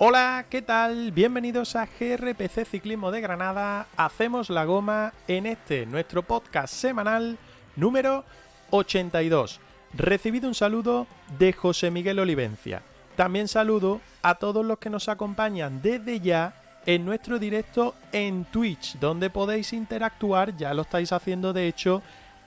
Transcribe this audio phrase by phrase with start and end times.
[0.00, 1.10] Hola, ¿qué tal?
[1.10, 3.88] Bienvenidos a GRPC Ciclismo de Granada.
[3.96, 7.36] Hacemos la goma en este, nuestro podcast semanal
[7.74, 8.24] número
[8.70, 9.58] 82.
[9.94, 12.80] Recibido un saludo de José Miguel Olivencia.
[13.16, 16.54] También saludo a todos los que nos acompañan desde ya
[16.86, 22.02] en nuestro directo en Twitch, donde podéis interactuar, ya lo estáis haciendo de hecho,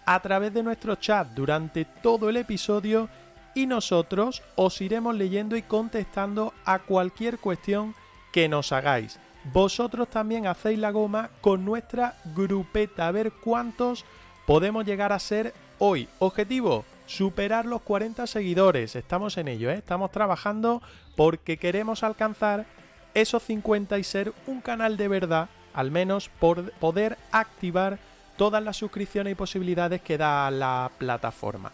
[0.06, 3.10] a través de nuestro chat durante todo el episodio
[3.54, 7.96] y nosotros os iremos leyendo y contestando a cualquier cuestión
[8.32, 9.20] que nos hagáis.
[9.46, 14.06] Vosotros también hacéis la goma con nuestra grupeta, a ver cuántos
[14.46, 16.08] podemos llegar a ser hoy.
[16.20, 18.96] Objetivo, superar los 40 seguidores.
[18.96, 19.76] Estamos en ello, ¿eh?
[19.76, 20.82] estamos trabajando
[21.16, 22.66] porque queremos alcanzar
[23.14, 28.00] esos 50 y ser un canal de verdad, al menos por poder activar
[28.38, 31.72] todas las suscripciones y posibilidades que da la plataforma.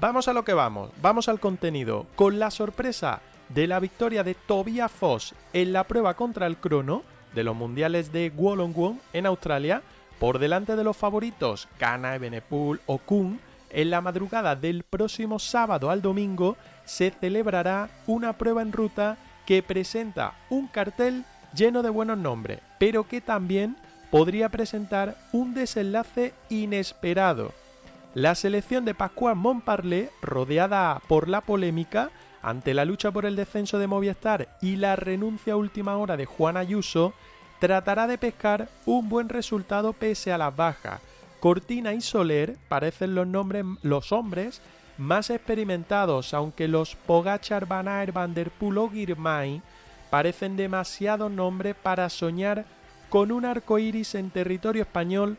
[0.00, 2.06] Vamos a lo que vamos, vamos al contenido.
[2.14, 7.02] Con la sorpresa de la victoria de Tobias Foss en la prueba contra el crono
[7.34, 9.82] de los mundiales de Wollongong en Australia,
[10.20, 15.90] por delante de los favoritos Kana, Ebenepool o Kun, en la madrugada del próximo sábado
[15.90, 22.18] al domingo se celebrará una prueba en ruta que presenta un cartel lleno de buenos
[22.18, 23.76] nombres, pero que también
[24.12, 27.52] podría presentar un desenlace inesperado.
[28.14, 33.78] La selección de Pascual Montparlé, rodeada por la polémica ante la lucha por el descenso
[33.78, 37.12] de Movistar y la renuncia a última hora de Juan Ayuso,
[37.58, 41.00] tratará de pescar un buen resultado pese a las bajas.
[41.38, 44.62] Cortina y Soler parecen los, nombres, los hombres
[44.96, 48.90] más experimentados, aunque los Pogachar, Van Aert, Van Der o
[50.10, 52.64] parecen demasiados nombres para soñar
[53.10, 55.36] con un arco iris en territorio español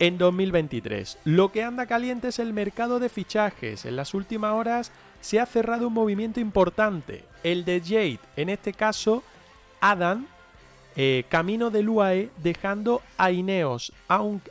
[0.00, 1.18] en 2023.
[1.24, 3.84] Lo que anda caliente es el mercado de fichajes.
[3.84, 4.90] En las últimas horas
[5.20, 9.22] se ha cerrado un movimiento importante, el de Jade, en este caso
[9.80, 10.26] Adam,
[10.96, 13.92] eh, camino del UAE, dejando a Ineos,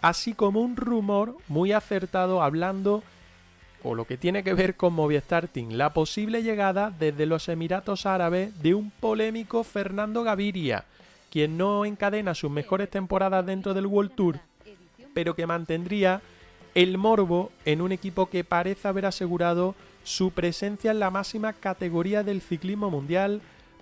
[0.01, 3.03] así como un rumor muy acertado hablando
[3.81, 8.05] o lo que tiene que ver con Movistar Team, la posible llegada desde los Emiratos
[8.05, 10.85] Árabes de un polémico Fernando Gaviria,
[11.31, 14.48] quien no encadena sus mejores temporadas dentro del World Tour
[15.13, 16.21] pero que mantendría
[16.75, 22.23] el morbo en un equipo que parece haber asegurado su presencia en la máxima categoría
[22.23, 23.41] del ciclismo mundial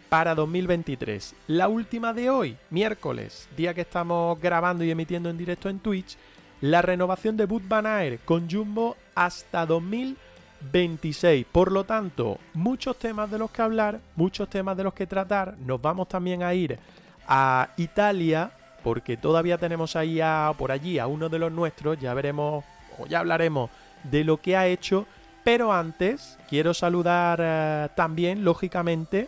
[0.09, 1.35] para 2023.
[1.47, 6.17] La última de hoy, miércoles, día que estamos grabando y emitiendo en directo en Twitch,
[6.61, 11.45] la renovación de Bud Van con Jumbo hasta 2026.
[11.51, 15.55] Por lo tanto, muchos temas de los que hablar, muchos temas de los que tratar.
[15.59, 16.79] Nos vamos también a ir
[17.27, 18.51] a Italia
[18.87, 22.63] porque todavía tenemos ahí a, por allí a uno de los nuestros, ya veremos
[22.97, 23.69] o ya hablaremos
[24.03, 25.05] de lo que ha hecho,
[25.43, 29.27] pero antes quiero saludar eh, también, lógicamente,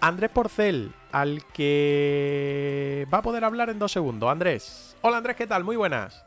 [0.00, 4.30] Andrés Porcel, al que va a poder hablar en dos segundos.
[4.30, 4.94] Andrés.
[5.00, 5.64] Hola Andrés, ¿qué tal?
[5.64, 6.24] Muy buenas.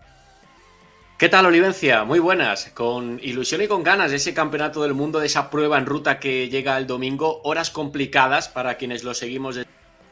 [1.18, 2.04] ¿Qué tal, Olivencia?
[2.04, 2.70] Muy buenas.
[2.74, 6.20] Con ilusión y con ganas de ese campeonato del mundo, de esa prueba en ruta
[6.20, 7.40] que llega el domingo.
[7.46, 9.56] Horas complicadas para quienes lo seguimos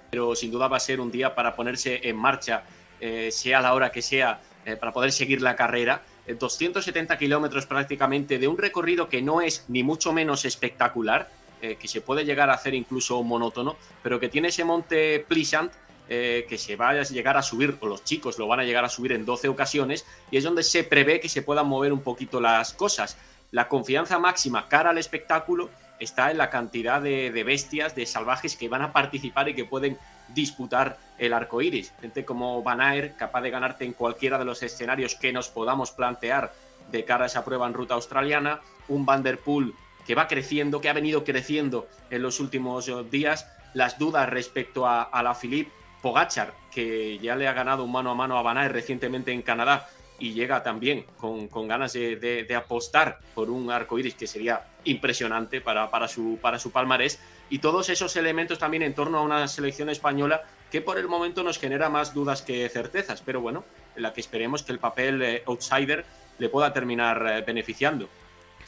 [0.10, 2.64] pero sin duda va a ser un día para ponerse en marcha,
[3.00, 6.02] eh, sea la hora que sea, eh, para poder seguir la carrera.
[6.28, 11.90] 270 eh, kilómetros prácticamente de un recorrido que no es ni mucho menos espectacular, que
[11.90, 15.74] se puede llegar a hacer incluso monótono, pero que tiene ese monte Plisant
[16.08, 18.90] que se va a llegar a subir, o los chicos lo van a llegar a
[18.90, 22.40] subir en 12 ocasiones, y es donde se prevé que se puedan mover un poquito
[22.40, 23.18] las cosas.
[23.52, 25.70] La confianza máxima cara al espectáculo
[26.00, 29.98] está en la cantidad de, bestias, de salvajes que van a participar y que pueden
[30.30, 31.94] disputar el arco iris.
[32.02, 35.92] Gente como Van Aert, capaz de ganarte en cualquiera de los escenarios que nos podamos
[35.92, 36.54] plantear
[36.92, 38.62] de cara a esa prueba en ruta australiana.
[38.88, 39.74] Un Van Der Poel
[40.06, 43.48] que va creciendo, que ha venido creciendo en los últimos eh, días.
[43.74, 48.16] Las dudas respecto a, la Philippe Pogachar, que ya le ha ganado un mano a
[48.16, 49.88] mano a Van Aert recientemente en Canadá
[50.20, 55.90] y llega también con, ganas de, apostar por un arco iris que sería impresionante para,
[55.90, 57.20] para, su, para su palmarés.
[57.50, 61.44] Y todos esos elementos también en torno a una selección española que por el momento
[61.44, 63.64] nos genera más dudas que certezas, pero bueno,
[63.96, 66.06] en la que esperemos que el papel eh, outsider
[66.38, 68.08] le pueda terminar eh, beneficiando.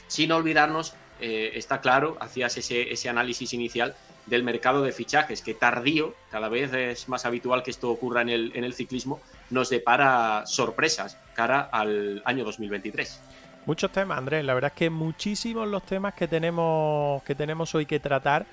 [0.08, 3.94] Sin olvidarnos, eh, está claro, hacías ese, ese análisis inicial
[4.26, 8.28] del mercado de fichajes, que tardío, cada vez es más habitual que esto ocurra en
[8.28, 9.20] el, en el ciclismo,
[9.52, 13.20] nos depara sorpresas cara al año 2023.
[13.66, 14.44] Muchos temas, Andrés.
[14.44, 18.46] La verdad es que muchísimos los temas que tenemos, que tenemos hoy que tratar.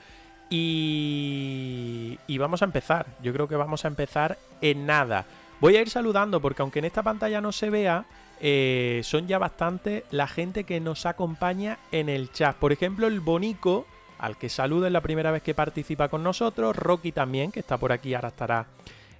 [0.51, 3.07] Y, y vamos a empezar.
[3.21, 5.25] Yo creo que vamos a empezar en nada.
[5.59, 8.05] Voy a ir saludando porque aunque en esta pantalla no se vea,
[8.39, 12.55] eh, son ya bastante la gente que nos acompaña en el chat.
[12.55, 13.85] Por ejemplo, el Bonico
[14.19, 17.77] al que saludo es la primera vez que participa con nosotros, Rocky también, que está
[17.77, 18.67] por aquí, ahora estará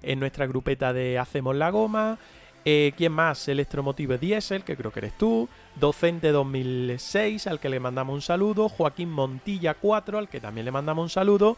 [0.01, 2.17] en nuestra grupeta de Hacemos la Goma.
[2.65, 3.47] Eh, ¿Quién más?
[3.47, 5.47] Electromotive Diesel, que creo que eres tú.
[5.75, 8.69] Docente 2006, al que le mandamos un saludo.
[8.69, 11.57] Joaquín Montilla 4, al que también le mandamos un saludo.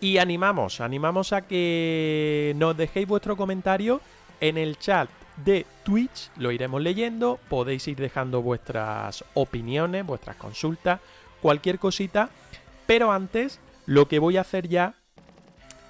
[0.00, 4.00] Y animamos, animamos a que nos dejéis vuestro comentario
[4.40, 5.08] en el chat
[5.44, 6.30] de Twitch.
[6.36, 7.40] Lo iremos leyendo.
[7.48, 11.00] Podéis ir dejando vuestras opiniones, vuestras consultas,
[11.40, 12.28] cualquier cosita.
[12.86, 14.94] Pero antes, lo que voy a hacer ya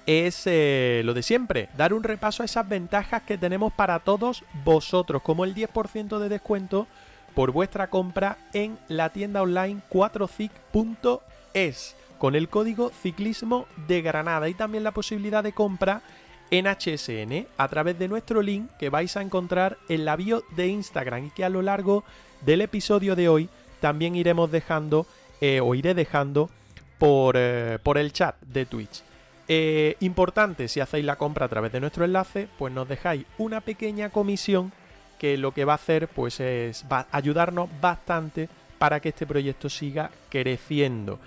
[0.07, 4.43] es eh, lo de siempre, dar un repaso a esas ventajas que tenemos para todos
[4.63, 6.87] vosotros, como el 10% de descuento
[7.35, 14.55] por vuestra compra en la tienda online 4cic.es con el código ciclismo de Granada y
[14.55, 16.01] también la posibilidad de compra
[16.49, 20.67] en HSN a través de nuestro link que vais a encontrar en la bio de
[20.67, 22.05] Instagram y que a lo largo
[22.45, 23.49] del episodio de hoy
[23.81, 25.05] también iremos dejando
[25.41, 26.49] eh, o iré dejando
[26.97, 29.03] por, eh, por el chat de Twitch.
[29.47, 33.61] Eh, importante, si hacéis la compra a través de nuestro enlace, pues nos dejáis una
[33.61, 34.73] pequeña comisión
[35.19, 40.11] que lo que va a hacer pues es ayudarnos bastante para que este proyecto siga
[40.29, 41.19] creciendo.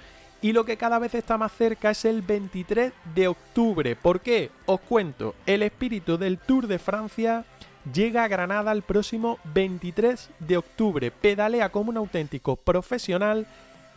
[0.42, 3.94] Y lo que cada vez está más cerca es el 23 de octubre.
[3.96, 4.50] ¿Por qué?
[4.64, 7.44] Os cuento, el espíritu del Tour de Francia
[7.92, 11.10] llega a Granada el próximo 23 de octubre.
[11.10, 13.46] Pedalea como un auténtico profesional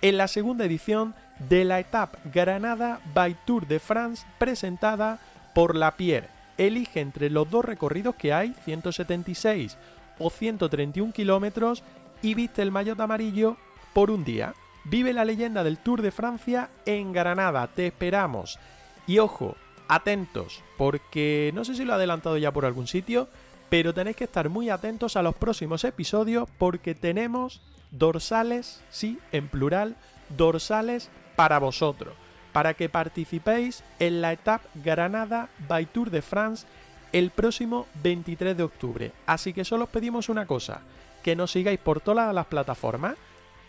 [0.01, 5.19] en la segunda edición de la etapa Granada by Tour de France presentada
[5.53, 6.29] por La Pierre.
[6.57, 9.77] Elige entre los dos recorridos que hay, 176
[10.19, 11.83] o 131 kilómetros,
[12.21, 13.57] y viste el maillot amarillo
[13.93, 14.53] por un día.
[14.85, 17.67] Vive la leyenda del Tour de Francia en Granada.
[17.67, 18.59] Te esperamos.
[19.07, 19.55] Y ojo,
[19.87, 23.27] atentos, porque no sé si lo he adelantado ya por algún sitio,
[23.69, 29.47] pero tenéis que estar muy atentos a los próximos episodios porque tenemos dorsales, sí, en
[29.47, 29.95] plural,
[30.37, 32.13] dorsales para vosotros,
[32.51, 36.65] para que participéis en la etapa Granada by Tour de France
[37.11, 39.11] el próximo 23 de octubre.
[39.25, 40.81] Así que solo os pedimos una cosa,
[41.23, 43.15] que nos sigáis por todas las plataformas,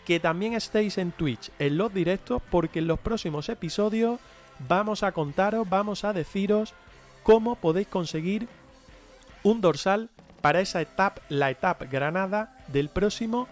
[0.05, 4.19] que también estéis en Twitch en los directos, porque en los próximos episodios
[4.67, 6.73] vamos a contaros, vamos a deciros
[7.23, 8.47] cómo podéis conseguir
[9.43, 10.09] un dorsal
[10.41, 13.47] para esa etapa, la etapa Granada del próximo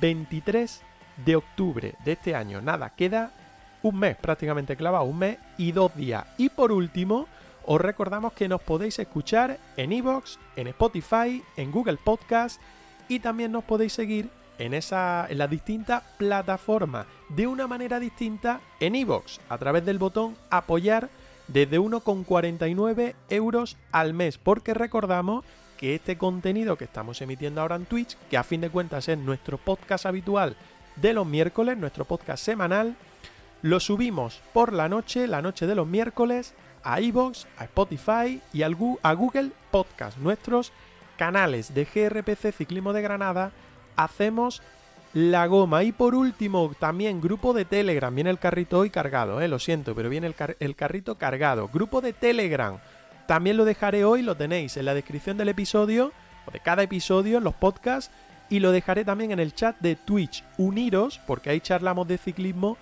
[0.00, 0.82] 23
[1.24, 2.60] de octubre de este año.
[2.60, 3.32] Nada, queda
[3.82, 6.24] un mes prácticamente clavado, un mes y dos días.
[6.38, 7.26] Y por último,
[7.64, 12.60] os recordamos que nos podéis escuchar en Evox, en Spotify, en Google Podcast
[13.08, 14.28] y también nos podéis seguir
[14.58, 19.98] en, esa, en las distintas plataformas de una manera distinta en Evox a través del
[19.98, 21.08] botón apoyar
[21.48, 25.44] desde 1,49 euros al mes porque recordamos
[25.76, 29.18] que este contenido que estamos emitiendo ahora en Twitch, que a fin de cuentas es
[29.18, 30.56] nuestro podcast habitual
[30.96, 32.96] de los miércoles, nuestro podcast semanal,
[33.62, 38.62] lo subimos por la noche, la noche de los miércoles, a iVoox, a Spotify y
[38.62, 40.72] a Google Podcast, nuestros
[41.16, 43.50] canales de GRPC Ciclismo de Granada.
[43.96, 44.62] Hacemos
[45.16, 45.82] la goma.
[45.82, 48.14] Y por último, también grupo de Telegram.
[48.14, 51.68] Viene el carrito hoy cargado, eh, lo siento, pero viene el, el carrito cargado.
[51.68, 52.78] Grupo de Telegram.
[53.26, 56.12] También lo dejaré hoy, lo tenéis en la descripción del episodio,
[56.46, 58.12] o de cada episodio en los podcasts.
[58.48, 60.44] Y lo dejaré también en el chat de Twitch.
[60.58, 62.76] Uniros, porque ahí charlamos de ciclismo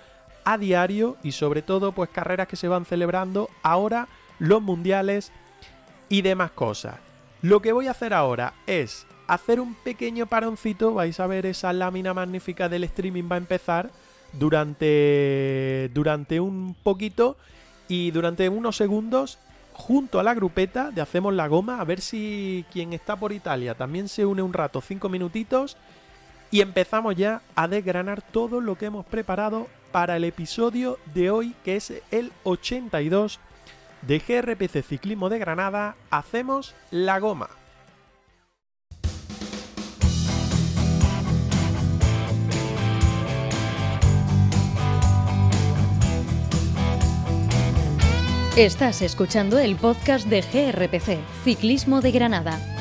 [0.44, 4.08] a diario y sobre todo pues carreras que se van celebrando ahora,
[4.38, 5.32] los mundiales
[6.08, 6.96] y demás cosas.
[7.42, 11.72] Lo que voy a hacer ahora es hacer un pequeño paroncito, vais a ver esa
[11.72, 13.90] lámina magnífica del streaming va a empezar
[14.32, 17.36] durante durante un poquito
[17.88, 19.38] y durante unos segundos
[19.72, 23.74] junto a la grupeta de Hacemos la Goma, a ver si quien está por Italia
[23.74, 25.76] también se une un rato, cinco minutitos,
[26.50, 31.54] y empezamos ya a desgranar todo lo que hemos preparado para el episodio de hoy,
[31.62, 33.38] que es el 82
[34.02, 37.48] de GRPC Ciclismo de Granada, hacemos la goma.
[48.56, 52.73] Estás escuchando el podcast de GRPC, Ciclismo de Granada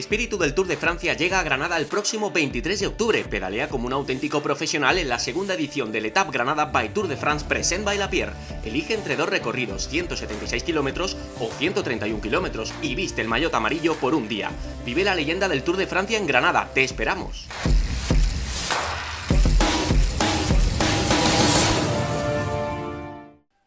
[0.00, 3.22] espíritu del Tour de Francia llega a Granada el próximo 23 de octubre.
[3.22, 7.16] Pedalea como un auténtico profesional en la segunda edición del Etap Granada by Tour de
[7.16, 8.32] France Present by La Pierre.
[8.64, 14.14] Elige entre dos recorridos, 176 kilómetros o 131 kilómetros, y viste el maillot amarillo por
[14.14, 14.50] un día.
[14.84, 16.70] Vive la leyenda del Tour de Francia en Granada.
[16.74, 17.46] Te esperamos.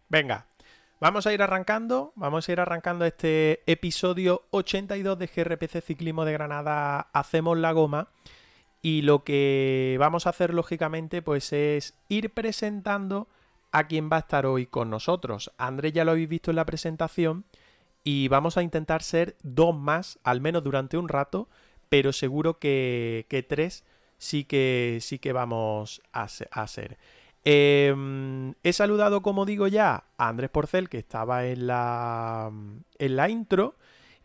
[0.09, 0.45] Venga,
[1.03, 6.31] Vamos a ir arrancando, vamos a ir arrancando este episodio 82 de GRPC Ciclismo de
[6.31, 8.07] Granada Hacemos la Goma
[8.81, 13.27] y lo que vamos a hacer lógicamente pues es ir presentando
[13.73, 15.51] a quien va a estar hoy con nosotros.
[15.57, 17.43] Andrés ya lo habéis visto en la presentación
[18.05, 21.49] y vamos a intentar ser dos más, al menos durante un rato,
[21.89, 23.83] pero seguro que, tres
[24.19, 26.97] sí que, sí que vamos a, a ser.
[27.45, 32.51] Em, he saludado, como digo ya, a Andrés Porcel, que estaba en la,
[32.99, 33.75] en la intro.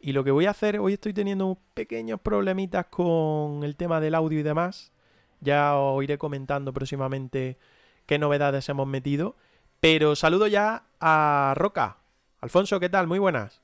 [0.00, 4.14] Y lo que voy a hacer, hoy estoy teniendo pequeños problemitas con el tema del
[4.14, 4.92] audio y demás.
[5.40, 7.58] Ya os iré comentando próximamente
[8.06, 9.36] qué novedades hemos metido.
[9.80, 11.98] Pero saludo ya a Roca.
[12.40, 13.06] Alfonso, ¿qué tal?
[13.08, 13.60] Muy buenas.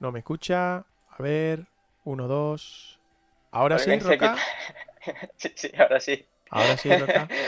[0.00, 0.78] No me escucha.
[0.78, 1.68] A ver.
[2.04, 2.98] Uno, dos.
[3.52, 4.36] ¿Ahora sí, Roca?
[5.36, 6.26] sí, sí, ahora sí.
[6.50, 7.28] Ahora sí, Roca.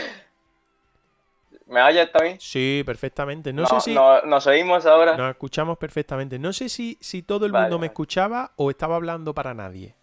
[1.66, 2.38] ¿Me oyes también?
[2.38, 3.52] Sí, perfectamente.
[3.52, 3.94] No, sé si.
[3.94, 5.16] nos oímos ahora.
[5.16, 6.38] Nos escuchamos perfectamente.
[6.38, 9.94] No sé si, si todo el mundo me escuchaba o estaba hablando para nadie.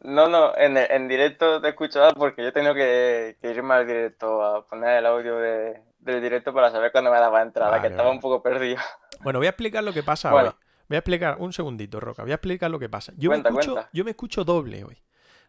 [0.00, 4.66] No, no, en, en directo te escuchaba porque yo tengo que, irme al directo a
[4.66, 8.18] poner el audio de, del directo para saber cuándo me daba entrada, que estaba un
[8.18, 8.80] poco perdido.
[9.20, 10.50] Bueno, voy a explicar lo que pasa hoy.
[10.92, 13.14] Voy a explicar, un segundito, Roca, voy a explicar lo que pasa.
[13.16, 14.98] Yo, me, escucho, yo me escucho doble hoy.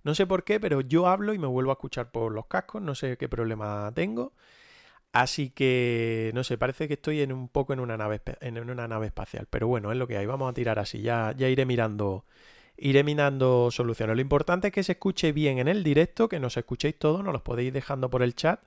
[0.06, 2.82] No sé por qué, pero yo hablo y me vuelvo a escuchar por los cascos,
[2.82, 4.32] no sé qué problema tengo.
[5.12, 8.88] Así que, no sé, parece que estoy en un poco en una nave, en una
[8.88, 9.46] nave espacial.
[9.50, 10.26] Pero bueno, es lo que hay.
[10.26, 11.02] Vamos a tirar así.
[11.02, 12.24] Ya, ya iré mirando.
[12.78, 14.16] Iré mirando soluciones.
[14.16, 17.34] Lo importante es que se escuche bien en el directo, que nos escuchéis todos, nos
[17.34, 18.62] los podéis dejando por el chat.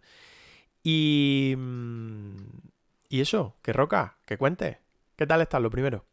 [0.83, 1.55] Y.
[1.57, 2.37] Mm,
[3.09, 4.81] y eso, que roca, que cuente.
[5.17, 6.05] ¿Qué tal estás lo primero?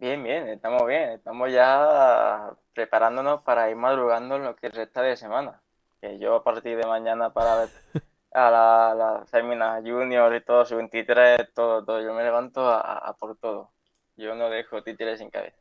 [0.00, 5.14] Bien, bien, estamos bien, estamos ya preparándonos para ir madrugando en lo que resta de
[5.14, 5.60] semana.
[6.00, 7.68] Que yo a partir de mañana para ver
[8.32, 13.14] a la, la Femina Junior y todo, su 23, todo, todo, yo me levanto a,
[13.20, 13.72] por todo.
[14.16, 15.58] Yo no dejo títeres sin cabeza.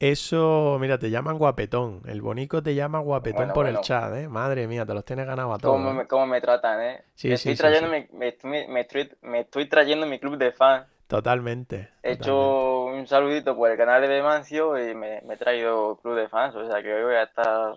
[0.00, 2.02] Eso, mira, te llaman guapetón.
[2.06, 4.28] El bonico te llama guapetón por el chat, ¿eh?
[4.28, 5.76] Madre mía, te los tienes ganado a todos.
[5.76, 7.04] ¿Cómo, me, cómo me tratan, eh?
[7.14, 11.90] Sí, me, estoy trayendo Me, me, estoy, me estoy trayendo mi club de fans Totalmente.
[12.02, 16.28] He hecho un saludito por el canal de Demancio y me, he traído club de
[16.28, 17.72] fans, o sea que hoy voy a estar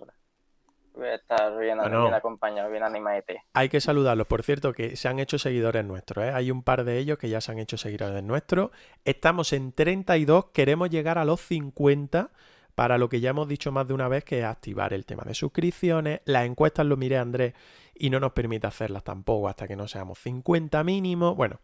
[0.96, 3.44] voy a estar bien, acompañado, bien animadete.
[3.53, 6.32] Hay que saludarlos, por cierto, que se han hecho seguidores nuestros, ¿eh?
[6.34, 8.72] hay un par de ellos que ya se han hecho seguidores nuestros.
[9.06, 12.32] Estamos en 32, queremos llegar a los 50
[12.74, 15.24] para lo que ya hemos dicho más de una vez, que es activar el tema
[15.27, 16.22] de suscripciones.
[16.25, 17.53] Las encuestas lo miré Andrés
[18.00, 21.36] y no nos permite hacerlas tampoco hasta que no seamos 50 mínimo.
[21.36, 21.60] Bueno,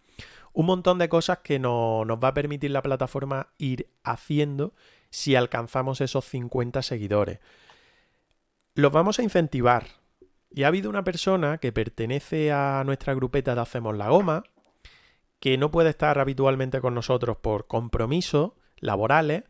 [0.53, 4.73] un montón de cosas que no, nos va a permitir la plataforma ir haciendo
[5.09, 7.39] si alcanzamos esos 50 seguidores.
[8.75, 9.85] Los vamos a incentivar.
[10.51, 14.43] Y ha habido una persona que pertenece a nuestra grupeta de Hacemos la Goma,
[15.39, 19.43] que no puede estar habitualmente con nosotros por compromisos laborales,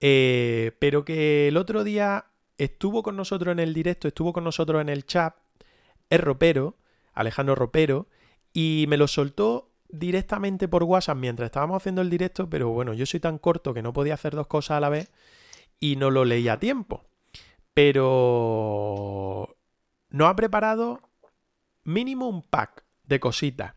[0.00, 4.80] eh, pero que el otro día estuvo con nosotros en el directo, estuvo con nosotros
[4.80, 5.36] en el chat,
[6.10, 6.76] es ropero,
[7.12, 8.08] Alejandro Ropero,
[8.52, 13.06] y me lo soltó directamente por WhatsApp mientras estábamos haciendo el directo, pero bueno, yo
[13.06, 15.10] soy tan corto que no podía hacer dos cosas a la vez
[15.80, 17.04] y no lo leía a tiempo.
[17.74, 19.56] Pero
[20.10, 21.00] no ha preparado
[21.84, 23.74] mínimo un pack de cositas.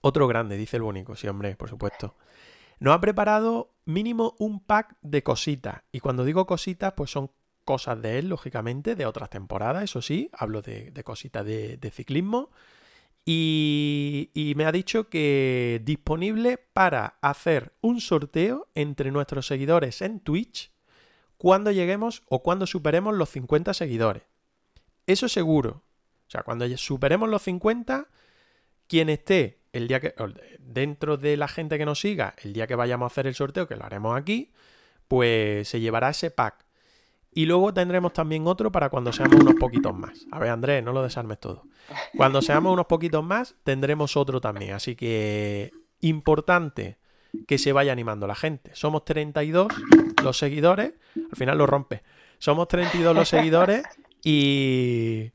[0.00, 2.16] Otro grande, dice el bonito, sí, hombre, por supuesto.
[2.78, 5.82] No ha preparado mínimo un pack de cositas.
[5.92, 7.30] Y cuando digo cositas, pues son
[7.64, 12.50] cosas de él, lógicamente, de otras temporadas, eso sí, hablo de, cositas de, de ciclismo.
[13.26, 20.70] Y, me ha dicho que disponible para hacer un sorteo entre nuestros seguidores en Twitch
[21.38, 24.24] cuando lleguemos o cuando superemos los 50 seguidores.
[25.06, 25.82] Eso seguro.
[26.26, 28.08] O sea, cuando superemos los 50,
[28.86, 30.14] quien esté el día que
[30.58, 33.66] dentro de la gente que nos siga, el día que vayamos a hacer el sorteo,
[33.66, 34.52] que lo haremos aquí,
[35.08, 36.63] pues se llevará ese pack.
[37.34, 40.26] Y luego tendremos también otro para cuando seamos unos poquitos más.
[40.30, 41.64] A ver, Andrés, no lo desarmes todo.
[42.16, 44.72] Cuando seamos unos poquitos más, tendremos otro también.
[44.72, 46.98] Así que importante
[47.48, 48.70] que se vaya animando la gente.
[48.74, 49.66] Somos 32
[50.22, 50.92] los seguidores.
[51.16, 52.02] Al final lo rompe.
[52.38, 53.82] Somos 32 los seguidores
[54.22, 55.32] y,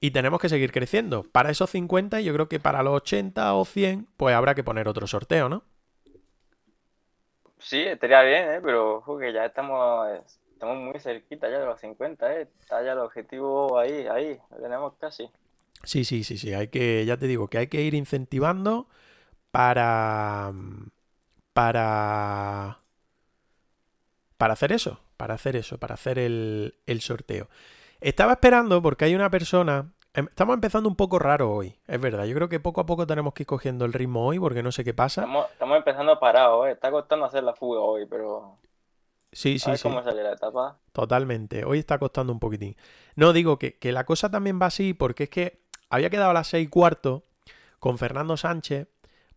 [0.00, 1.22] y tenemos que seguir creciendo.
[1.22, 4.88] Para esos 50, yo creo que para los 80 o 100, pues habrá que poner
[4.88, 5.62] otro sorteo, ¿no?
[7.58, 8.60] Sí, estaría bien, ¿eh?
[8.62, 10.06] pero que ya estamos
[10.56, 12.48] Estamos muy cerquita ya de los 50, ¿eh?
[12.60, 15.28] Está ya el objetivo ahí, ahí, lo tenemos casi.
[15.84, 16.54] Sí, sí, sí, sí.
[16.54, 18.88] Hay que, ya te digo, que hay que ir incentivando
[19.50, 20.52] para.
[21.52, 22.78] para.
[24.38, 25.00] para hacer eso.
[25.16, 27.48] Para hacer eso, para hacer el, el sorteo.
[28.00, 32.24] Estaba esperando porque hay una persona Em, estamos empezando un poco raro hoy, es verdad.
[32.24, 34.72] Yo creo que poco a poco tenemos que ir cogiendo el ritmo hoy porque no
[34.72, 35.20] sé qué pasa.
[35.20, 36.70] Estamos, estamos empezando parados, ¿eh?
[36.70, 38.56] Está costando hacer la fuga hoy, pero...
[39.32, 39.82] Sí, A sí, ver sí.
[39.82, 40.78] cómo sale la etapa.
[40.92, 41.64] Totalmente.
[41.64, 42.76] Hoy está costando un poquitín.
[43.16, 46.34] No, digo que, que la cosa también va así porque es que había quedado a
[46.34, 47.24] las seis y cuarto
[47.78, 48.88] con Fernando Sánchez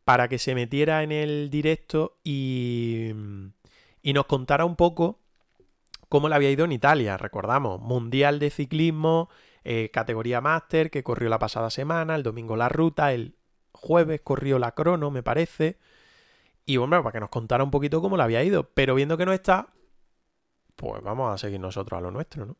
[0.05, 3.11] para que se metiera en el directo y,
[4.01, 5.19] y nos contara un poco
[6.07, 7.17] cómo le había ido en Italia.
[7.17, 9.29] Recordamos, Mundial de Ciclismo,
[9.63, 13.35] eh, categoría máster que corrió la pasada semana, el domingo la ruta, el
[13.73, 15.77] jueves corrió la crono, me parece.
[16.65, 18.69] Y bueno, para que nos contara un poquito cómo le había ido.
[18.73, 19.67] Pero viendo que no está,
[20.79, 22.55] pues vamos a seguir nosotros a lo nuestro, ¿no?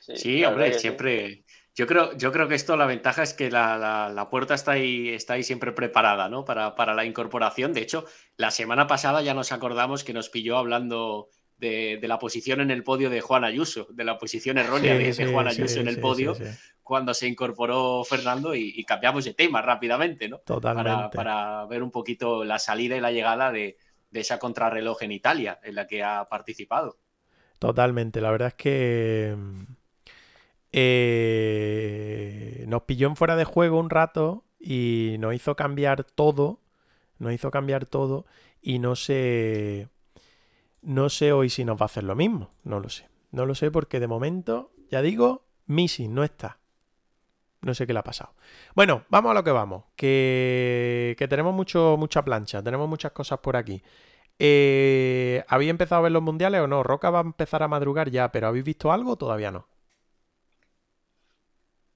[0.00, 0.80] Sí, hombre, sí.
[0.80, 1.44] siempre.
[1.74, 4.72] Yo creo, yo creo que esto, la ventaja es que la, la- la puerta está
[4.72, 6.44] ahí, está ahí siempre preparada, ¿no?
[6.44, 7.72] Para, para la incorporación.
[7.72, 8.04] De hecho,
[8.36, 12.70] la semana pasada ya nos acordamos que nos pilló hablando de, de la posición en
[12.70, 15.80] el podio de Juan Ayuso, de la posición errónea de, de Sí, Juan sí, Ayuso
[15.80, 16.50] en el sí, podio, sí, sí.
[16.82, 20.38] cuando se incorporó Fernando y, y cambiamos de tema rápidamente, ¿no?
[20.38, 21.16] Para, Totalmente.
[21.16, 23.78] para ver un poquito la salida y la llegada de,
[24.12, 26.98] de esa contrarreloj en Italia, en la que ha participado.
[27.58, 28.20] Totalmente.
[28.20, 29.36] La verdad es que
[30.72, 36.60] eh, nos pilló en fuera de juego un rato y nos hizo cambiar todo.
[37.18, 38.26] Nos hizo cambiar todo
[38.60, 39.88] y no sé.
[40.82, 42.50] No sé hoy si nos va a hacer lo mismo.
[42.64, 43.08] No lo sé.
[43.30, 46.58] No lo sé porque de momento, ya digo, Missing no está.
[47.62, 48.34] No sé qué le ha pasado.
[48.74, 49.84] Bueno, vamos a lo que vamos.
[49.96, 52.62] Que, que tenemos mucho, mucha plancha.
[52.62, 53.82] Tenemos muchas cosas por aquí.
[54.38, 56.82] Eh, ¿Habéis empezado a ver los mundiales o no?
[56.82, 59.68] Roca va a empezar a madrugar ya, pero ¿habéis visto algo o todavía no?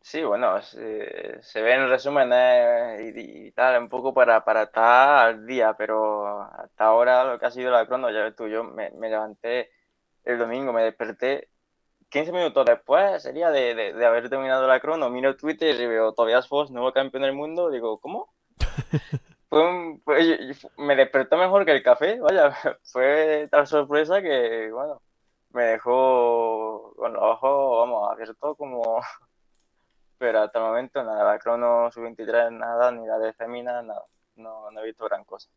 [0.01, 5.47] Sí, bueno, se, se ven resúmenes y, y tal, un poco para, para estar al
[5.47, 8.91] día, pero hasta ahora lo que ha sido la crono, ya ves tú, yo me
[8.93, 9.71] levanté
[10.25, 11.51] el domingo, me desperté
[12.17, 16.15] 15 minutos después, sería de, de, de haber terminado la crono, miro Twitter y veo
[16.15, 18.33] Tobias Foss, nuevo campeón del mundo, digo, ¿cómo?
[19.51, 22.51] Fue un- fue- yo- yo- me despertó mejor que el café, vaya,
[22.91, 25.03] fue tal sorpresa que, bueno,
[25.51, 29.01] me dejó con los ojos, vamos, abiertos como...
[30.19, 34.03] Pero hasta el momento nada, la crono sub-23 nada, ni la de Femina nada,
[34.37, 35.51] no, no he visto gran cosa.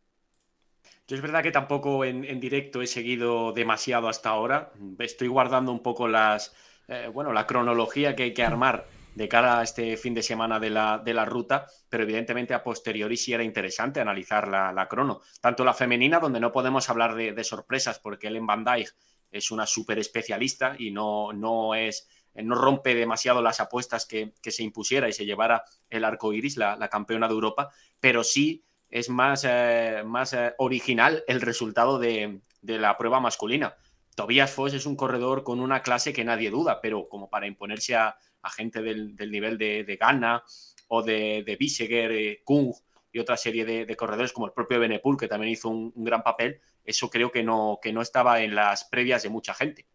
[1.07, 4.71] Yo es verdad que tampoco en, en directo he seguido demasiado hasta ahora.
[4.99, 6.53] Estoy guardando un poco las,
[6.87, 10.59] eh, bueno, la cronología que hay que armar de cara a este fin de semana
[10.59, 14.87] de la, de la ruta, pero evidentemente a posteriori sí era interesante analizar la, la
[14.87, 15.21] crono.
[15.41, 18.89] Tanto la femenina, donde no podemos hablar de, sorpresas, porque Ellen Van Dijk
[19.31, 24.51] es una súper especialista y no, no es no rompe demasiado las apuestas que, que,
[24.51, 28.63] se impusiera y se llevara el arco iris, la, la campeona de Europa, pero sí
[28.89, 33.75] es más, eh, más eh, original el resultado de, de, la prueba masculina.
[34.15, 37.95] Tobias Foss es un corredor con una clase que nadie duda, pero como para imponerse
[37.95, 40.43] a, a gente del, del, nivel de, de Ghana
[40.87, 42.73] o de, de eh, Kung
[43.11, 46.03] y otra serie de, de, corredores como el propio Benepul, que también hizo un, un,
[46.03, 49.85] gran papel, eso creo que no, que no estaba en las previas de mucha gente.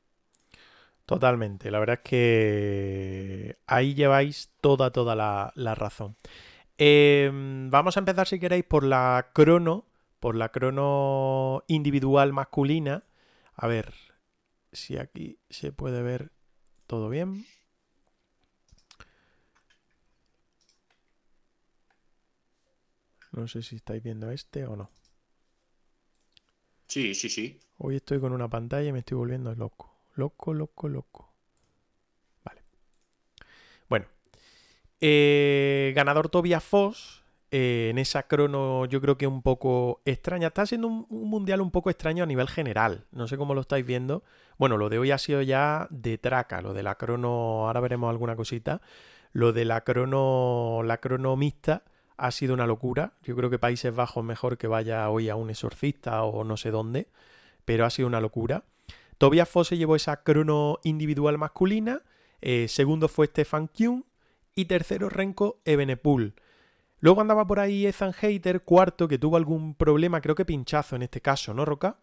[1.07, 6.17] Totalmente, la verdad es que ahí lleváis toda, toda la, la razón.
[6.79, 9.87] Eh, vamos a empezar, si queréis, por la crono,
[10.21, 13.05] por la crono individual masculina.
[13.55, 13.93] A ver
[14.73, 16.33] si aquí se puede ver
[16.87, 17.47] todo bien.
[23.33, 24.91] No sé si estáis viendo este o no.
[26.87, 27.61] Sí, sí, sí.
[27.79, 29.93] Hoy estoy con una pantalla y me estoy volviendo loco.
[30.15, 31.35] Loco, loco, loco.
[32.45, 32.63] Vale.
[33.89, 34.07] Bueno.
[35.07, 37.23] Eh, ganador Tobias Foss.
[37.51, 40.47] Eh, en esa crono yo creo que un poco extraña.
[40.47, 43.05] Está siendo un, un, mundial un poco extraño a nivel general.
[43.13, 44.25] No sé cómo lo estáis viendo.
[44.57, 46.63] Bueno, lo de hoy ha sido ya de traca.
[46.63, 48.81] Lo de la crono, ahora veremos alguna cosita.
[49.33, 51.83] Lo de la crono, la crono mixta
[52.17, 53.13] ha sido una locura.
[53.25, 56.71] Yo creo que Países Bajos mejor que vaya hoy a un exorcista o no sé
[56.71, 57.09] dónde.
[57.67, 58.65] Pero ha sido una locura.
[59.19, 62.01] Tobias Foss se llevó esa crono individual masculina.
[62.41, 64.03] Eh, segundo fue Stefan Kuhn.
[64.55, 66.35] Y tercero Renko Ebenepul.
[67.01, 71.03] Luego andaba por ahí Ethan Hater, cuarto, que tuvo algún problema, creo que pinchazo en
[71.03, 71.99] este caso, ¿no, Roca?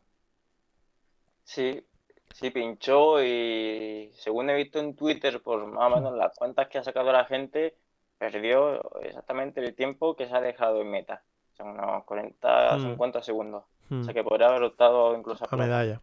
[1.44, 1.86] Sí,
[2.34, 6.78] sí, pinchó y según he visto en Twitter, por más o menos las cuentas que
[6.78, 7.76] ha sacado la gente,
[8.18, 11.24] perdió exactamente el tiempo que se ha dejado en meta.
[11.58, 12.84] Son unos 40, Hmm.
[12.84, 13.66] 50 segundos.
[13.90, 16.02] O sea que podría haber optado incluso A medalla.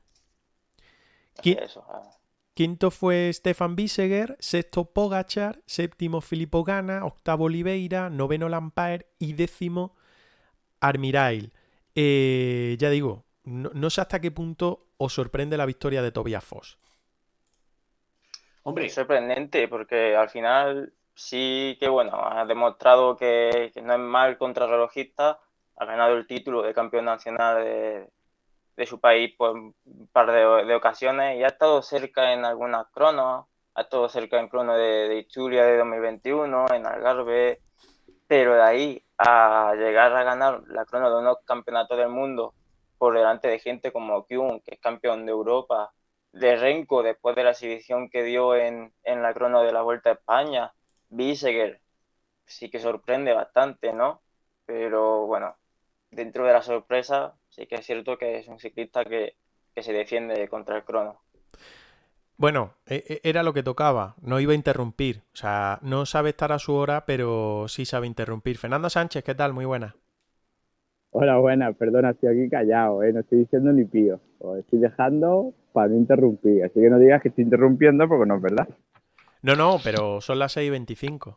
[1.42, 1.84] Eso.
[2.58, 9.94] Quinto fue Stefan Biseguer, sexto Pogachar, séptimo Filippo Gana, octavo Oliveira, noveno Lampaert y décimo
[10.80, 11.52] Armirail.
[11.94, 16.44] Eh, ya digo, no, no sé hasta qué punto os sorprende la victoria de Tobias
[16.44, 16.80] Foss.
[18.64, 18.86] Hombre.
[18.86, 25.38] Es sorprendente porque al final sí que, bueno, ha demostrado que, no es mal contrarrelojista,
[25.76, 28.08] ha ganado el título de campeón nacional de,
[28.86, 29.74] su país por un
[30.12, 34.74] par de, ocasiones y ha estado cerca en algunas cronos, ha estado cerca en crono
[34.76, 37.60] de, de de 2021, en Algarve,
[38.26, 42.54] pero de ahí a llegar a ganar la crono de unos campeonatos del mundo
[42.98, 45.92] por delante de gente como Kyun, que es campeón de Europa,
[46.32, 50.10] de Renko después de la exhibición que dio en, en la crono de la Vuelta
[50.10, 50.72] a España,
[51.08, 51.80] Biseger
[52.48, 54.22] sí que sorprende bastante, ¿no?
[54.66, 55.56] Pero bueno,
[56.10, 59.36] dentro de la sorpresa, sí que es cierto que es un ciclista que,
[59.76, 61.20] se defiende contra el crono.
[62.36, 65.22] Bueno, e, e, era lo que tocaba, no iba a interrumpir.
[65.32, 68.58] O sea, no sabe estar a su hora, pero sí sabe interrumpir.
[68.58, 69.52] Fernando Sánchez, ¿qué tal?
[69.52, 69.94] Muy buena.
[71.10, 73.12] Hola, buena, perdona, estoy aquí callado, ¿eh?
[73.12, 74.20] no estoy diciendo ni pío.
[74.40, 78.36] Os estoy dejando para no interrumpir, así que no digas que estoy interrumpiendo porque no
[78.36, 78.68] es verdad.
[79.42, 81.36] No, no, pero son las 6.25.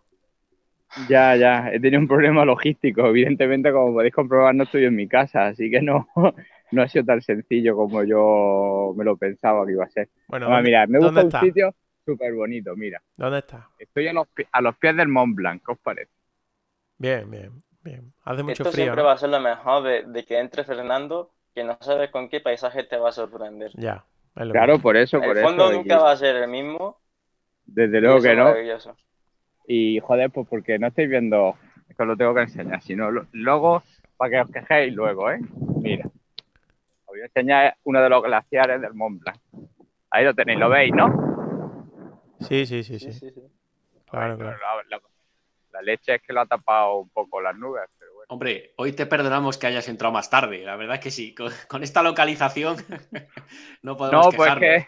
[1.09, 3.05] Ya, ya, he tenido un problema logístico.
[3.05, 6.07] Evidentemente, como podéis comprobar, no estoy en mi casa, así que no,
[6.71, 10.09] no ha sido tan sencillo como yo me lo pensaba que iba a ser.
[10.27, 11.73] Bueno, mira, me gusta un sitio
[12.05, 13.01] súper bonito, mira.
[13.15, 13.69] ¿Dónde está?
[13.77, 16.11] Estoy a los, a los pies del Mont Blanc, ¿qué os parece?
[16.97, 18.13] Bien, bien, bien.
[18.23, 18.85] Hace mucho Esto frío.
[18.85, 22.41] siempre va a ser lo mejor de, que entre Fernando, que no sabes con qué
[22.41, 23.71] paisaje te va a sorprender.
[23.75, 24.05] Ya.
[24.33, 25.39] Claro, por eso, por eso.
[25.39, 27.01] El fondo nunca va a ser el mismo,
[27.65, 28.53] desde luego que no.
[29.73, 31.55] Y joder, pues porque no estáis viendo,
[31.87, 33.81] es que os lo tengo que enseñar, sino luego
[34.17, 35.39] para que os quejéis luego, ¿eh?
[35.77, 39.39] Mira, os voy a enseñar uno de los glaciares del Mont Blanc.
[40.09, 41.87] Ahí lo tenéis, lo veis, ¿no?
[42.41, 43.33] Sí, sí, sí, sí.
[44.09, 44.57] Claro, claro.
[45.71, 48.25] La, leche es que lo ha tapado un poco las nubes, pero bueno.
[48.27, 50.65] Hombre, hoy te perdonamos que hayas entrado más tarde.
[50.65, 51.33] La verdad es que sí,
[51.69, 52.75] con, esta localización
[53.83, 54.87] no podemos no, Pues que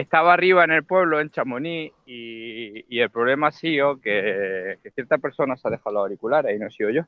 [0.00, 5.56] estaba arriba en el pueblo, en Chamonix, y, el problema ha sido que, cierta persona
[5.56, 7.02] se ha dejado los auriculares y no he sido yo.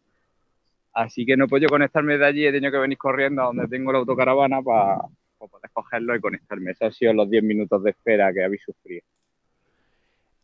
[0.95, 3.69] Así que no he podido conectarme de allí, he tenido que venir corriendo a donde
[3.69, 5.03] tengo la autocaravana para
[5.39, 6.71] poder cogerlo y conectarme.
[6.71, 9.03] Esos han sido los 10 minutos de espera que habéis sufrido.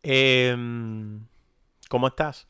[0.03, 1.25] Em,
[1.89, 2.47] ¿Cómo estás?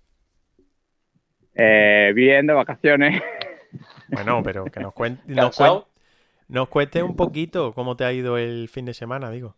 [1.53, 3.21] Eh, bien, de vacaciones.
[4.09, 5.23] Bueno, pero que nos cuente,
[6.47, 9.55] nos cuente un poquito cómo te ha ido el fin de semana, digo.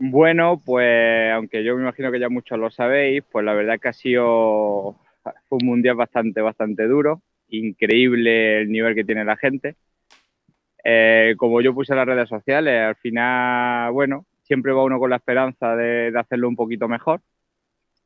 [0.00, 3.88] Bueno, pues aunque yo me imagino que ya muchos lo sabéis, pues la verdad que
[3.88, 4.96] ha sido
[5.50, 7.20] un mundial bastante, bastante duro.
[7.48, 9.74] Increíble el nivel que tiene la gente.
[10.84, 15.10] Eh, como yo puse en las redes sociales, al final, bueno, siempre va uno con
[15.10, 17.20] la esperanza de, hacerlo un poquito mejor.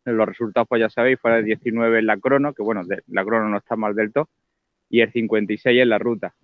[0.06, 3.48] Los resultados, pues ya sabéis, fue el 19 en la crono, que bueno, la crono
[3.50, 4.28] no está mal del todo,
[4.88, 6.34] y el 56 en la ruta.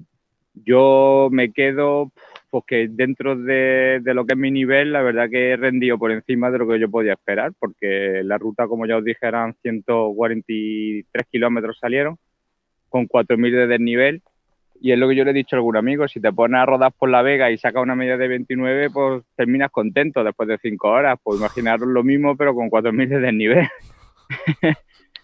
[0.54, 2.12] Yo me quedo
[2.50, 6.50] porque dentro de, lo que es mi nivel, la verdad que he rendido por encima
[6.50, 11.26] de lo que yo podía esperar, porque la ruta, como ya os dije, eran 143
[11.30, 12.16] kilómetros salieron,
[12.88, 14.22] con 4.000 de desnivel,
[14.80, 16.66] y es lo que yo le he dicho a algún amigo, si te pones a
[16.66, 20.58] rodar por La Vega y sacas una media de 29, pues terminas contento después de
[20.58, 23.68] 5 horas, pues imaginaros lo mismo, pero con 4.000 de desnivel.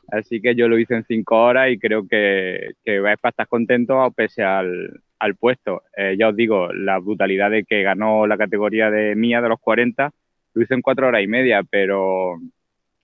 [0.08, 3.48] Así que yo lo hice en 5 horas y creo que, que vais para estar
[3.48, 5.82] contento pese al, al puesto.
[5.96, 9.58] Eh, ya os digo, la brutalidad de que ganó la categoría de mía de los
[9.58, 10.10] 40,
[10.52, 12.38] lo hizo en cuatro horas y media, pero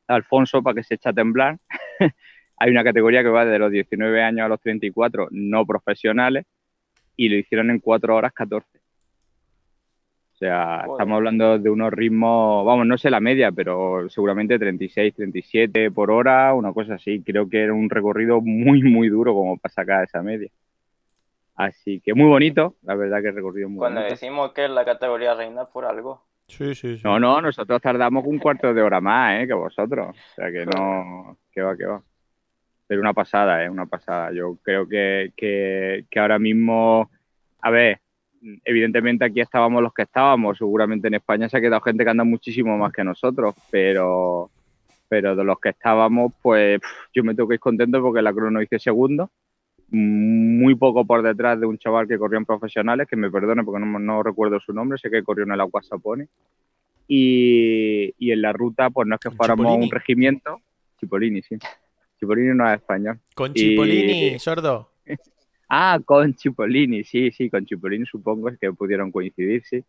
[0.07, 1.59] Alfonso, para que se eche a temblar,
[2.59, 6.45] hay una categoría que va de los 19 años a los 34 no profesionales
[7.17, 8.67] y lo hicieron en cuatro horas 14.
[10.35, 15.15] O sea, estamos hablando de unos ritmos, vamos, no sé la media, pero seguramente 36,
[15.15, 17.23] 37 por hora, una cosa así.
[17.23, 20.51] Creo que era un recorrido muy, muy duro como para sacar esa media.
[21.61, 24.83] Así que muy bonito, la verdad que el recorrido muy Cuando decimos que es la
[24.83, 26.25] categoría reina por algo.
[26.47, 27.03] Sí, sí, sí.
[27.05, 29.47] No, no, nosotros tardamos un cuarto de hora más, ¿eh?
[29.47, 30.17] Que vosotros.
[30.17, 32.03] O sea que no, que va, que va.
[32.87, 33.69] Pero una pasada, ¿eh?
[33.69, 34.33] Una pasada.
[34.33, 37.11] Yo creo que, que, que ahora mismo,
[37.61, 38.01] a ver,
[38.65, 40.57] evidentemente aquí estábamos los que estábamos.
[40.57, 44.51] Seguramente en España se ha quedado gente que anda muchísimo más que nosotros, pero,
[45.11, 46.81] pero de los que estábamos, pues
[47.13, 49.31] yo me tengo que ir contento porque la crono hice segundo
[49.91, 53.85] muy poco por detrás de un chaval que corrió en profesionales, que me perdone porque
[53.85, 56.29] no, recuerdo su nombre, sé que corrió en el Agua Sapone.
[57.09, 60.61] Y, y, en la ruta, pues no es que fuéramos un regimiento.
[61.01, 61.57] Chipolini, sí.
[62.21, 63.19] Chipolini no es español.
[63.35, 64.93] Con Chipolini, sordo.
[65.69, 69.85] ah, con Chipolini, sí, sí, con Chipolini supongo que pudieron coincidir, sí.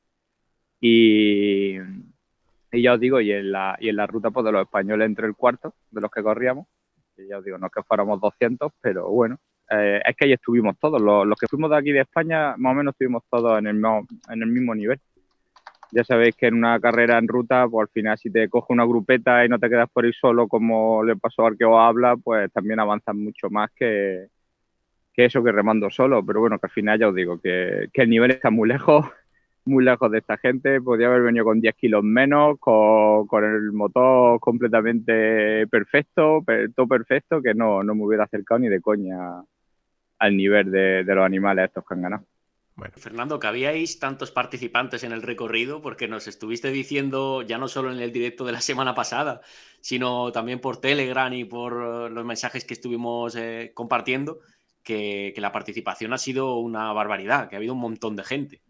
[0.80, 1.78] Y,
[2.72, 5.06] y ya os digo, y en la, y en la ruta pues, de los españoles
[5.06, 6.66] entre el cuarto de los que corríamos.
[7.18, 9.40] Y ya os digo, no es que fuéramos 200, pero bueno,
[9.72, 11.02] eh, es que ahí estuvimos todos.
[11.02, 14.06] Los, que fuimos de aquí de España, más o menos estuvimos todos en el, mismo,
[14.30, 15.00] en el mismo nivel.
[15.92, 18.86] Ya sabéis que en una carrera en ruta, pues al final si te coge una
[18.86, 22.16] grupeta y no te quedas por ahí solo como le pasó al que os habla,
[22.18, 24.28] pues también avanzas mucho más que,
[25.16, 26.26] eso que remando solo.
[26.26, 29.06] Pero bueno, que al final ya os digo que, el nivel está muy lejos,
[29.66, 30.82] muy lejos de esta gente.
[30.82, 36.88] Podría haber venido con 10 kilos menos, con, con el motor completamente perfecto, per- todo
[36.88, 39.44] perfecto, que no, no me hubiera acercado ni de coña
[40.22, 42.26] al nivel de, de los animales estos que han ganado.
[42.76, 47.68] Bueno, Fernando, que habíais tantos participantes en el recorrido, porque nos estuviste diciendo, ya no
[47.68, 49.42] solo en el directo de la semana pasada,
[49.82, 54.40] sino también por Telegram y por eh, los mensajes que estuvimos eh, compartiendo,
[54.84, 58.62] que, que la participación ha sido una barbaridad, que ha habido un montón de gente.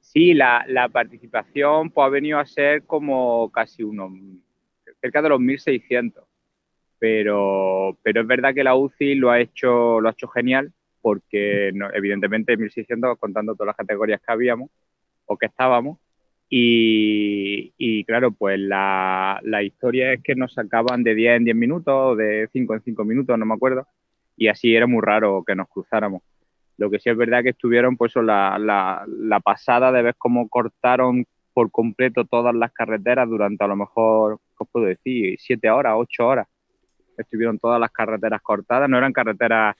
[0.00, 4.12] Sí, la, la participación pues, ha venido a ser como casi unos,
[5.00, 6.24] cerca de los 1.600.
[7.04, 11.70] Pero, pero es verdad que la UCI lo ha hecho, lo ha hecho genial, porque
[11.74, 14.70] no- evidentemente 1.600 contando todas las categorías que habíamos
[15.26, 15.98] o que estábamos.
[16.48, 21.94] Y, claro, pues la, la historia es que nos sacaban de 10 en 10 minutos
[21.94, 23.86] o de 5 en 5 minutos, no me acuerdo.
[24.38, 26.22] Y así era muy raro que nos cruzáramos.
[26.78, 30.48] Lo que sí es verdad que estuvieron, pues, la, la, la pasada de ver cómo
[30.48, 35.36] cortaron por completo todas las carreteras durante a lo mejor, ¿qué os puedo decir?
[35.38, 36.46] Siete horas, ocho horas.
[37.16, 38.88] Estuvieron todas las carreteras cortadas.
[38.88, 39.76] No eran carreteras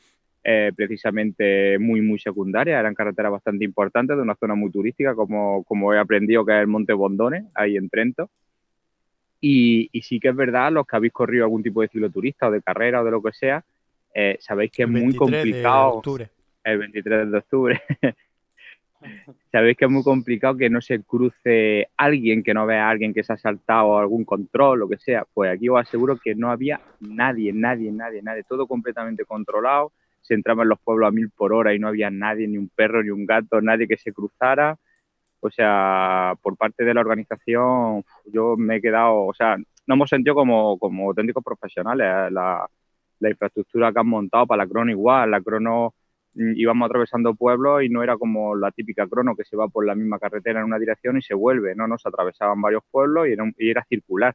[0.46, 5.64] eh, precisamente muy, muy secundarias, eran carreteras bastante importantes de una zona muy turística, como,
[5.64, 8.28] como he aprendido que es el Monte Bondones, ahí en Trento.
[9.40, 12.50] Y, y sí que es verdad, los que habéis corrido algún tipo de cicloturista o
[12.50, 13.64] de carrera o de lo que sea,
[14.14, 16.28] eh, sabéis que es muy 23 de complicado octubre.
[16.62, 17.82] el 23 de octubre.
[19.52, 23.14] Sabéis que es muy complicado que no se cruce alguien, que no vea a alguien
[23.14, 25.24] que se ha saltado algún control, lo que sea.
[25.32, 28.42] Pues aquí os aseguro que no había nadie, nadie, nadie, nadie.
[28.48, 29.92] Todo completamente controlado.
[30.22, 32.68] Se entraba en los pueblos a mil por hora y no había nadie, ni un
[32.68, 34.76] perro, ni un gato, nadie que se cruzara.
[35.40, 40.08] O sea, por parte de la organización, yo me he quedado, o sea, no hemos
[40.08, 42.32] sentido como, como auténticos profesionales.
[42.32, 42.66] La,
[43.20, 45.94] la infraestructura que han montado para la crono igual, la crono
[46.36, 49.94] íbamos atravesando pueblos y no era como la típica crono que se va por la
[49.94, 53.42] misma carretera en una dirección y se vuelve, no, nos atravesaban varios pueblos y era,
[53.44, 54.34] un- y era circular.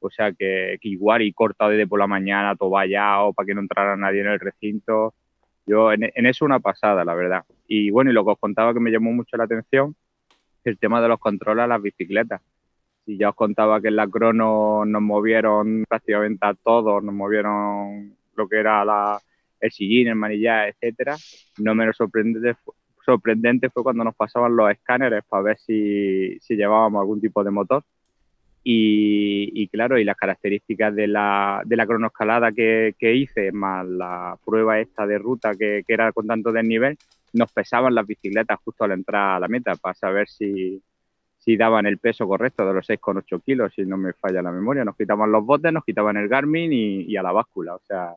[0.00, 3.54] O sea que, que igual y cortado desde por la mañana, todo vallado para que
[3.54, 5.14] no entrara nadie en el recinto.
[5.66, 7.42] Yo en, en eso una pasada, la verdad.
[7.66, 9.96] Y bueno, y lo que os contaba que me llamó mucho la atención,
[10.64, 12.42] el tema de los controles a las bicicletas.
[13.06, 18.14] Si ya os contaba que en la crono nos movieron prácticamente a todos, nos movieron
[18.34, 19.18] lo que era la,
[19.60, 21.16] el sillín, el manillar, etcétera,
[21.58, 22.58] no menos sorprendente,
[23.04, 27.50] sorprendente fue cuando nos pasaban los escáneres para ver si, si llevábamos algún tipo de
[27.50, 27.84] motor.
[28.66, 33.86] Y, y claro, y las características de la, de la cronoescalada que, que hice, más
[33.86, 36.96] la prueba esta de ruta que, que era con tanto desnivel,
[37.34, 40.82] nos pesaban las bicicletas justo al entrar a la meta para saber si,
[41.36, 44.82] si daban el peso correcto de los 6,8 kilos, si no me falla la memoria.
[44.82, 47.74] Nos quitaban los botes, nos quitaban el Garmin y, y a la báscula.
[47.74, 48.14] O sea,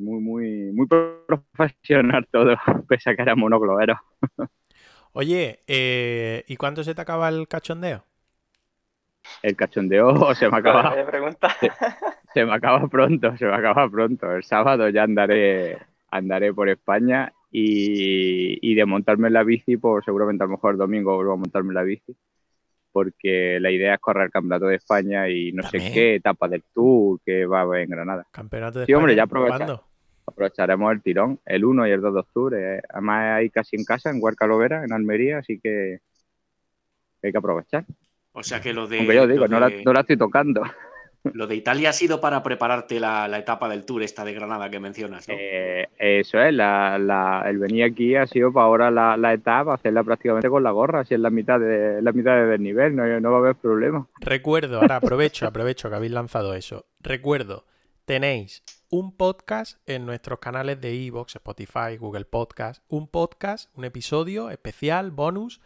[0.00, 2.56] muy, muy, muy profesional todo,
[2.88, 3.96] pese a que era monoglobero.
[5.12, 8.04] Oye, eh, ¿y cuándo se te acaba el cachondeo?
[9.42, 11.56] El cachondeo se me acaba, ¿Me pregunta?
[12.32, 14.30] se me acaba pronto, se me acaba pronto.
[14.32, 15.78] El sábado ya andaré,
[16.10, 20.72] andaré por España y, y de montarme en la bici, pues seguramente a lo mejor
[20.72, 22.16] el domingo vuelvo a montarme en la bici,
[22.92, 25.84] porque la idea es correr el campeonato de España y no También.
[25.84, 28.26] sé qué etapa del tour que va a haber en Granada.
[28.30, 29.56] Campeonato de Sí, hombre, España, ya aprovecha.
[29.58, 29.84] ¿cuándo?
[30.26, 32.76] Aprovecharemos el tirón, el 1 y el 2 de octubre.
[32.76, 32.82] eh.
[32.90, 35.98] Además, ahí casi en casa, en Huerca Lovera, en Almería, así que
[37.22, 37.84] hay que aprovechar.
[38.32, 40.16] O sea que lo de, Aunque yo digo, lo no la, de- no la estoy
[40.16, 40.62] tocando.
[41.24, 44.70] Lo de Italia ha sido para prepararte la, la etapa del tour esta de Granada
[44.70, 45.34] que mencionas, ¿no?
[45.38, 49.74] Eh, eso es, la, la- el venir aquí ha sido para ahora la, la etapa,
[49.74, 53.20] hacerla prácticamente con la gorra, si es la mitad de la mitad de desnivel, no,
[53.20, 54.06] no va a haber problema.
[54.20, 56.86] Recuerdo, ahora aprovecho, aprovecho que habéis lanzado eso.
[57.00, 57.66] Recuerdo,
[58.06, 64.50] tenéis un podcast en nuestros canales de Evox, Spotify, Google Podcast, un podcast, un episodio
[64.50, 65.60] especial, bonus,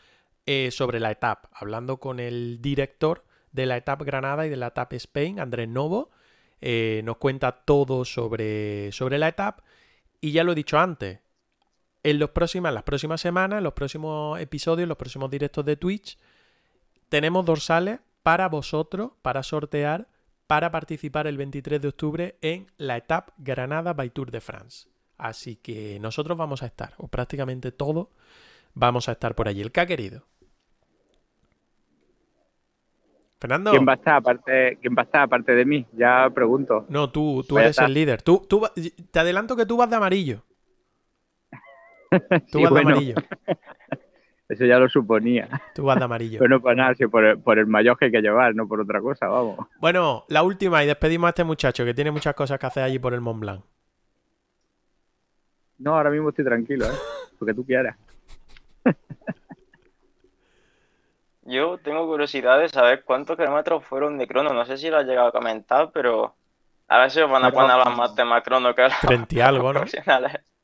[0.47, 4.67] eh, sobre la etapa, hablando con el director de la etapa Granada y de la
[4.67, 6.11] etapa Spain, Andrés Novo.
[6.61, 9.62] Eh, nos cuenta todo sobre, sobre la etapa.
[10.21, 11.21] Y ya lo he dicho antes,
[12.03, 16.19] en los las próximas semanas, en los próximos episodios, en los próximos directos de Twitch,
[17.09, 20.09] tenemos dorsales para vosotros, para sortear,
[20.47, 24.88] para participar el 23 de octubre en la etapa Granada by Tour de France.
[25.17, 28.09] Así que nosotros vamos a estar, o prácticamente todos
[28.75, 29.61] vamos a estar por allí.
[29.61, 30.25] El que ha querido.
[33.44, 33.72] Fernando.
[33.72, 35.87] ¿Quién va a estar aparte, quién va a estar aparte de mí?
[35.92, 36.87] Ya pregunto.
[36.88, 37.85] No, tú, tú eres estar.
[37.88, 38.22] el líder.
[38.22, 38.62] Tú, tú,
[39.11, 40.42] te adelanto que tú vas de amarillo.
[42.50, 42.88] Tú Sí, vas bueno.
[42.88, 43.14] de amarillo.
[44.48, 45.61] Eso ya lo suponía.
[45.74, 46.38] Tú vas de amarillo.
[46.38, 48.66] Pero no por nada, sino por el, por el mayor que hay que llevar, no
[48.66, 49.59] por otra cosa, vamos.
[49.78, 52.98] Bueno, la última y despedimos a este muchacho que tiene muchas cosas que hacer allí
[52.98, 53.62] por el Mont Blanc.
[55.76, 56.96] No, ahora mismo estoy tranquilo, ¿eh?
[57.38, 57.94] Porque tú quieras.
[61.46, 64.52] Yo tengo curiosidad de saber cuántos kilómetros fueron de crono.
[64.52, 66.35] No sé si lo has llegado a comentar, pero
[66.88, 68.92] a ver si os van a poner a hablar más de más crono que los
[69.00, 69.85] 30 y algo, ¿no?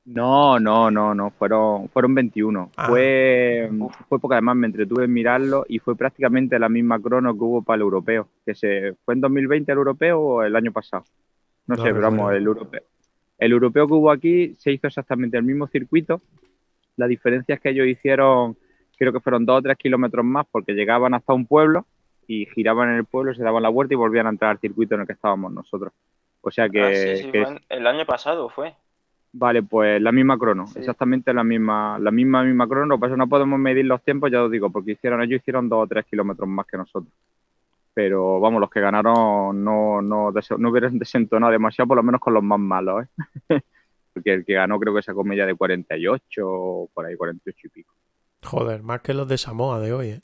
[0.06, 2.72] No, no, no, no, fueron, fueron 21.
[2.76, 2.88] Ah.
[2.88, 3.70] Fue,
[4.08, 7.62] fue porque además me entretuve en mirarlo y fue prácticamente la misma crono que hubo
[7.62, 8.28] para el europeo.
[8.44, 11.04] Que se fue en 2020 el europeo o el año pasado.
[11.66, 12.82] No, No sé, pero vamos, el europeo.
[13.38, 16.20] El europeo que hubo aquí se hizo exactamente el mismo circuito.
[16.96, 18.56] La diferencia es que ellos hicieron,
[19.00, 21.86] creo que fueron dos o tres kilómetros más porque llegaban hasta un pueblo
[22.26, 24.94] y giraban en el pueblo, se daban la vuelta y volvían a entrar al circuito
[24.94, 25.90] en el que estábamos nosotros.
[26.42, 28.74] O sea que, Ah, sí, sí, que fue el año pasado fue.
[29.32, 30.80] Vale, pues la misma crono, Sí.
[30.80, 32.86] exactamente la misma, la misma, misma crono.
[32.86, 35.68] Lo que pasa no podemos medir los tiempos, ya os digo, porque hicieron, ellos hicieron
[35.70, 37.12] dos o tres kilómetros más que nosotros.
[37.94, 42.34] Pero vamos, los que ganaron no, no, no hubieran desentonado demasiado, por lo menos con
[42.34, 43.04] los más malos,
[43.48, 43.60] ¿eh?
[44.12, 47.68] porque el que ganó creo que sacó media de 48 o por ahí, 48 y
[47.70, 47.94] pico.
[48.42, 50.20] Joder, más que los de Samoa de hoy, ¿eh?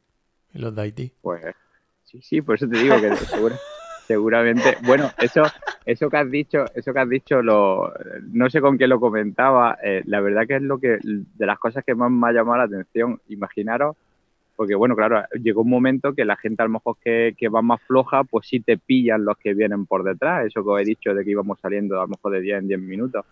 [0.54, 1.12] Y los de Haití.
[1.20, 1.42] Pues
[2.04, 3.58] sí, sí, por eso te digo que segura-
[4.06, 5.42] seguramente, bueno, eso,
[5.84, 7.92] eso que has dicho, eso que has dicho, lo,
[8.32, 11.58] no sé con quién lo comentaba, eh, la verdad que es lo que, de las
[11.58, 13.96] cosas que más me ha llamado la atención, imaginaros,
[14.54, 17.60] porque bueno, claro, llegó un momento que la gente a lo mejor que, que va
[17.60, 20.84] más floja, pues sí te pillan los que vienen por detrás, eso que os he
[20.84, 23.26] dicho de que íbamos saliendo a lo mejor de 10 en 10 minutos.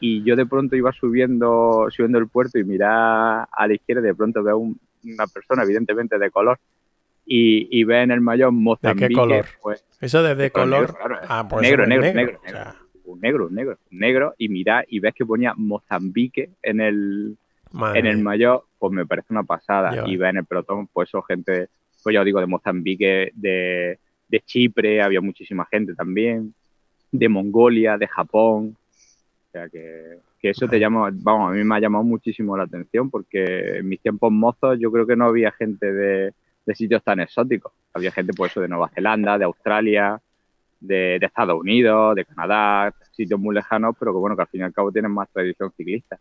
[0.00, 4.06] Y yo de pronto iba subiendo, subiendo el puerto y mirar a la izquierda y
[4.06, 6.58] de pronto veo un- una persona evidentemente de color
[7.24, 9.46] y, y ve en el mayor Mozambique, color?
[9.62, 12.76] pues Eso de, de de color negro, claro, ah, pues negro, negro, negro, O sea,
[13.04, 17.36] un negro, un negro, un negro, y mira y ves que ponía Mozambique en el,
[17.72, 20.04] madre en el mayor, pues me parece una pasada.
[20.08, 21.68] Y ves en el pelotón, pues eso, gente,
[22.02, 26.52] pues ya os digo, de Mozambique, de, de Chipre, había muchísima gente también,
[27.12, 28.76] de Mongolia, de Japón.
[29.56, 32.64] O sea que, que eso te llama, vamos, a mí me ha llamado muchísimo la
[32.64, 36.34] atención porque en mis tiempos mozos yo creo que no había gente de,
[36.66, 37.72] de sitios tan exóticos.
[37.94, 40.20] Había gente, pues eso, de Nueva Zelanda, de Australia,
[40.78, 44.60] de, de Estados Unidos, de Canadá, sitios muy lejanos, pero que bueno, que al fin
[44.60, 46.18] y al cabo tienen más tradición ciclista.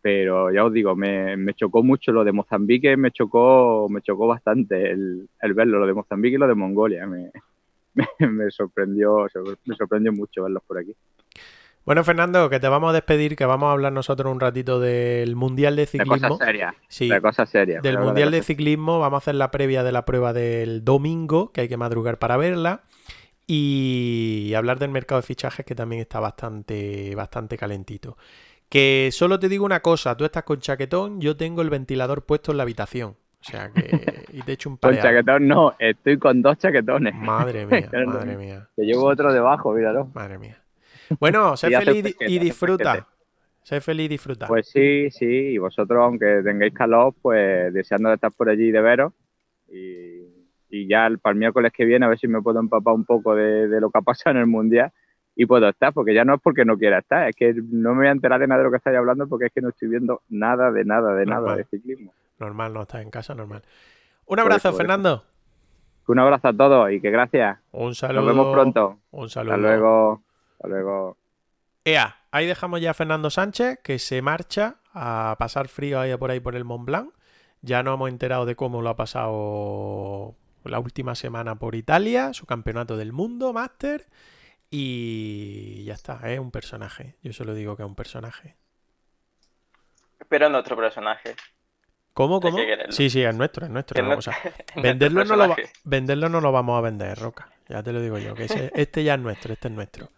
[0.00, 4.26] Pero ya os digo, me, me chocó mucho lo de Mozambique, me chocó, me chocó
[4.26, 7.06] bastante el, el verlo, lo de Mozambique y lo de Mongolia.
[7.06, 7.30] Me,
[8.18, 9.28] me, me sorprendió,
[9.66, 10.96] me sorprendió mucho verlos por aquí.
[11.84, 15.34] Bueno, Fernando, que te vamos a despedir, que vamos a hablar nosotros un ratito del
[15.34, 16.28] Mundial de De Ciclismo.
[16.28, 17.82] cosas serias, Sí, de cosas serias.
[17.82, 19.00] del Mundial de Ciclismo.
[19.00, 22.36] Vamos a hacer la previa de la prueba del domingo, que hay que madrugar para
[22.36, 22.82] verla.
[23.46, 28.16] Y hablar del mercado de fichajes, que también está bastante, bastante calentito.
[28.68, 32.52] Que solo te digo una cosa, tú estás con chaquetón, yo tengo el ventilador puesto
[32.52, 33.10] en la habitación.
[33.40, 34.24] O sea que...
[34.32, 35.08] Y te echo un Con pareado.
[35.08, 37.14] chaquetón no, estoy con dos chaquetones.
[37.16, 40.06] Madre mía, madre mía, Que llevo otro debajo, míralo.
[40.14, 40.61] madre mía.
[41.20, 43.06] Bueno, sé feliz y disfruta.
[43.62, 44.46] Sé feliz y disfruta.
[44.48, 48.80] Pues sí, sí, y vosotros, aunque tengáis calor, pues deseando de estar por allí de
[48.80, 49.12] veros.
[49.68, 50.22] Y,
[50.68, 53.04] y ya el- para el miércoles que viene, a ver si me puedo empapar un
[53.04, 54.90] poco de, de lo que ha pasado en el mundial
[55.36, 57.98] y puedo estar, porque ya no es porque no quiera estar, es que no me
[58.00, 59.88] voy a enterar de nada de lo que estáis hablando porque es que no estoy
[59.88, 62.12] viendo nada de nada de nada de ciclismo.
[62.38, 63.62] Normal, no estás en casa, normal.
[64.26, 64.76] Un abrazo, por eso.
[64.78, 65.24] Fernando.
[66.08, 67.58] Un abrazo a todos y que gracias.
[67.70, 68.22] Un saludo.
[68.22, 68.98] Nos vemos pronto.
[69.12, 69.54] Un saludo.
[69.54, 70.22] Hasta luego.
[70.62, 71.16] Hasta luego.
[71.84, 76.30] Ea, ahí dejamos ya a Fernando Sánchez, que se marcha a pasar frío ahí por
[76.30, 77.12] ahí por el Mont Blanc.
[77.62, 82.46] Ya nos hemos enterado de cómo lo ha pasado la última semana por Italia, su
[82.46, 84.06] campeonato del mundo, Master.
[84.70, 87.16] Y ya está, es un personaje.
[87.22, 88.56] Yo solo digo que es un personaje.
[90.28, 91.34] Pero nuestro personaje.
[92.14, 92.58] ¿Cómo, cómo?
[92.90, 93.98] Sí, sí, es nuestro, es nuestro.
[93.98, 95.80] Es no, o nuestro- sea, nuestro venderlo, no lo va- personaje.
[95.84, 97.50] venderlo no lo vamos a vender, Roca.
[97.68, 100.08] Ya te lo digo yo, que ese- este ya es nuestro, este es nuestro.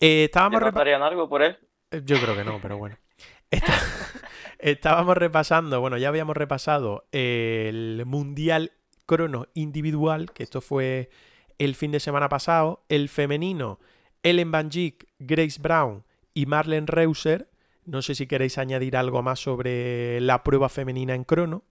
[0.00, 1.58] Eh, estábamos ¿Ya repa- notarían algo por él?
[1.90, 2.96] Eh, Yo creo que no, pero bueno.
[3.50, 3.78] Está-
[4.58, 8.72] Estábamos repasando, bueno, ya habíamos repasado el Mundial
[9.06, 11.10] Crono Individual, que esto fue
[11.58, 12.84] el fin de semana pasado.
[12.88, 13.80] El femenino,
[14.22, 17.48] Ellen Van Dijk, Grace Brown y Marlene Reuser.
[17.84, 21.64] No sé si queréis añadir algo más sobre la prueba femenina en crono.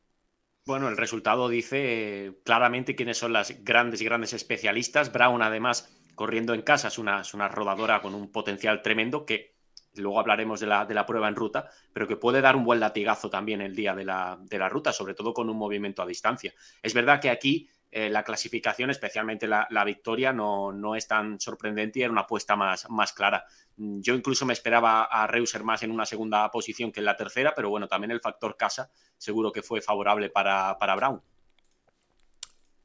[0.66, 5.12] Bueno, el resultado dice eh, claramente quiénes son las grandes y grandes especialistas.
[5.14, 5.90] Brown, además,
[6.22, 9.56] corriendo en casa, es una, es una rodadora con un potencial tremendo que
[9.96, 12.80] luego hablaremos de la, de la prueba en ruta, pero que puede dar un buen
[12.80, 16.06] latigazo también el día de la, de la ruta, sobre todo con un movimiento a
[16.06, 16.54] distancia.
[16.84, 21.98] Es verdad que aquí eh, la clasificación, especialmente la, victoria, no, no, es tan sorprendente
[21.98, 23.44] y era una apuesta más, más clara.
[23.78, 27.18] Mm, yo incluso me esperaba a Reuser más en una segunda posición que en la
[27.18, 31.20] tercera, pero bueno, también el factor casa seguro que fue favorable para, para Brown.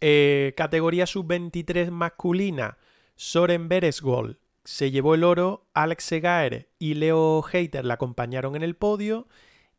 [0.01, 2.79] Eh, categoría sub-23 masculina,
[3.17, 8.75] Soren Beresgol se llevó el oro, Alex Segaer y Leo Hater la acompañaron en el
[8.75, 9.29] podio.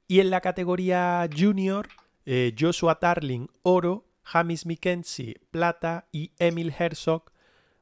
[0.08, 1.90] Y en la categoría junior,
[2.26, 7.32] eh, Joshua Tarling, oro, James Mackenzie, plata y Emil Herzog,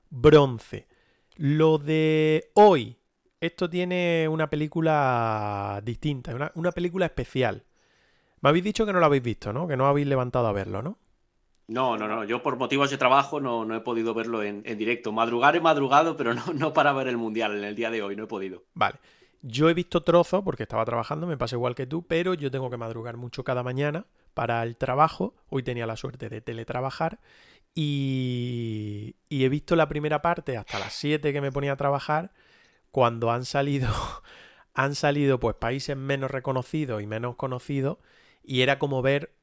[0.09, 0.87] bronce.
[1.35, 2.97] Lo de hoy,
[3.39, 7.63] esto tiene una película distinta, una, una película especial.
[8.41, 9.67] Me habéis dicho que no lo habéis visto, ¿no?
[9.67, 10.97] Que no habéis levantado a verlo, ¿no?
[11.67, 12.23] No, no, no.
[12.23, 15.11] Yo por motivos de trabajo no, no he podido verlo en, directo.
[15.11, 18.15] Madrugar he madrugado, pero no, no para ver el Mundial en el día de hoy,
[18.15, 18.63] no he podido.
[18.73, 18.99] Vale.
[19.47, 22.71] Yo he visto trozos porque estaba trabajando, me pasa igual que tú, pero yo tengo
[22.71, 25.35] que madrugar mucho cada mañana para el trabajo.
[25.49, 27.19] Hoy tenía la suerte de teletrabajar
[27.75, 32.31] y, y he visto la primera parte hasta las 7 que me ponía a trabajar
[32.89, 33.89] cuando han salido,
[34.73, 37.97] han salido pues países menos reconocidos y menos conocidos
[38.41, 39.35] y era como ver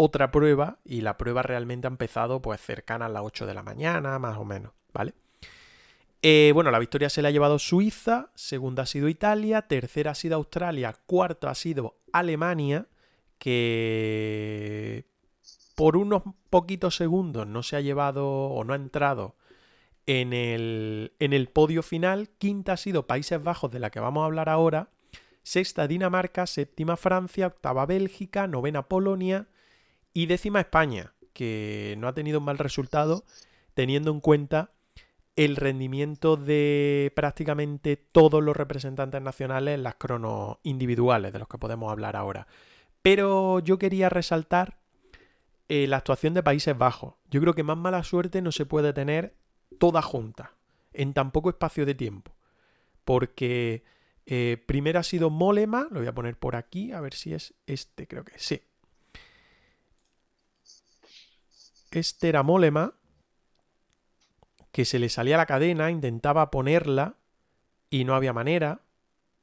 [0.00, 3.64] otra prueba y la prueba realmente ha empezado pues cercana a las 8 de la
[3.64, 5.12] mañana, más o menos, ¿vale?
[6.22, 10.14] Eh, bueno, la victoria se la ha llevado Suiza, segunda ha sido Italia, tercera ha
[10.14, 12.86] sido Australia, cuarto ha sido Alemania,
[13.38, 15.06] que
[15.74, 19.34] por unos poquitos segundos no se ha llevado o no ha entrado
[20.06, 24.22] en el, en el podio final, quinta ha sido Países Bajos, de la que vamos
[24.22, 24.90] a hablar ahora,
[25.42, 29.48] sexta Dinamarca, séptima Francia, octava Bélgica, novena Polonia,
[30.18, 33.24] y décima España, que no ha tenido un mal resultado
[33.74, 34.72] teniendo en cuenta
[35.36, 41.58] el rendimiento de prácticamente todos los representantes nacionales en las cronos individuales, de los que
[41.58, 42.48] podemos hablar ahora.
[43.00, 44.80] Pero yo quería resaltar
[45.68, 47.14] eh, la actuación de Países Bajos.
[47.30, 49.36] Yo creo que más mala suerte no se puede tener
[49.78, 50.56] toda junta,
[50.92, 52.34] en tan poco espacio de tiempo.
[53.04, 53.84] Porque
[54.26, 57.54] eh, primero ha sido Molema, lo voy a poner por aquí, a ver si es
[57.68, 58.62] este, creo que sí.
[61.90, 62.94] Este era Molema,
[64.72, 67.14] que se le salía la cadena, intentaba ponerla
[67.90, 68.80] y no había manera.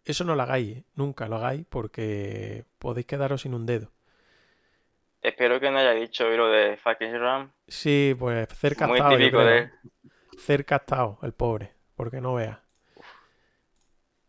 [0.03, 0.83] Eso no lo hagáis, ¿eh?
[0.95, 3.91] nunca lo hagáis porque podéis quedaros sin un dedo.
[5.21, 7.51] Espero que no haya dicho lo de fucking Ram.
[7.67, 9.17] Sí, pues cerca ha estado.
[9.17, 9.71] De...
[10.37, 12.61] Cerca estado el pobre, porque no vea.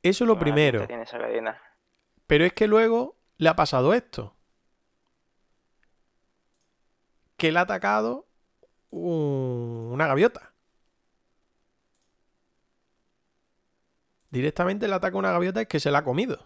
[0.03, 0.87] Eso es lo primero.
[2.27, 4.36] Pero es que luego le ha pasado esto.
[7.37, 8.27] Que le ha atacado
[8.91, 10.53] una gaviota.
[14.31, 16.37] Directamente le ataca una gaviota y que se la ha comido.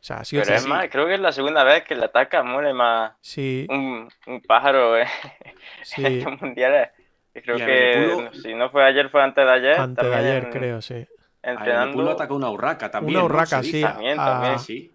[0.00, 2.72] O sea, Pero es más, creo que es la segunda vez que le ataca muere
[2.72, 3.66] más sí.
[3.68, 4.08] un,
[4.46, 5.06] pájaro eh.
[5.82, 6.04] sí.
[6.04, 6.88] en estos mundiales.
[7.32, 9.78] Creo que si no fue ayer, fue antes de ayer.
[9.78, 11.06] Antes de ayer, creo, sí.
[11.42, 12.08] Entrenando.
[12.08, 13.16] A atacó una urraca también.
[13.16, 13.82] Una urraca, sí.
[13.82, 14.58] También, también.
[14.58, 14.94] sí.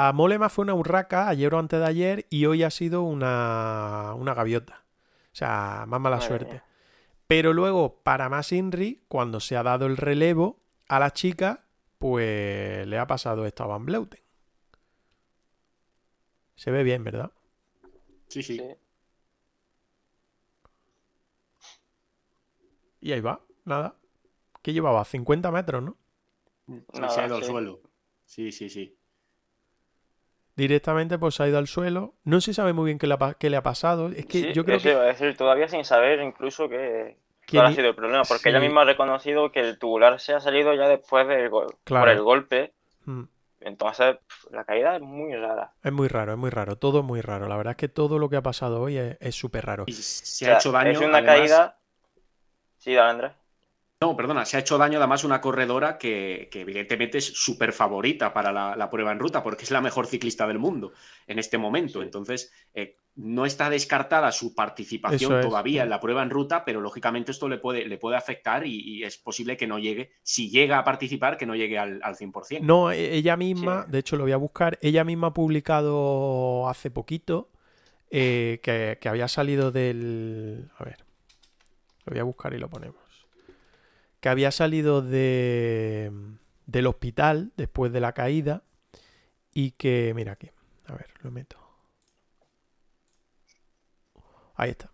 [0.00, 4.14] A Molema fue una urraca ayer o antes de ayer y hoy ha sido una,
[4.14, 4.84] una gaviota.
[5.32, 6.62] O sea, más mala suerte.
[7.26, 11.64] Pero luego, para más Inri, cuando se ha dado el relevo a la chica,
[11.98, 14.20] pues le ha pasado esto a Van Bleuten.
[16.54, 17.32] Se ve bien, ¿verdad?
[18.28, 18.62] Sí, sí.
[23.00, 23.96] Y ahí va, nada.
[24.62, 25.04] ¿Qué llevaba?
[25.04, 25.96] 50 metros, ¿no?
[26.92, 27.80] se ha ido al suelo.
[28.24, 28.97] Sí, sí, sí
[30.58, 32.14] directamente pues ha ido al suelo.
[32.24, 34.08] No se sabe muy bien qué le ha, qué le ha pasado.
[34.08, 34.94] Es que yo creo que...
[34.94, 37.16] decir, todavía sin saber incluso que,
[37.50, 40.40] cuál ha sido el problema, porque ella misma ha reconocido que el tubular se ha
[40.40, 42.72] salido ya después del gol, por el golpe.
[43.04, 43.22] Mm.
[43.60, 44.16] Entonces,
[44.50, 45.72] la caída es muy rara.
[45.82, 46.76] Es muy raro, es muy raro.
[46.76, 47.48] Todo es muy raro.
[47.48, 49.84] La verdad es que todo lo que ha pasado hoy es súper raro.
[49.88, 50.90] se ha hecho daño.
[50.90, 51.78] Es una caída.
[52.78, 53.32] Sí, dale, Andrés.
[54.00, 58.52] No, perdona, se ha hecho daño además una corredora que, evidentemente es súper favorita para
[58.52, 60.92] la, prueba en ruta, porque es la mejor ciclista del mundo
[61.26, 62.00] en este momento.
[62.00, 67.32] Entonces, eh, no está descartada su participación todavía en la prueba en ruta, pero lógicamente
[67.32, 70.84] esto le puede, le puede afectar y, es posible que no llegue, si llega a
[70.84, 72.60] participar, que no llegue al, 100%.
[72.60, 76.92] No, e, ella misma, de hecho lo voy a buscar, ella misma ha publicado hace
[76.92, 77.50] poquito
[78.12, 80.70] eh, que, que había salido del...
[80.78, 80.98] A ver,
[82.04, 83.07] lo voy a buscar y lo ponemos
[84.20, 86.12] que había salido de,
[86.66, 88.62] del hospital después de la caída
[89.52, 90.50] y que, mira aquí,
[90.86, 91.56] a ver, lo meto.
[94.54, 94.90] Ahí está.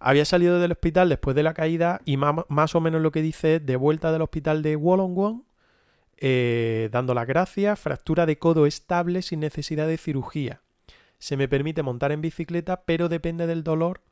[0.00, 3.56] Había salido del hospital después de la caída y más, o menos lo que dice
[3.56, 5.44] es de vuelta del hospital de Wollongong,
[6.16, 10.62] eh, dando las gracias, fractura de codo estable sin necesidad de cirugía.
[11.18, 14.02] Se me permite montar en bicicleta, pero depende del dolor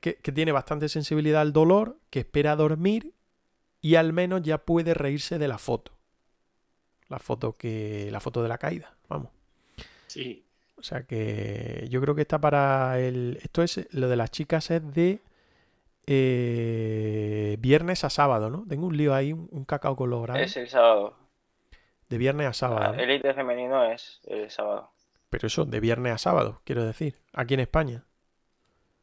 [0.00, 3.12] que, que tiene bastante sensibilidad al dolor, que espera dormir
[3.80, 5.92] y al menos ya puede reírse de la foto.
[7.08, 8.08] La foto que.
[8.10, 9.30] La foto de la caída, vamos.
[10.06, 10.44] Sí.
[10.76, 13.38] O sea que yo creo que está para el.
[13.42, 13.86] Esto es.
[13.92, 15.20] Lo de las chicas es de.
[16.06, 18.64] eh, viernes a sábado, ¿no?
[18.68, 20.50] Tengo un lío ahí, un, un cacao con los horarios.
[20.50, 21.16] Es el sábado.
[22.08, 22.86] De viernes a sábado.
[22.90, 23.02] Ah, ¿no?
[23.02, 24.90] Elite femenino es el sábado.
[25.30, 27.18] Pero eso, de viernes a sábado, quiero decir.
[27.32, 28.04] Aquí en España.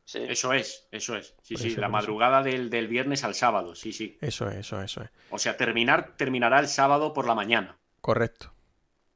[0.04, 0.20] Sí.
[0.28, 1.36] Eso es, eso es.
[1.42, 4.18] Sí, Por sí, eso, la madrugada del, del viernes al sábado, sí, sí.
[4.22, 5.10] Eso es, eso es, eso es.
[5.30, 7.78] O sea, terminar, terminará el sábado por la mañana.
[8.02, 8.54] Correcto.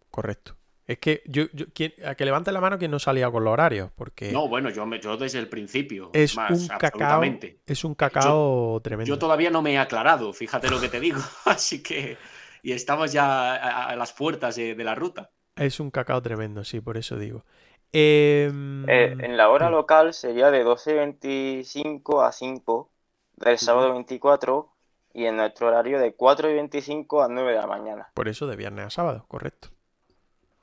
[0.10, 0.56] Correcto.
[0.88, 3.52] Es que yo, yo quien- a que levante la mano quien no salía con los
[3.52, 6.12] horarios, porque No, bueno, yo, me- yo desde el principio.
[6.14, 7.60] Es más, un cacao, absolutamente.
[7.66, 9.08] es un cacao tremendo.
[9.10, 11.20] Yo todavía no me he aclarado, fíjate lo que te digo.
[11.46, 12.18] Así que.
[12.62, 15.32] Y estamos ya a, a las puertas de, de la ruta.
[15.56, 17.46] Es un cacao tremendo, sí, por eso digo.
[17.92, 22.92] Em, Eh, en la hora local sería de 12.25 a 5
[23.38, 24.72] del sábado 24
[25.14, 28.10] y en nuestro horario de 4.25 a 9 de la mañana.
[28.14, 29.70] Por eso de viernes a sábado, correcto.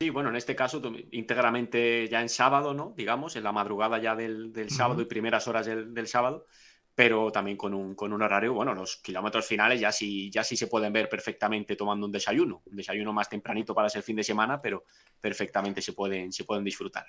[0.01, 2.93] Sí, bueno, en este caso íntegramente ya en sábado, ¿no?
[2.97, 6.47] Digamos, en la madrugada ya del, del sábado y primeras horas del, del sábado,
[6.95, 10.57] pero también con un, con un horario, bueno, los kilómetros finales ya sí, ya sí
[10.57, 14.25] se pueden ver perfectamente tomando un desayuno, un desayuno más tempranito para ser fin de
[14.25, 14.85] semana, pero
[15.21, 17.07] perfectamente se pueden, se pueden disfrutar.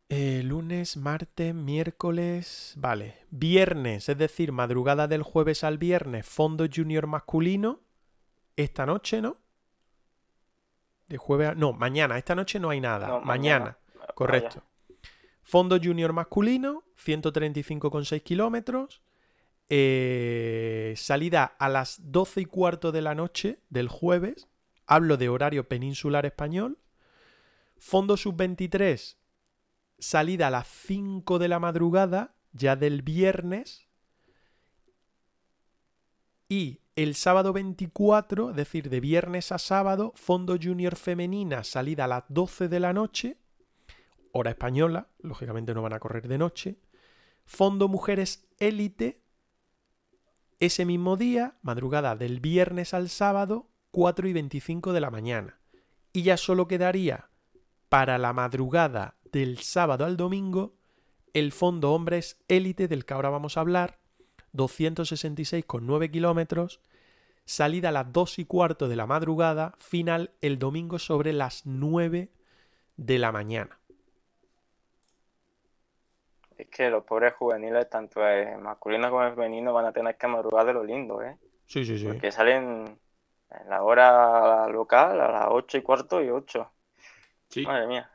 [0.09, 3.19] eh, lunes, martes, miércoles, vale.
[3.31, 7.81] Viernes, es decir, madrugada del jueves al viernes, fondo junior masculino.
[8.57, 9.39] Esta noche, ¿no?
[11.11, 11.55] De jueves a...
[11.55, 12.17] No, mañana.
[12.17, 13.09] Esta noche no hay nada.
[13.09, 13.77] No, mañana.
[13.97, 14.15] mañana.
[14.15, 14.63] Correcto.
[15.43, 19.03] Fondo junior masculino, 135,6 kilómetros.
[19.69, 24.49] Eh, salida a las 12 y cuarto de la noche del jueves.
[24.87, 26.79] Hablo de horario peninsular español.
[27.77, 29.17] Fondo sub-23,
[29.99, 33.89] salida a las 5 de la madrugada, ya del viernes.
[36.49, 42.09] Y el sábado 24, es decir, de viernes a sábado, fondo junior femenina, salida a
[42.09, 43.39] las 12 de la noche,
[44.33, 46.77] hora española, lógicamente no van a correr de noche.
[47.47, 49.23] Fondo mujeres élite,
[50.59, 55.59] ese mismo día, madrugada del viernes al sábado, 4 y 25 de la mañana.
[56.13, 57.31] Y ya solo quedaría
[57.89, 60.77] para la madrugada del sábado al domingo
[61.33, 64.01] el fondo hombres élite del que ahora vamos a hablar,
[64.53, 66.81] 266,9 kilómetros,
[67.51, 72.29] salida a las 2 y cuarto de la madrugada, final el domingo sobre las 9
[72.97, 73.79] de la mañana.
[76.57, 80.65] Es que los pobres juveniles, tanto eh, masculinos como femeninos, van a tener que madrugar
[80.67, 81.37] de lo lindo, ¿eh?
[81.67, 82.05] Sí, sí, sí.
[82.07, 82.99] Porque salen
[83.51, 86.71] en la hora local a las 8 y cuarto y 8.
[87.49, 87.67] Sí.
[87.67, 88.11] Madre mía.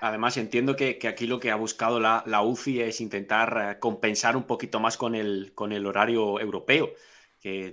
[0.00, 3.78] Además, entiendo que, que aquí lo que ha buscado la, la UCI es intentar eh,
[3.78, 6.90] compensar un poquito más con el, con el horario europeo,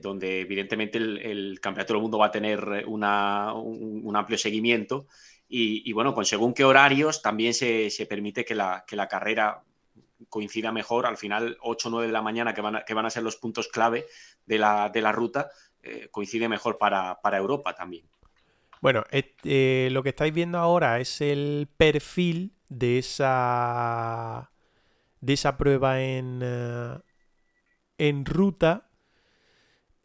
[0.01, 5.07] donde evidentemente el, Campeonato del Mundo va a tener un, amplio seguimiento.
[5.47, 9.63] Y, bueno, con según qué horarios también se, permite que la, carrera
[10.29, 11.05] coincida mejor.
[11.05, 13.23] Al final, 8 o 9 de la mañana, que van a, que van a ser
[13.23, 14.05] los puntos clave
[14.45, 15.49] de la, de la ruta,
[15.81, 18.05] eh, coincide mejor para, para Europa también.
[18.81, 24.51] Bueno, eh, lo que estáis viendo ahora es el perfil de esa
[25.21, 26.99] de esa prueba en, eh,
[27.97, 28.84] en ruta.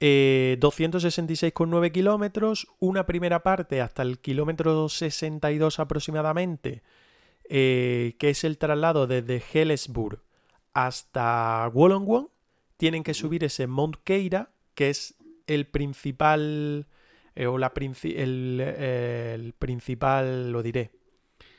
[0.01, 6.82] Eh, 266,9 kilómetros, una primera parte hasta el kilómetro 62 aproximadamente,
[7.48, 10.22] eh, que es el traslado desde Hellesburg
[10.72, 12.28] hasta Wollongong.
[12.78, 16.86] Tienen que subir ese Mount Keira, que es el principal
[17.34, 20.92] eh, o la princi- el, eh, el principal, lo diré,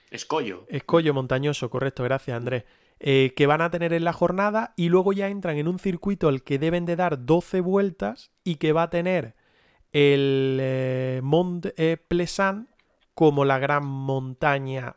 [0.09, 0.65] Escollo.
[0.67, 2.63] escollo montañoso, correcto, gracias Andrés,
[3.03, 6.27] eh, que van a tener en la jornada y luego ya entran en un circuito
[6.27, 9.35] al que deben de dar 12 vueltas y que va a tener
[9.91, 11.97] el eh, Mont eh,
[13.15, 14.95] como la gran montaña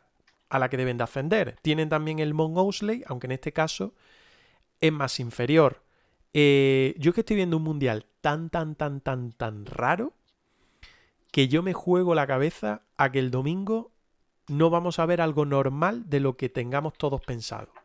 [0.49, 1.57] a la que deben de ascender.
[1.61, 3.93] Tienen también el Mont Ousley, aunque en este caso
[4.79, 5.81] es más inferior.
[6.33, 10.13] Eh, yo es que estoy viendo un mundial tan, tan, tan, tan, tan raro
[11.31, 13.91] que yo me juego la cabeza a que el domingo
[14.47, 17.84] no vamos a ver algo normal de lo que tengamos todos pensado.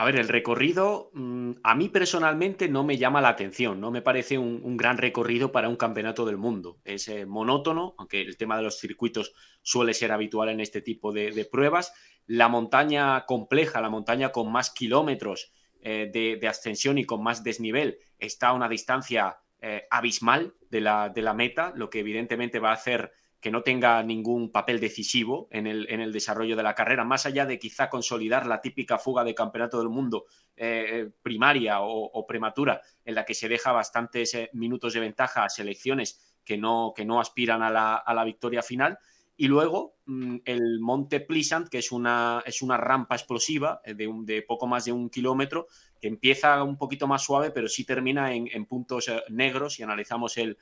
[0.00, 4.00] A ver, el recorrido mm, a mí personalmente no me llama la atención, no me
[4.00, 6.80] parece un, gran recorrido para un campeonato del mundo.
[6.86, 11.12] Es eh, monótono, aunque el tema de los circuitos suele ser habitual en este tipo
[11.12, 11.92] de, pruebas.
[12.24, 17.98] La montaña compleja, la montaña con más kilómetros eh, de, ascensión y con más desnivel,
[18.18, 23.12] está a una distancia eh, abismal de la meta, lo que evidentemente va a hacer
[23.40, 27.24] que no tenga ningún papel decisivo en el, en el, desarrollo de la carrera, más
[27.24, 30.26] allá de quizá consolidar la típica fuga de campeonato del mundo
[30.56, 35.48] eh, primaria o, prematura, en la que se deja bastantes eh, minutos de ventaja a
[35.48, 38.98] selecciones que no, que no aspiran a la, a la victoria final.
[39.36, 44.12] Y luego mm, el Monte Pleasant, que es una, es una rampa explosiva eh, de,
[44.24, 45.66] de, poco más de un kilómetro,
[46.00, 50.56] que empieza un poquito más suave, pero sí termina en, puntos negros si analizamos el,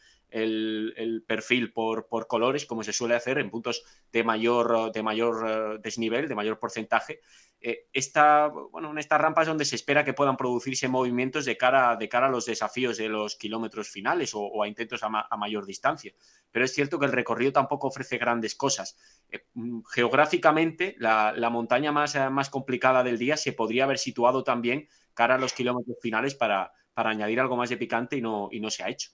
[1.27, 6.35] perfil por, colores, como se suele hacer en puntos de mayor, mayor eh, desnivel, de
[6.35, 7.21] mayor porcentaje.
[7.61, 11.93] Eh, esta, bueno, en estas rampas donde se espera que puedan producirse movimientos de cara,
[11.93, 16.13] a los desafíos de los kilómetros finales o, a intentos a, mayor distancia.
[16.51, 18.97] Pero es cierto que el recorrido tampoco ofrece grandes cosas.
[19.31, 25.35] Eh, mm, geográficamente, la, montaña más complicada del día se podría haber situado también cara
[25.35, 28.71] a los kilómetros finales para, para añadir algo más de picante y no, y no
[28.71, 29.11] se ha hecho.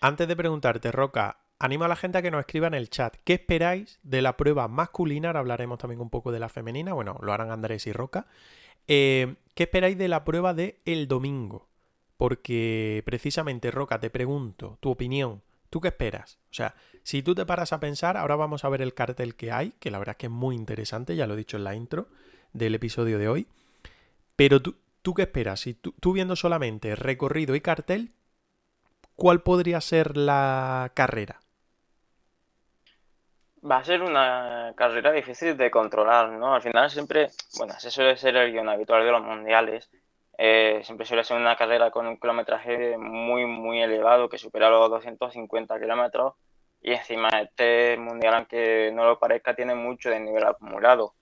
[0.00, 3.18] Antes de preguntarte, Roca, animo a la gente a que nos escriba en el chat.
[3.22, 5.28] ¿Qué esperáis de la prueba masculina?
[5.28, 6.94] Ahora hablaremos también un poco de la femenina.
[6.94, 8.26] Bueno, lo harán Andrés y Roca.
[8.88, 11.68] Eh, ¿Qué esperáis de la prueba de el domingo?
[12.16, 15.42] Porque precisamente, Roca, te pregunto tu opinión.
[15.68, 16.38] ¿Tú qué esperas?
[16.50, 19.52] O sea, si tú te paras a pensar, ahora vamos a ver el cartel que
[19.52, 21.74] hay, que la verdad es que es muy interesante, ya lo he dicho en la
[21.74, 22.08] intro
[22.54, 23.46] del episodio de hoy.
[24.36, 25.60] Pero tú, ¿tú qué esperas?
[25.60, 28.12] Si tú viendo solamente recorrido y cartel,
[29.16, 31.40] ¿cuál podría ser la carrera?
[33.64, 36.54] Va a ser una carrera difícil de controlar, ¿no?
[36.54, 39.88] Al final siempre, bueno, ese suele ser el guion habitual de los mundiales.
[40.36, 44.90] Eh, siempre suele ser una carrera con un kilometraje muy, muy elevado, que supera los
[44.90, 46.34] 250 kilómetros.
[46.80, 51.14] Y encima este mundial, aunque no lo parezca, tiene mucho de nivel acumulado.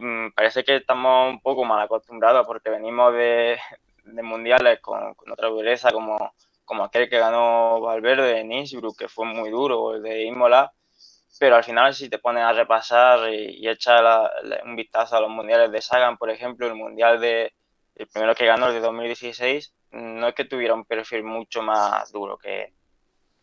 [0.00, 3.58] Mm, parece que estamos un poco mal acostumbrados porque venimos de,
[4.22, 6.32] mundiales con, otra dureza como
[6.64, 10.72] como aquel que ganó Valverde en Innsbruck, que fue muy duro, el de Imola,
[11.40, 14.30] pero al final si te pones a repasar y, echar
[14.64, 17.52] un vistazo a los mundiales de Sagan, por ejemplo, el mundial de
[17.96, 22.12] el primero que ganó, el de 2016, no es que tuviera un perfil mucho más
[22.12, 22.72] duro que,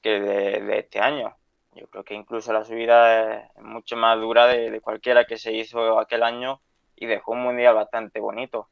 [0.01, 1.36] que de, este año.
[1.77, 5.99] Yo creo que incluso la subida es mucho más dura de, cualquiera que se hizo
[5.99, 6.61] aquel año
[6.95, 8.69] y dejó un mundial bastante bonito.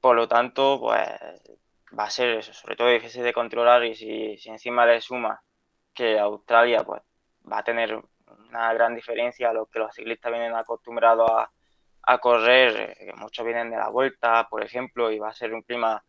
[0.00, 1.08] Por lo tanto, pues
[1.98, 5.42] va a ser eso, sobre todo difícil de controlar y si, si encima le suma
[5.94, 7.02] que Australia pues
[7.50, 8.00] va a tener
[8.48, 11.50] una gran diferencia a lo que los ciclistas vienen acostumbrados a,
[12.02, 15.62] a correr, que muchos vienen de la vuelta, por ejemplo, y va a ser un
[15.62, 16.02] clima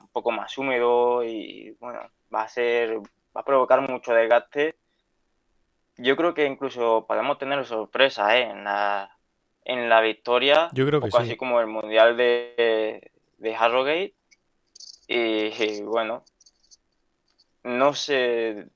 [0.00, 2.00] un poco más húmedo y bueno,
[2.32, 4.76] va a ser, va a provocar mucho desgaste.
[5.96, 8.50] Yo creo que incluso podemos tener sorpresa ¿eh?
[8.50, 9.16] en, la,
[9.64, 11.16] en la victoria, Yo creo que sí.
[11.18, 14.14] así como el mundial de, de Harrogate,
[15.08, 16.24] y, bueno,
[17.64, 18.66] no sé,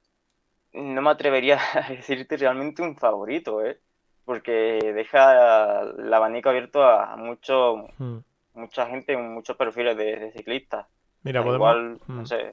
[0.72, 3.78] no me atrevería a decirte realmente un favorito, ¿eh?
[4.24, 8.18] Porque deja el abanico abierto a mucho, hmm.
[8.54, 10.86] mucha gente, muchos perfiles de, ciclistas.
[11.22, 12.24] Mira, podemos, hmm.
[12.24, 12.52] sé,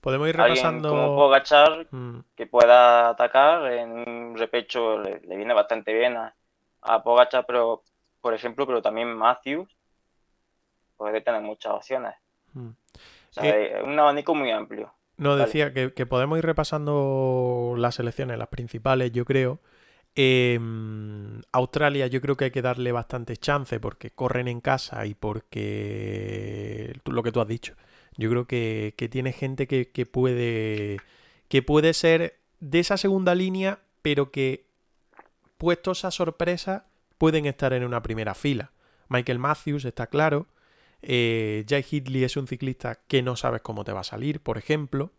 [0.00, 0.90] podemos ir repasando.
[0.90, 2.20] Como Pogachar, hmm.
[2.36, 6.34] que pueda atacar en un repecho, le, viene bastante bien a,
[6.82, 7.82] a Pogachar, pero
[8.20, 9.68] por ejemplo, pero también Matthews
[10.96, 12.14] puede tener muchas opciones.
[13.42, 14.92] Eh, un abanico muy amplio.
[15.16, 19.60] No, decía que, podemos ir repasando las selecciones, las principales, yo creo.
[20.14, 25.14] Em, Australia yo creo que hay que darle bastante chance porque corren en casa y
[25.14, 27.74] porque lo que tú has dicho.
[28.20, 30.98] Yo creo que, tiene gente que, que, puede
[31.48, 34.66] que puede ser de esa segunda línea, pero que
[35.56, 38.72] puestos a sorpresa pueden estar en una primera fila.
[39.08, 40.48] Michael Matthews está claro.
[41.02, 44.58] Eh, Jay Hidley es un ciclista que no sabes cómo te va a salir, por
[44.58, 45.12] ejemplo.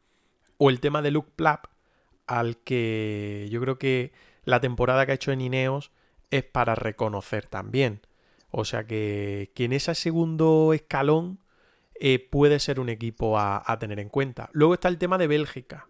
[0.57, 1.65] O el tema de Luke Plapp,
[2.27, 4.11] al que yo creo que
[4.45, 5.91] la temporada que ha hecho en Ineos
[6.29, 8.01] es para reconocer también.
[8.51, 11.39] O sea que, en ese segundo escalón
[12.03, 14.49] eh, puede ser un equipo a, tener en cuenta.
[14.53, 15.87] Luego está el tema de Bélgica,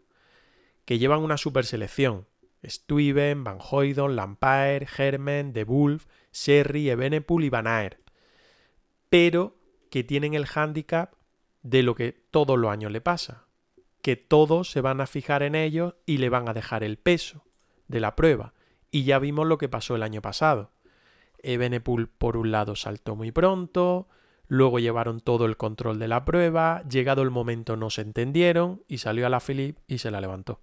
[0.84, 2.28] que llevan una super selección.
[2.68, 7.98] Stuyven, Van Hoydon, Lampaert, Hermen, De Wolf, Serri, Ebenepul y Van Aert.
[9.10, 9.56] Pero
[9.90, 11.14] que tienen el hándicap
[11.64, 13.46] de lo que todos los años le pasa,
[14.02, 17.46] que todos se van a fijar en ellos y le van a dejar el peso
[17.88, 18.54] de la prueba.
[18.92, 20.74] Y ya vimos lo que pasó el año pasado.
[21.42, 24.10] Ebenepul por un lado saltó muy pronto,
[24.52, 28.98] luego llevaron todo el control de la prueba, llegado el momento no se entendieron y
[28.98, 30.60] salió a la Philip y se la levantó.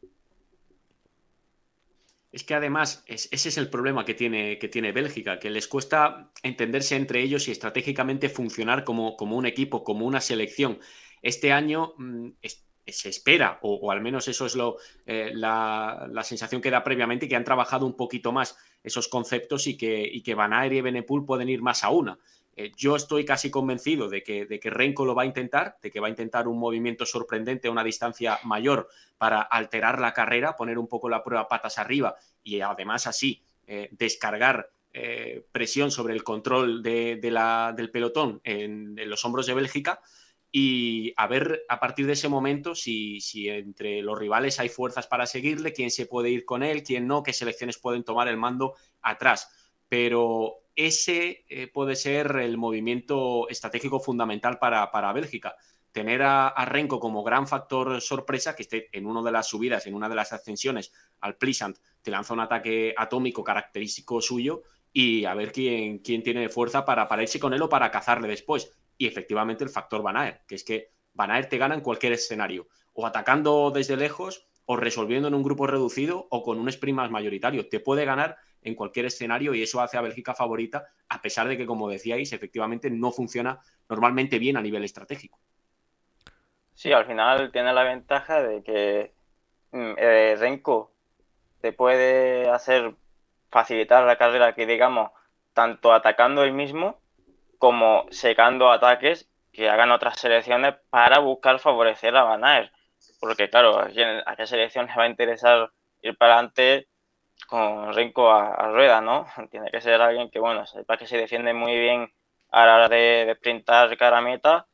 [2.31, 6.31] Es que además ese es el problema que tiene, que tiene Bélgica, que les cuesta
[6.43, 10.79] entenderse entre ellos y estratégicamente funcionar como, como un equipo, como una selección.
[11.23, 12.29] Este año mm,
[12.87, 14.77] se espera, o, al menos eso es lo,
[15.07, 19.79] eh, la, sensación que da previamente, que han trabajado un poquito más esos conceptos y
[19.79, 22.19] que, y que Van Aert y Benepool pueden ir más a una.
[22.61, 25.93] Eh, yo estoy casi convencido de que, de que Renko lo va a intentar, de
[25.93, 30.57] que va a intentar un movimiento sorprendente a una distancia mayor para alterar la carrera,
[30.57, 34.71] poner un poco la prueba patas arriba y además así eh, descargar
[35.53, 40.01] presión sobre el control de, la, del pelotón en los hombros de Bélgica
[40.51, 45.07] y a ver a partir de ese momento si, si, entre los rivales hay fuerzas
[45.07, 48.39] para seguirle, quién se puede ir con él, quién no, qué selecciones pueden tomar el
[48.39, 49.51] mando atrás.
[49.89, 55.57] Pero ese eh, puede ser el movimiento estratégico fundamental para, para Bélgica.
[55.91, 59.87] Tener a, a, Renko como gran factor sorpresa, que esté en una de las subidas,
[59.89, 64.63] en una de las ascensiones al Plisant, te lanza un ataque atómico característico suyo
[64.93, 68.29] y a ver quién, quién tiene fuerza para, para irse con él o para cazarle
[68.29, 71.81] después y efectivamente el factor Van Aert, que es que Van Aert te gana en
[71.81, 76.69] cualquier escenario, o atacando desde lejos, o resolviendo en un grupo reducido, o con un
[76.69, 77.69] sprint más mayoritario.
[77.69, 81.57] Te puede ganar en cualquier escenario y eso hace a Bélgica favorita, a pesar de
[81.57, 85.39] que, como decíais, efectivamente no funciona normalmente bien a nivel estratégico.
[86.75, 89.13] Sí, al final tiene la ventaja de que
[89.73, 90.93] mm, eh, Renko
[91.61, 92.95] te puede hacer
[93.51, 95.11] facilitar la carrera que digamos
[95.55, 97.01] tanto atacando él mismo
[97.59, 102.71] como secando ataques que hagan otras selecciones para buscar favorecer a Van
[103.19, 106.87] Porque claro, a qué selección le va a interesar ir para adelante
[107.47, 109.27] con Renko a, rueda, ¿no?
[109.51, 112.13] Tiene que ser alguien que, bueno, sepa que se defiende muy bien
[112.51, 114.67] a la hora de, de sprintar cara a meta,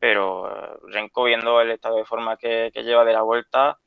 [0.00, 3.78] pero eh, Renko, viendo el estado de forma que, lleva de la vuelta,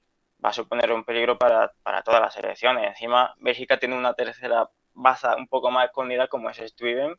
[0.44, 2.88] va a suponer un peligro para, para todas las selecciones.
[2.88, 7.16] Encima, Bélgica tiene una tercera base un poco más escondida como es Steven,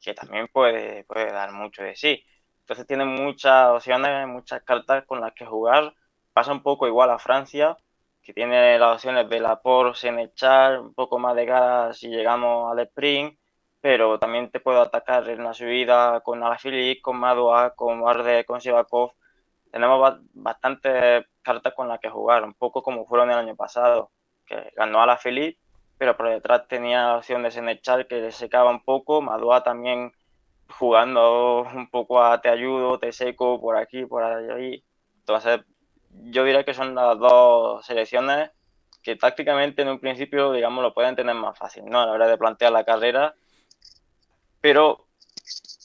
[0.00, 2.22] que también puede, puede dar mucho de sí.
[2.60, 5.94] Entonces tiene muchas opciones, muchas cartas con las que jugar.
[6.32, 7.76] Pasa un poco igual a Francia,
[8.24, 12.72] que tiene las opciones de la por Senechal, un poco más de cara si llegamos
[12.72, 13.38] al sprint,
[13.80, 18.60] pero también te puedo atacar en la subida con Alaphilippe, con Madoa, con Arde, con
[18.60, 19.12] Sivakov.
[19.70, 24.10] Tenemos bastantes cartas con las que jugar, un poco como fueron el año pasado,
[24.46, 25.58] que ganó Alaphilippe
[25.98, 30.12] pero por detrás tenía la opción de Senechal que le secaba un poco, Madua también
[30.68, 34.84] jugando un poco a te ayudo, te seco por aquí, por allí.
[35.20, 35.60] Entonces,
[36.22, 38.50] yo diría que son las dos selecciones
[39.02, 42.00] que tácticamente en un principio, digamos, lo pueden tener más fácil, ¿no?
[42.00, 43.34] A la hora de plantear la carrera.
[44.60, 45.06] Pero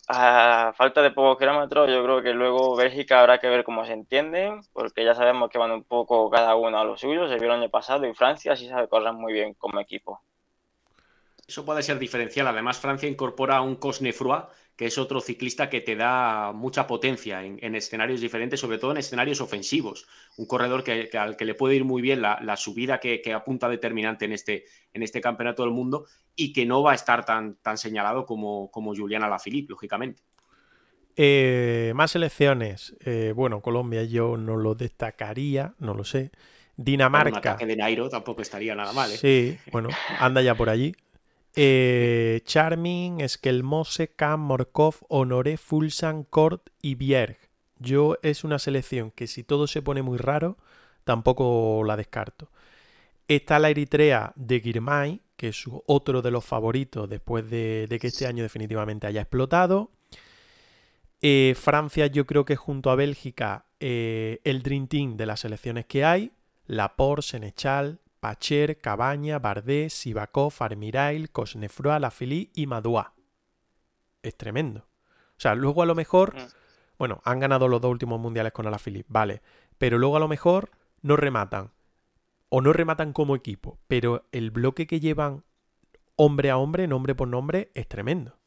[0.08, 3.94] a falta de pocos kilómetros, yo creo que luego Bélgica habrá que ver cómo se
[3.94, 7.46] entienden, porque ya sabemos que van un poco cada uno a lo suyo, se vio
[7.46, 10.22] el año pasado, y Francia sí sabe correr muy bien como equipo.
[11.46, 12.48] Eso puede ser diferencial.
[12.48, 14.44] Además, Francia incorpora un Cosnefroy,
[14.80, 18.98] que es otro ciclista que te da mucha potencia en, escenarios diferentes, sobre todo en
[18.98, 20.08] escenarios ofensivos.
[20.38, 24.24] Un corredor que, al que le puede ir muy bien la, subida que, apunta determinante
[24.24, 24.64] en este,
[24.94, 28.72] en este campeonato del mundo y que no va a estar tan, tan señalado como,
[28.72, 30.24] como Julián Alaphilippe, lógicamente.
[31.18, 32.96] Eh, más selecciones.
[33.04, 36.32] Eh, bueno, Colombia yo no lo destacaría, no lo sé.
[36.78, 37.58] Dinamarca.
[37.60, 39.12] Un de Nairo tampoco estaría nada mal.
[39.12, 39.18] ¿eh?
[39.18, 40.96] Sí, bueno, anda ya por allí.
[41.56, 47.38] Eh, Charming, Eskelmose, Kam, Morkov, Honoré, Fulsan, Kort y Bjerg.
[47.80, 50.58] Yo es una selección que si todo se pone muy raro,
[51.04, 52.50] tampoco la descarto.
[53.28, 58.28] Está la Eritrea de Girmay, que es otro de los favoritos después de, que este
[58.28, 59.92] año definitivamente haya explotado.
[61.22, 65.86] Eh, Francia yo creo que junto a Bélgica eh, el Dream Team de las selecciones
[65.86, 66.32] que hay.
[66.66, 73.14] Laporte, Senechal, Pacher, Cabaña, Bardet, Sivakov, Armirail, Cosnefroy, Lafili y Madua.
[74.22, 74.82] Es tremendo.
[74.82, 76.48] O sea, luego a lo mejor, mm.
[76.98, 79.42] bueno, han ganado los dos últimos mundiales con Alaphilippe, vale,
[79.78, 81.72] pero luego a lo mejor no rematan
[82.50, 85.44] o no rematan como equipo, pero el bloque que llevan
[86.16, 88.39] hombre a hombre, nombre por nombre, es tremendo.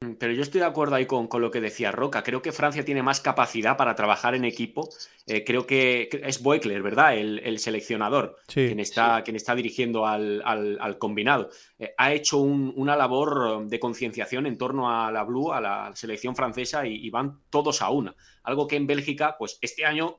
[0.00, 2.22] Mm, pero yo estoy de acuerdo ahí con, lo que decía Roca.
[2.22, 4.88] Creo que Francia tiene más capacidad para trabajar en equipo.
[5.26, 7.16] Eh, creo que es Boekler, ¿verdad?
[7.16, 11.50] El, seleccionador, quien, está, quien está dirigiendo al, combinado.
[11.78, 16.36] Eh, ha hecho una labor de concienciación en torno a la Blue, a la selección
[16.36, 18.14] francesa, y, van todos a una.
[18.44, 20.18] Algo que en Bélgica, pues este año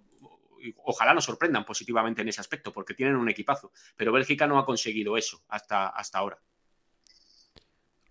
[0.83, 3.71] ojalá nos sorprendan positivamente en ese aspecto, porque tienen un equipazo.
[3.95, 6.37] Pero Bélgica no ha conseguido eso hasta, hasta ahora.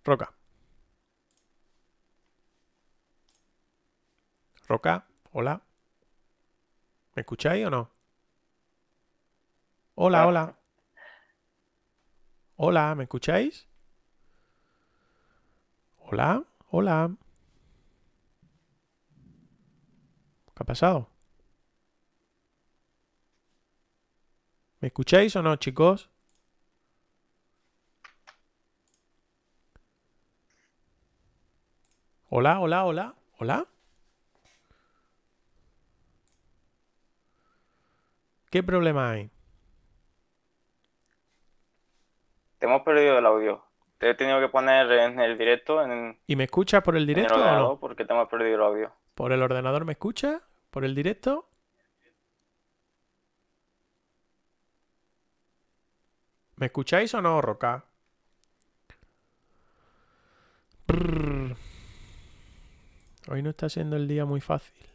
[0.03, 0.38] Roca.
[4.69, 5.62] Roca, hola.
[7.14, 7.91] ¿Me escucháis o no?
[9.95, 10.59] Hola, hola.
[12.57, 13.66] Hola, ¿me escucháis?
[16.01, 17.11] Hola, hola.
[20.55, 21.09] ¿Qué ha pasado?
[24.81, 26.11] ¿Me escucháis o no, chicos?
[32.29, 33.66] Hola, hola, hola, hola.
[38.51, 39.31] ¿Qué problema hay?
[42.59, 43.63] Te hemos perdido el audio.
[43.99, 47.09] Te he tenido que poner en el directo, en, ¿Y me escuchas por el en
[47.09, 47.81] el directo o ordenador, no?
[47.81, 48.93] porque te hemos perdido el audio.
[49.15, 50.41] ¿Por el ordenador me escuchas?
[50.71, 51.49] ¿Por el directo?
[56.57, 57.85] ¿Me escucháis o no, Roca?
[63.31, 64.88] Hoy no está siendo el día muy fácil.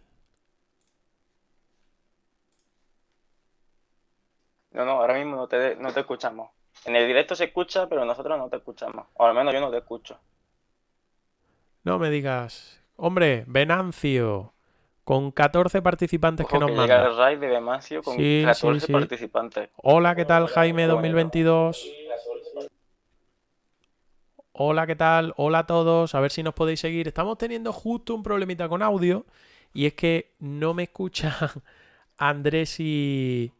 [4.74, 6.49] No, no, ahora mismo no te, no te escuchamos.
[6.86, 9.05] En el directo se escucha, pero nosotros no te escuchamos.
[9.13, 10.19] O al menos yo no te escucho.
[11.84, 12.82] No me digas.
[12.95, 14.53] Hombre, Venancio,
[15.03, 17.09] con 14 participantes que nos que llega manda.
[17.09, 18.91] el raid de Demasio con Sí, sí, 14 sí.
[18.91, 19.69] participantes.
[19.78, 20.95] Hola, ¿qué tal, Jaime Qué bonito.
[20.95, 21.91] 2022?
[24.53, 25.34] Hola, ¿qué tal?
[25.38, 26.13] Hola a todos.
[26.15, 27.07] A ver si nos podéis seguir.
[27.07, 29.26] Estamos teniendo justo un problemita con audio.
[29.74, 31.34] Y es que no me escuchan
[32.17, 33.51] Andrés y.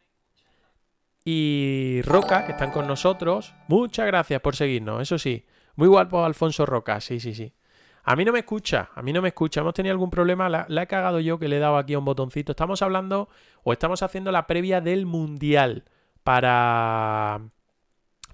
[1.26, 3.54] Y Roca, que están con nosotros.
[3.68, 5.46] Muchas gracias por seguirnos, eso sí.
[5.76, 7.54] Muy guapo Alfonso Roca, sí, sí, sí.
[8.04, 9.62] A mí no me escucha, a mí no me escucha.
[9.62, 12.06] Hemos tenido algún problema, la, he cagado yo que le he dado aquí a un
[12.06, 12.52] botoncito.
[12.52, 13.30] Estamos hablando
[13.64, 15.86] o estamos haciendo la previa del Mundial
[16.24, 17.40] para,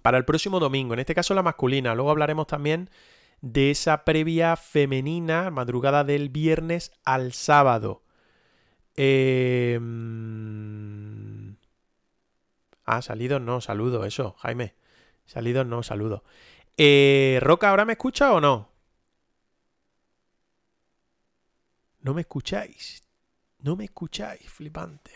[0.02, 0.96] para el próximo domingo.
[0.96, 1.94] En este caso la masculina.
[1.94, 2.90] Luego hablaremos también
[3.42, 8.02] de esa previa femenina, madrugada del viernes al sábado.
[8.96, 9.80] Eh,
[12.92, 14.74] Ah, salidos no, saludo, eso, Jaime.
[15.28, 16.24] Salidos no, saludo.
[16.76, 18.68] Eh, Roca, ¿ahora me escucha o no?
[22.00, 23.04] No me escucháis.
[23.60, 25.12] No me escucháis, flipante.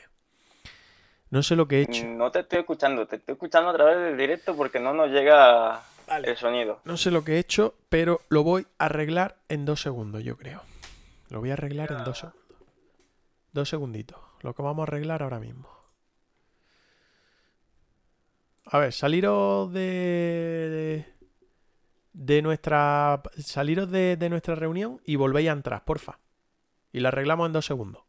[1.31, 2.05] No sé lo que he hecho.
[2.05, 5.81] No te estoy escuchando, te estoy escuchando a través del directo porque no nos llega
[6.07, 6.29] Vale.
[6.29, 6.79] el sonido.
[6.85, 10.37] No sé lo que he hecho, pero lo voy a arreglar en dos segundos, yo
[10.37, 10.61] creo.
[11.29, 12.43] Lo voy a arreglar en dos segundos.
[13.51, 14.19] Dos segunditos.
[14.41, 15.72] Lo que vamos a arreglar ahora mismo.
[18.65, 21.05] A ver, saliros de.
[22.13, 23.21] de, nuestra.
[23.37, 26.19] Saliros de, de nuestra reunión y volvéis a entrar, porfa.
[26.91, 28.03] Y la arreglamos en dos segundos.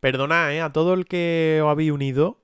[0.00, 0.60] Perdonad, ¿eh?
[0.60, 2.40] A todo el que os habéis unido.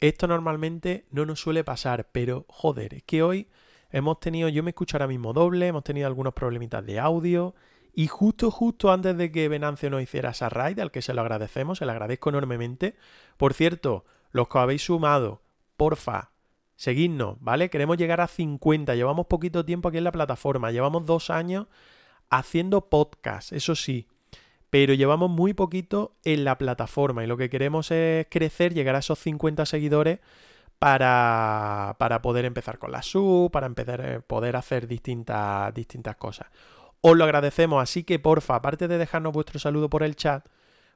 [0.00, 3.48] Esto normalmente no nos suele pasar, pero joder, es que hoy
[3.90, 7.54] hemos tenido, yo me escucho ahora mismo doble, hemos tenido algunos problemitas de audio
[7.94, 11.20] y justo, justo antes de que Venancio nos hiciera esa raid, al que se lo
[11.20, 12.96] agradecemos, se lo agradezco enormemente.
[13.36, 15.42] Por cierto, los que os habéis sumado,
[15.76, 16.30] porfa,
[16.76, 17.68] seguidnos, ¿vale?
[17.68, 21.66] Queremos llegar a 50, llevamos poquito tiempo aquí en la plataforma, llevamos dos años
[22.30, 24.08] haciendo podcast, eso sí,
[24.70, 29.00] pero llevamos muy poquito en la plataforma y lo que queremos es crecer, llegar a
[29.00, 30.20] esos 50 seguidores
[30.78, 36.48] para, para poder empezar con la sub, para empezar, eh, poder hacer distintas, distintas cosas.
[37.04, 40.46] Os lo agradecemos, así que porfa, aparte de dejarnos vuestro saludo por el chat,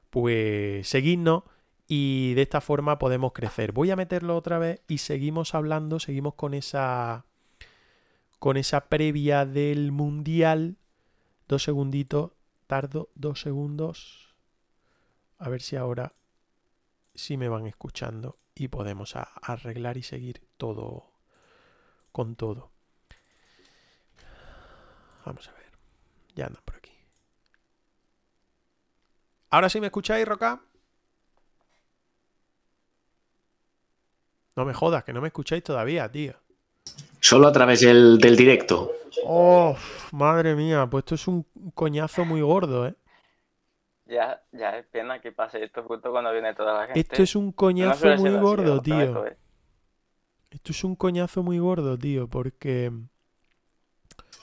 [0.09, 1.43] pues seguidnos
[1.85, 3.73] y de esta forma podemos crecer.
[3.73, 7.25] Voy a meterlo otra vez y seguimos hablando, seguimos con esa
[8.39, 10.77] con esa previa del mundial.
[11.47, 12.31] Dos segunditos,
[12.67, 14.33] tardo dos segundos.
[15.39, 16.13] A ver si ahora
[17.15, 21.11] sí me van escuchando y podemos arreglar y seguir todo
[22.13, 22.71] con todo.
[25.25, 25.56] Vamos a ver.
[26.37, 26.91] Ya andan por aquí.
[29.49, 30.61] ¿Ahora sí me escucháis, Roca?
[34.55, 36.33] No me jodas, que no me escucháis todavía, tío.
[37.19, 38.91] Solo a través del, del directo.
[39.25, 39.75] Oh,
[40.11, 42.95] madre mía, pues esto es un coñazo muy gordo, ¿eh?
[44.05, 46.99] Ya, ya es pena que pase esto justo cuando viene toda la gente.
[46.99, 49.25] Esto es un coñazo muy gordo, tío.
[49.25, 49.37] eh.
[50.51, 52.91] Esto es un coñazo muy gordo, tío, porque...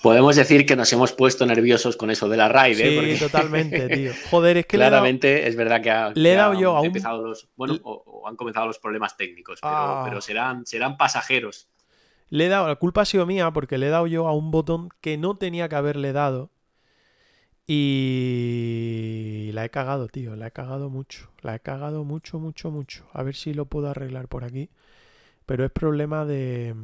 [0.04, 2.90] Podemos decir que nos hemos puesto nerviosos con eso de la raid, ¿eh?
[2.90, 4.12] Sí, Porque totalmente, tío.
[4.30, 6.52] Joder, es que le he dado- claramente es verdad que, ha- le he que dado
[6.52, 9.74] han yo a un- empezado los, bueno, o, o han comenzado los problemas técnicos, pero,
[9.74, 10.02] Ah.
[10.06, 11.68] pero serán, serán pasajeros.
[12.28, 14.50] Le he dado, la culpa ha sido mía porque le he dado yo a un
[14.50, 16.50] botón que no tenía que haberle dado.
[17.66, 20.36] Y la he cagado, tío.
[20.36, 21.30] La he cagado mucho.
[21.42, 23.06] La he cagado mucho, mucho, mucho.
[23.12, 24.68] A ver si lo puedo arreglar por aquí.
[25.46, 26.74] Pero es problema de...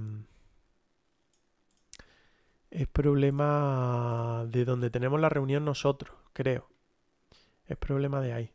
[2.71, 6.69] Es problema de donde tenemos la reunión nosotros, creo.
[7.67, 8.53] Es problema de ahí.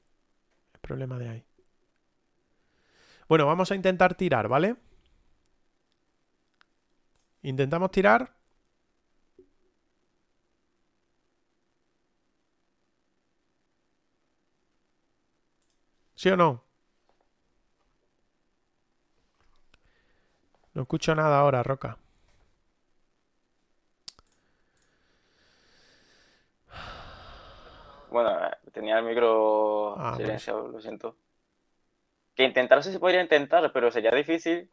[0.73, 1.45] Es problema de ahí.
[3.27, 4.75] Bueno, vamos a intentar tirar, ¿vale?
[7.43, 8.33] Intentamos tirar.
[16.15, 16.63] ¿Sí o no?
[20.73, 21.97] No escucho nada ahora, Roca.
[28.75, 30.27] Tenía el micro Ah, pues.
[30.27, 31.17] silenciado, lo siento.
[32.35, 34.69] Que intentarse se podría intentar, pero sería difícil.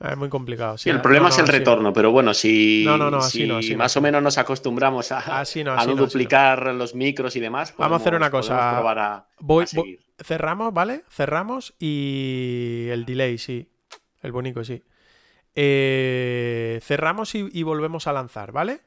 [0.00, 0.76] Ah, Es muy complicado.
[0.78, 1.58] Sí, el no, problema no, es el así no.
[1.58, 4.00] retorno, pero bueno, si, No, no, no, así si no, así no, más así o
[4.00, 4.04] no.
[4.08, 7.72] menos nos acostumbramos a, Así no, a así no así duplicar los micros y demás,
[7.78, 8.54] Vamos a hacer podemos- una cosa.
[8.82, 11.04] podemos a- Voy, a voy- cerramos, ¿vale?
[11.08, 13.68] Cerramos y el delay, sí.
[14.22, 14.82] El bonito, sí.
[15.54, 18.80] Eh, cerramos y, volvemos a lanzar, ¿vale?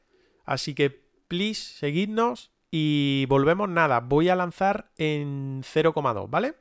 [0.44, 0.90] Así que,
[1.28, 4.00] please, seguidnos y volvemos nada.
[4.00, 6.54] Voy a lanzar en 0,2, ¿vale?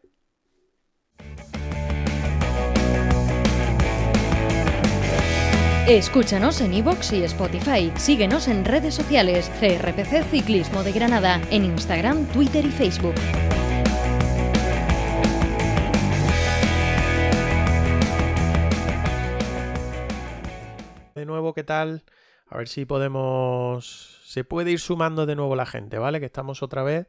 [5.87, 7.91] Escúchanos en iVoox y Spotify.
[7.95, 9.51] Síguenos en redes sociales.
[9.61, 11.39] GRPC Ciclismo de Granada.
[11.51, 13.13] En Instagram, Twitter y Facebook.
[21.25, 22.03] Nuevo, ¿qué tal?
[22.47, 24.21] A ver si podemos...
[24.25, 26.19] Se puede ir sumando de nuevo la gente, ¿vale?
[26.19, 27.07] Que estamos otra vez.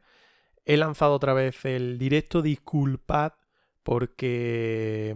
[0.65, 2.41] He lanzado otra vez el directo.
[2.41, 3.33] Disculpad
[3.83, 5.15] porque...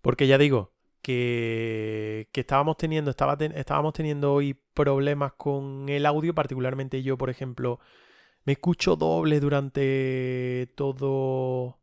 [0.00, 6.06] Porque ya digo que, que estábamos teniendo, estaba ten- estábamos teniendo hoy problemas con el
[6.06, 7.78] audio, particularmente yo, por ejemplo,
[8.44, 11.80] me escucho doble durante todo,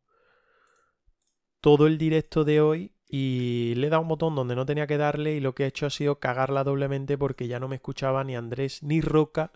[1.60, 4.96] todo el directo de hoy y le he dado un botón donde no tenía que
[4.96, 8.22] darle y lo que he hecho ha sido cagarla doblemente porque ya no me escuchaba
[8.22, 9.52] ni Andrés ni Roca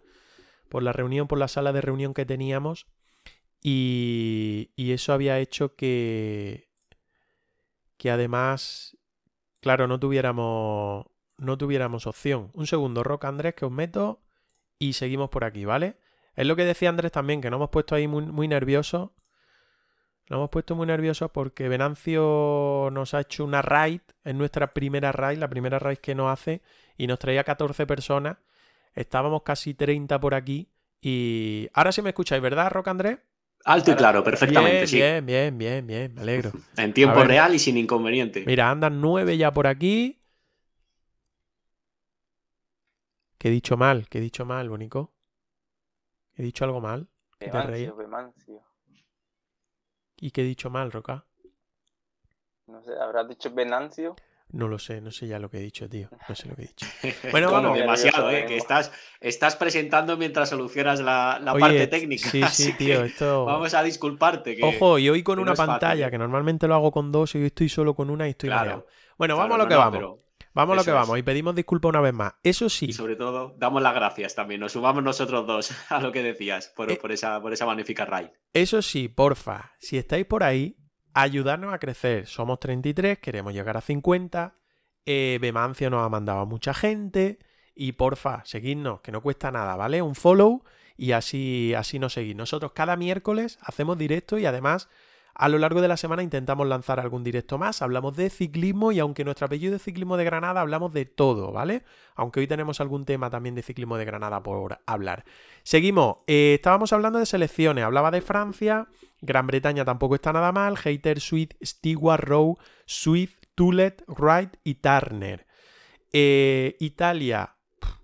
[0.69, 2.87] por la reunión, por la sala de reunión que teníamos
[3.63, 6.69] y, y eso había hecho que,
[7.97, 8.99] que además,
[9.61, 11.07] claro, no tuviéramos,
[11.39, 12.51] no tuviéramos opción.
[12.53, 14.21] Un segundo, Roca Andrés, que os meto
[14.79, 15.97] y seguimos por aquí, ¿vale?
[16.37, 19.11] Es lo que decía Andrés también, que nos hemos puesto ahí muy, muy nerviosos.
[20.31, 25.13] Nos hemos puesto muy nerviosos porque Venancio nos ha hecho una raid, es nuestra primera
[25.13, 26.63] raid, la primera raid que nos hace,
[26.97, 28.39] y nos traía 14 personas.
[28.95, 30.71] Estábamos casi 30 por aquí.
[31.03, 33.19] Y ahora sí me escucháis, ¿verdad, Roca Andrés?
[33.67, 34.97] Alto y claro, perfectamente, bien, sí.
[34.97, 36.53] bien, bien, bien, bien, me alegro.
[36.77, 37.29] En tiempo ver.
[37.29, 38.45] real y sin inconveniente.
[38.47, 40.21] Mira, andan nueve ya por aquí.
[43.39, 45.13] Que he dicho mal, que he dicho mal, Bonico.
[46.37, 47.09] He dicho algo mal.
[47.39, 48.63] Vemancio, Vemancio.
[50.25, 51.27] ¿Y qué he dicho mal, Roca?
[52.67, 54.17] No sé, ¿habrás dicho Venancio?
[54.53, 56.09] No lo sé, no sé ya lo que he dicho, tío.
[56.27, 56.87] No sé lo que he dicho.
[57.31, 57.79] Bueno, Bueno, vamos.
[57.79, 58.49] demasiado, Nervioso, ¿eh?
[58.49, 62.31] Que estás, estás presentando mientras solucionas la, la Oye, parte técnica.
[62.31, 63.45] Sí, sí, tío, esto...
[63.45, 64.57] Vamos a disculparte.
[64.57, 64.65] Que...
[64.65, 66.11] Ojo, y hoy con una no es fácil, pantalla, ¿eh?
[66.11, 68.61] que normalmente lo hago con dos y hoy estoy solo con una y estoy Claro,
[68.61, 68.87] mareado.
[69.19, 69.99] Bueno, claro, vamos a lo no, que no, vamos.
[69.99, 70.24] pero-
[70.55, 70.95] Vamos a lo que es.
[70.95, 71.19] vamos.
[71.19, 72.35] Y pedimos disculpas una vez más.
[72.43, 74.61] Eso sí, Y sobre todo, damos las gracias también.
[74.61, 76.97] Nos sumamos nosotros dos a lo que decías por, Eh.
[76.97, 78.29] por esa, por esa magnífica raid.
[78.53, 80.77] Eso sí, porfa, si estáis por ahí,
[81.13, 82.27] ayudarnos a crecer.
[82.27, 84.57] Somos 33, queremos llegar a 50.
[85.07, 87.39] Eh, Bemancio nos ha mandado a mucha gente.
[87.75, 90.01] Y porfa, seguidnos, que no cuesta nada, ¿vale?
[90.01, 90.63] Un follow
[90.97, 92.37] y así, así nos seguís.
[92.37, 94.89] Nosotros cada miércoles hacemos directo y además
[95.35, 97.83] a lo largo de la semana intentamos lanzar algún directo más.
[97.83, 101.83] Hablamos de ciclismo y aunque nuestro apellido es Ciclismo de Granada, hablamos de todo, ¿vale?
[102.15, 105.25] Aunque hoy tenemos algún tema también de Ciclismo de Granada por hablar.
[105.65, 106.19] Seguimos.
[106.29, 107.85] Eh, estábamos hablando de selecciones.
[107.85, 108.87] Hablaba de Francia.
[109.21, 110.77] Gran Bretaña tampoco está nada mal.
[110.77, 112.57] Hater, Sweet, Stewart, Rowe,
[112.87, 115.47] Swift, Tulet, Wright y Turner.
[116.13, 117.57] Eh, Italia,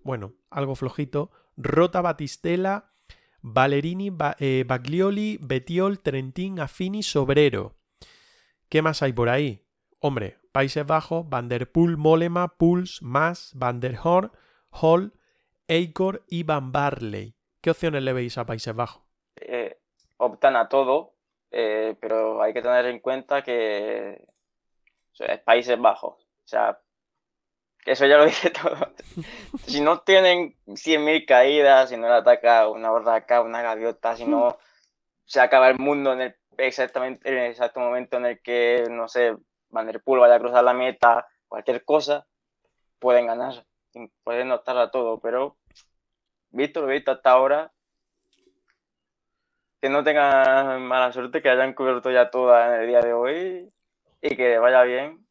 [0.02, 1.30] bueno, algo flojito.
[1.56, 2.89] Rota, Batistela,
[3.42, 7.74] Valerini, eh, Baglioli, Betiol, Trentin, Affini, Sobrero.
[8.68, 9.64] ¿Qué más hay por ahí?
[9.98, 15.12] Hombre, Países Bajos, Van der Poel, Molema, Puls, Mas, Van der Hall,
[15.68, 17.34] Eikor y Van Barley.
[17.60, 19.02] ¿Qué opciones le veis a Países Bajos?
[19.36, 19.78] Eh,
[20.16, 21.14] optan a todo,
[21.50, 24.26] eh, pero hay que tener en cuenta que
[25.18, 26.14] es Países Bajos.
[26.14, 26.80] O sea,
[27.86, 28.76] eso ya lo dice todo.
[29.66, 34.58] Si no tienen 100.000 caídas, si no le ataca una barraca, una gaviota, si no
[35.24, 39.08] se acaba el mundo en el exactamente en el exacto momento en el que, no
[39.08, 39.36] sé,
[39.70, 42.26] Van der Poel vaya a cruzar la meta, cualquier cosa,
[42.98, 43.64] pueden ganar,
[44.24, 45.56] pueden notar a todo, pero
[46.50, 47.72] visto lo visto hasta ahora,
[49.80, 53.68] que no tengan mala suerte, que hayan cubierto ya toda en el día de hoy
[54.20, 55.24] y que vaya bien,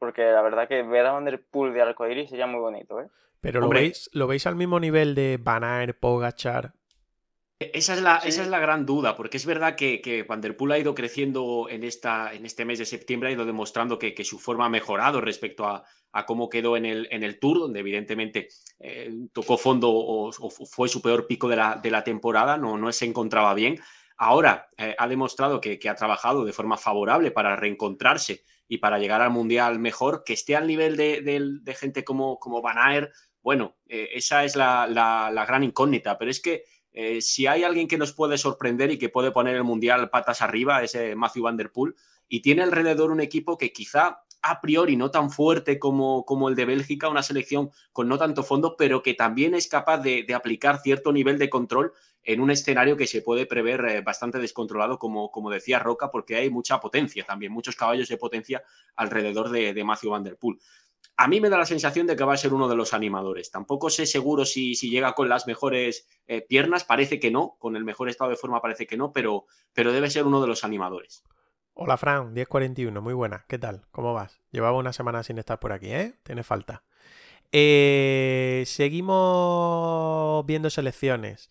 [0.00, 3.06] porque la verdad que ver a Van der Poel de arcoiris sería muy bonito, ¿eh?
[3.40, 3.82] Pero ¿lo Hombre.
[3.82, 6.74] veis, ¿lo veis al mismo nivel de Van Aert, Pogachar
[7.58, 10.56] Esa es, la, esa es la gran duda, porque es verdad que, que Van der
[10.56, 14.14] Poel ha ido creciendo en, esta, en este mes de septiembre, ha ido demostrando que,
[14.14, 17.58] que su forma ha mejorado respecto a, a, cómo quedó en el, en el Tour,
[17.58, 18.48] donde evidentemente
[18.78, 22.76] eh, tocó fondo o, o, fue su peor pico de la, de la temporada, no,
[22.76, 23.78] no se encontraba bien.
[24.16, 29.00] Ahora eh, ha demostrado que, que, ha trabajado de forma favorable para reencontrarse y para
[29.00, 33.12] llegar al Mundial mejor, que esté al nivel de, de, gente como, como Van Aert,
[33.42, 36.62] bueno, eh, esa es la, la, gran incógnita, pero es que
[36.92, 40.40] eh, si hay alguien que nos puede sorprender y que puede poner el Mundial patas
[40.40, 41.96] arriba, es eh, Matthew Van Der Poel,
[42.28, 46.54] y tiene alrededor un equipo que quizá a priori no tan fuerte como, como el
[46.54, 50.34] de Bélgica, una selección con no tanto fondo, pero que también es capaz de, de
[50.34, 51.92] aplicar cierto nivel de control
[52.22, 56.36] en un escenario que se puede prever eh, bastante descontrolado, como, como decía Roca, porque
[56.36, 58.62] hay mucha potencia también, muchos caballos de potencia
[58.96, 60.58] alrededor de, de Matthew Van Der Poel
[61.20, 63.50] a mí me da la sensación de que va a ser uno de los animadores.
[63.50, 67.76] Tampoco sé seguro si, si llega con las mejores eh, piernas, parece que no, con
[67.76, 69.44] el mejor estado de forma parece que no, pero,
[69.74, 71.22] pero debe ser uno de los animadores.
[71.74, 73.82] Hola Fran, 1041, muy buena, ¿qué tal?
[73.90, 74.40] ¿Cómo vas?
[74.50, 76.14] Llevaba una semana sin estar por aquí, ¿eh?
[76.22, 76.84] Tiene falta.
[77.52, 81.50] Eh, seguimos viendo selecciones.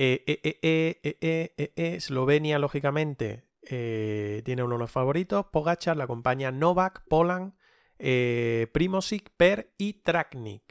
[0.00, 5.46] Eh, Eslovenia, lógicamente, tiene uno de los favoritos.
[5.46, 7.52] Pogachar la acompaña Novak, Poland
[7.98, 10.62] eh, Primosic, Per y Traknik.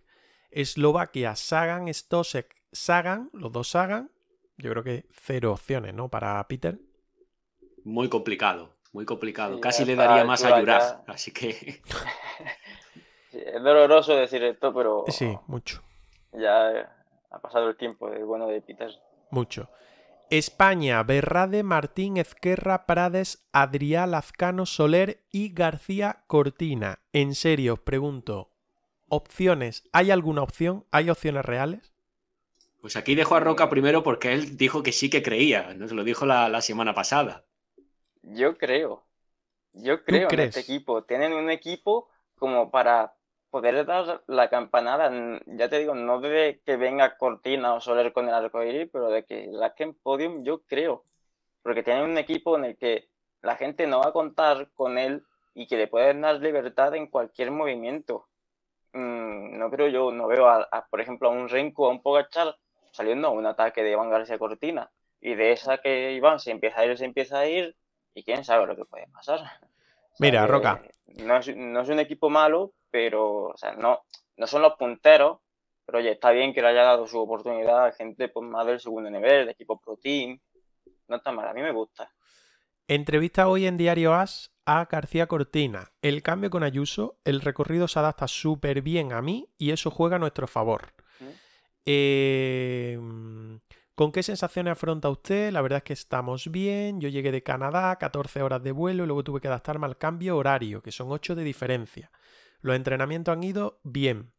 [0.50, 4.12] Eslovaquia, Sagan, Stosek, Sagan, los dos Sagan.
[4.58, 6.10] Yo creo que cero opciones, ¿no?
[6.10, 6.80] Para Peter.
[7.84, 9.56] Muy complicado, muy complicado.
[9.56, 11.52] Sí, Casi le daría más a Juraj, así que.
[13.32, 15.04] sí, es doloroso decir esto, pero.
[15.10, 15.84] Sí, mucho.
[16.34, 16.92] Ya
[17.30, 18.90] ha pasado el tiempo de bueno de Peter.
[19.32, 19.70] Mucho.
[20.30, 27.00] España, Berrade, Martín, Ezquerra, Prades, Adrià, Lazcano, Soler y García Cortina.
[27.14, 28.52] En serio, os pregunto,
[29.08, 29.84] ¿opciones?
[29.94, 30.86] ¿Hay alguna opción?
[30.92, 31.94] ¿Hay opciones reales?
[32.82, 36.04] Pues aquí dejo a Roca primero porque él dijo que sí que creía, nos lo
[36.04, 37.46] dijo la, la semana pasada.
[38.22, 39.06] Yo creo,
[39.74, 41.04] yo creo en este equipo.
[41.04, 43.17] Tienen un equipo como para
[43.58, 45.12] poder dar la campanada,
[45.48, 49.10] ya te digo, no de que venga Cortina o Soler con el arco iris, pero
[49.10, 51.06] de que la que en podium yo creo,
[51.64, 53.10] porque tienen un equipo en el que
[53.42, 55.24] la gente no va a contar con él
[55.56, 58.28] y que le pueden dar libertad en cualquier movimiento.
[58.94, 62.04] Mm, no creo yo, no veo a, a, por ejemplo a un Renko a un
[62.04, 62.56] Pogachar
[62.92, 66.82] saliendo a un ataque de Iván García Cortina y de esa que Iván se empieza
[66.82, 67.76] a ir, se empieza a ir
[68.14, 69.40] y quién sabe lo que puede pasar.
[70.20, 70.82] Mira, Roca.
[71.24, 74.02] No es, no es un equipo malo, pero, o sea, no,
[74.38, 75.40] no son los punteros,
[75.86, 78.80] pero oye, está bien que le haya dado su oportunidad a gente pues, más del
[78.80, 80.40] segundo nivel, de equipo Pro Team.
[81.08, 82.12] No está mal, a mí me gusta.
[82.88, 85.92] Entrevista hoy en Diario As a García Cortina.
[86.02, 90.18] El cambio con Ayuso, el recorrido se adapta súper bien a mí y eso juega
[90.18, 90.94] a nuestro favor.
[91.86, 93.00] Eh,
[93.98, 95.52] ¿Con qué sensaciones afronta usted?
[95.52, 97.02] La verdad es que estamos bien.
[97.02, 100.38] Yo llegué de Canadá, 14 horas de vuelo y luego tuve que adaptarme al cambio
[100.38, 102.12] horario, que son 8 de diferencia.
[102.62, 104.34] Los entrenamientos han ido bien.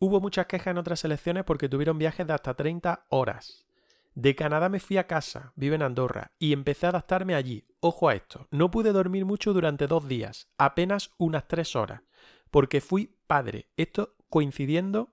[0.00, 3.66] Hubo muchas quejas en otras selecciones porque tuvieron viajes de hasta 30 horas.
[4.14, 7.66] De Canadá me fui a casa, vivo en Andorra, y empecé a adaptarme allí.
[7.80, 12.02] Ojo a esto, no pude dormir mucho durante dos días, apenas unas tres horas,
[12.50, 13.70] porque fui padre.
[13.78, 15.10] Esto coincidiendo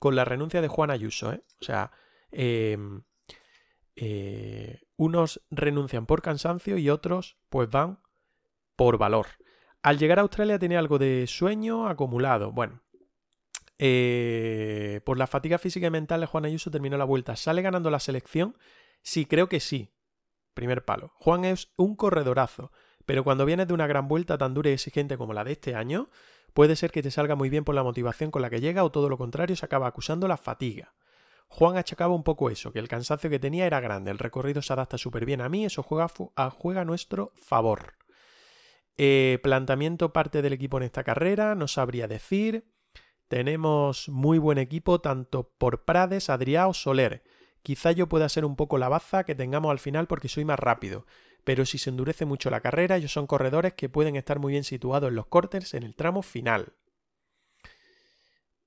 [0.00, 1.32] con la renuncia de Juan Ayuso.
[1.32, 1.44] ¿eh?
[1.60, 1.92] O sea,
[2.32, 2.76] eh,
[3.96, 8.00] eh, unos renuncian por cansancio y otros pues van
[8.76, 9.26] por valor.
[9.82, 12.52] Al llegar a Australia tenía algo de sueño acumulado.
[12.52, 12.82] Bueno,
[13.78, 17.36] eh, por la fatiga física y mental de Juan Ayuso terminó la vuelta.
[17.36, 18.56] ¿Sale ganando la selección?
[19.02, 19.94] Sí, creo que sí.
[20.54, 21.12] Primer palo.
[21.14, 22.72] Juan es un corredorazo,
[23.06, 25.74] pero cuando vienes de una gran vuelta tan dura y exigente como la de este
[25.74, 26.10] año,
[26.52, 28.90] puede ser que te salga muy bien por la motivación con la que llega o
[28.90, 30.94] todo lo contrario se acaba acusando la fatiga.
[31.48, 34.72] Juan achacaba un poco eso, que el cansancio que tenía era grande, el recorrido se
[34.72, 36.08] adapta súper bien a mí, eso juega,
[36.50, 37.94] juega a nuestro favor.
[38.98, 42.64] Eh, planteamiento parte del equipo en esta carrera, no sabría decir.
[43.28, 47.22] Tenemos muy buen equipo tanto por Prades, o Soler.
[47.62, 50.58] Quizá yo pueda ser un poco la baza que tengamos al final porque soy más
[50.58, 51.06] rápido,
[51.44, 54.64] pero si se endurece mucho la carrera, ellos son corredores que pueden estar muy bien
[54.64, 56.74] situados en los cortes en el tramo final.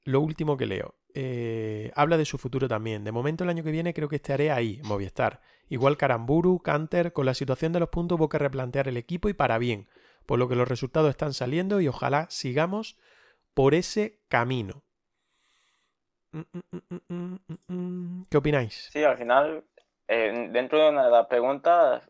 [0.04, 0.96] Lo último que leo.
[1.14, 3.04] Eh, habla de su futuro también.
[3.04, 5.42] De momento el año que viene creo que estaré ahí, Movistar.
[5.70, 9.34] Igual Caramburu, Canter, con la situación de los puntos hubo que replantear el equipo y
[9.34, 9.88] para bien
[10.26, 12.98] por lo que los resultados están saliendo y ojalá sigamos
[13.54, 14.84] por ese camino.
[18.30, 18.90] ¿Qué opináis?
[18.94, 19.66] Sí, al final,
[20.08, 22.10] eh, dentro de una de las preguntas,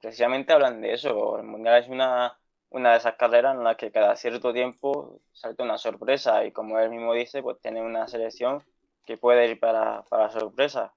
[0.00, 1.38] precisamente hablan de eso.
[1.38, 2.39] El Mundial es una,
[2.70, 6.78] una de esas carreras en las que cada cierto tiempo salta una sorpresa y como
[6.78, 8.62] él mismo dice, pues tiene una selección
[9.04, 10.94] que puede ir para, para sorpresa.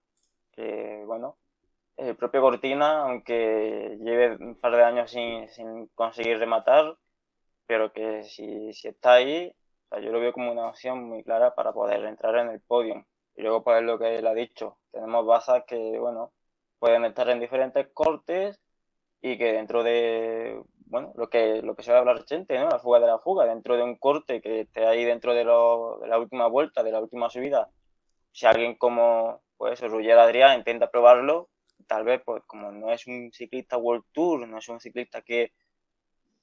[0.52, 1.38] que bueno,
[1.98, 6.98] el propio Cortina, aunque lleve un par de años sin, sin conseguir rematar,
[7.68, 9.54] pero que si, si está ahí,
[10.02, 13.06] yo lo veo como una opción muy clara para poder entrar en el podio.
[13.36, 16.32] Y luego, pues lo que él ha dicho, tenemos bazas que, bueno,
[16.80, 18.60] pueden estar en diferentes cortes
[19.22, 20.62] y que dentro de,
[20.94, 22.70] bueno, lo que, lo que a hablar gente, ¿no?
[22.70, 25.98] La fuga de la fuga, dentro de un corte que esté ahí dentro de, lo,
[26.00, 27.68] de la última vuelta, de la última subida,
[28.32, 31.50] si alguien como, pues, Adrián intenta probarlo,
[31.88, 35.52] tal vez, pues, como no es un ciclista World Tour, no es un ciclista que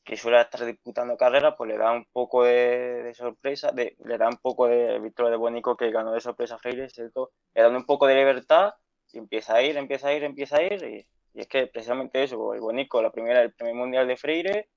[0.02, 4.39] que suele estar disputando carreras, pues le da un poco de, sorpresa, le da un
[4.39, 7.31] poco de victoria de Bonico que ganó de sorpresa a Freire, ¿cierto?
[7.55, 8.74] Le da un poco de libertad
[9.12, 10.82] y empieza a ir, empieza a ir, empieza a ir.
[10.82, 14.69] Y, es que precisamente eso, el Bonico, la primera, el primer mundial de Freire,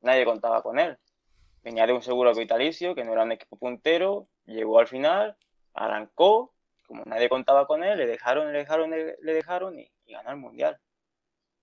[0.00, 0.96] nadie contaba con él.
[1.62, 5.36] Venía de un seguro vitalicio, que no era un equipo puntero, llegó al final,
[5.74, 6.54] arrancó,
[6.86, 10.78] como nadie contaba con él, le dejaron, le dejaron, le, dejaron y ganó el mundial.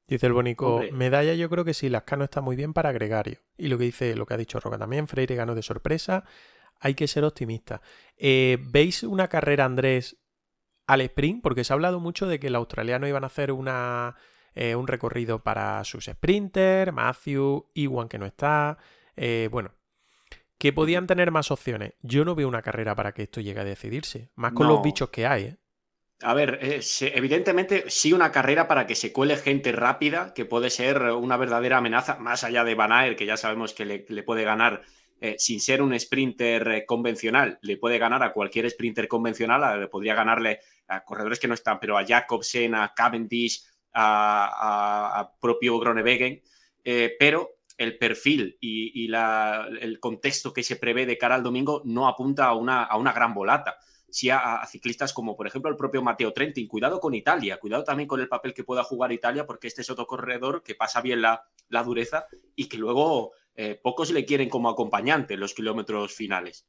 [0.07, 3.39] Dice el Bonico, medalla yo creo que sí, Lascano está muy bien para gregario.
[3.57, 6.23] Y lo que dice, lo que ha dicho Roca también, Freire ganó de sorpresa,
[6.79, 7.81] hay que ser optimista.
[8.15, 10.17] Eh, ¿Veis una carrera, Andrés,
[10.87, 11.43] al sprint?
[11.43, 14.15] Porque se ha hablado mucho de que el australiano iban a hacer una,
[14.55, 18.77] eh, un recorrido para sus sprinters, Matthew, Iwan que no está,
[19.15, 19.73] eh, bueno,
[20.57, 21.93] que podían tener más opciones.
[22.01, 25.09] Yo no veo una carrera para que esto llegue a decidirse, más con los bichos
[25.09, 25.57] que hay, ¿eh?
[26.23, 26.59] A ver,
[27.01, 31.77] evidentemente sí una carrera para que se cuele gente rápida, que puede ser una verdadera
[31.77, 34.81] amenaza, más allá de Van que ya sabemos que le, puede ganar
[35.19, 40.15] eh, sin ser un sprinter eh, convencional, le puede ganar a cualquier sprinter convencional, podría
[40.15, 43.63] ganarle a corredores que no están, pero a Jacobsen, a Cavendish,
[43.93, 46.41] a, propio Gronewegen,
[46.83, 52.07] eh, pero el perfil y, el contexto que se prevé de cara al domingo no
[52.07, 53.77] apunta a una, a gran volata
[54.09, 56.67] si a, ciclistas como por ejemplo el propio Matteo Trentin.
[56.67, 59.89] Cuidado con Italia, cuidado también con el papel que pueda jugar Italia, porque este es
[59.89, 61.43] otro corredor que pasa bien la,
[61.83, 62.25] dureza
[62.55, 66.65] y que luego eh, pocos le quieren como acompañante los kilómetros finales.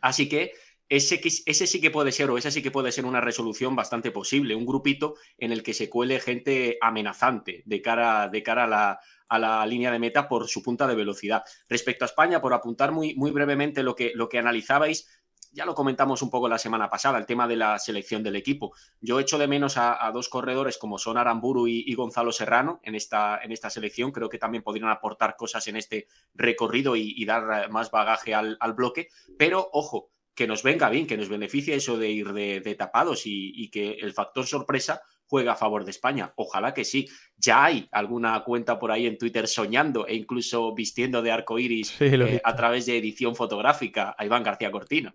[0.00, 0.52] Así que
[0.88, 4.10] ese, ese, sí que puede ser, o esa sí que puede ser una resolución bastante
[4.10, 8.68] posible, un grupito en el que se cuele gente amenazante de cara, de cara a,
[8.68, 11.42] la, a la línea de meta por su punta de velocidad.
[11.68, 15.08] Respecto a España, por apuntar muy, muy brevemente lo que, lo que analizabais,
[15.56, 18.74] ya lo comentamos un poco la semana pasada, el tema de la selección del equipo.
[19.00, 23.40] Yo echo de menos a, dos corredores como son Aramburu y, Gonzalo Serrano en esta,
[23.42, 24.12] en esta selección.
[24.12, 28.58] Creo que también podrían aportar cosas en este recorrido y, dar eh, más bagaje al,
[28.76, 29.08] bloque.
[29.38, 33.70] Pero ojo, que nos venga bien, que nos beneficie eso de ir de, tapados y,
[33.70, 36.34] que el factor sorpresa juega a favor de España.
[36.36, 37.08] Ojalá que sí.
[37.38, 41.96] Ya hay alguna cuenta por ahí en Twitter soñando e incluso vistiendo de arco iris
[42.02, 45.14] eh, a través de edición fotográfica a Iván García Cortina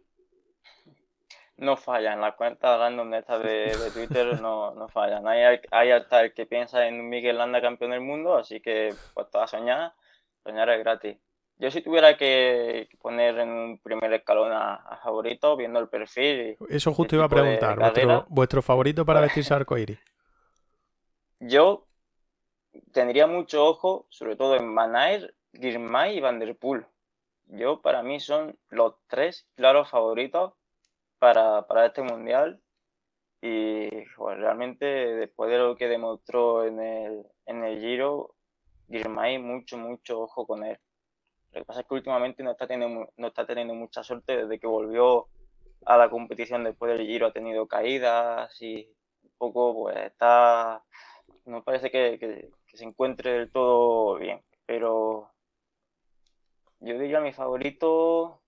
[1.62, 2.20] no fallan.
[2.20, 5.26] La cuenta random esta de, de Twitter no, no fallan.
[5.28, 9.30] Hay, hay hasta el que piensa en Miguel Landa campeón del mundo, así que pues
[9.30, 9.94] toda soñar,
[10.44, 11.18] soñar es gratis.
[11.58, 16.58] Yo si tuviera que poner en un primer escalón a, favorito, viendo el perfil.
[16.70, 17.78] Eso justo iba a preguntar,
[18.30, 20.00] vuestro, favorito para vestirse arcoíris.
[21.40, 21.86] Yo
[22.92, 26.86] tendría mucho ojo, sobre todo en Van Aert, Girmay y Van Der Poel.
[27.46, 30.54] Yo, para mí, son los tres claros favoritos
[31.22, 32.60] para, para este mundial.
[33.44, 38.36] Y realmente después de lo que demostró en el, en el Giro,
[38.90, 40.80] Girmay, mucho, mucho ojo con él.
[41.52, 44.60] Lo que pasa es que últimamente no está teniendo, no está teniendo mucha suerte desde
[44.60, 45.28] que volvió
[45.86, 48.88] a la competición después del Giro, ha tenido caídas y
[49.24, 50.84] un poco, pues está.
[51.46, 55.32] No parece que, que se encuentre del todo bien, pero
[56.80, 58.41] yo diría mi favorito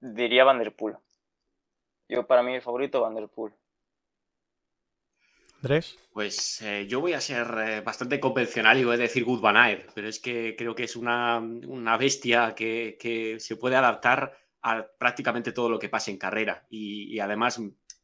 [0.00, 0.98] diría Vanderpool.
[2.08, 3.54] Yo, para mí, el favorito, Vanderpool.
[5.56, 5.98] ¿Andrés?
[6.12, 9.56] Pues eh, yo voy a ser eh, bastante convencional y voy a decir Good Van
[9.92, 11.40] pero es que creo que es una,
[11.98, 16.64] bestia que, se puede adaptar a prácticamente todo lo que pase en carrera.
[16.70, 17.60] Y, además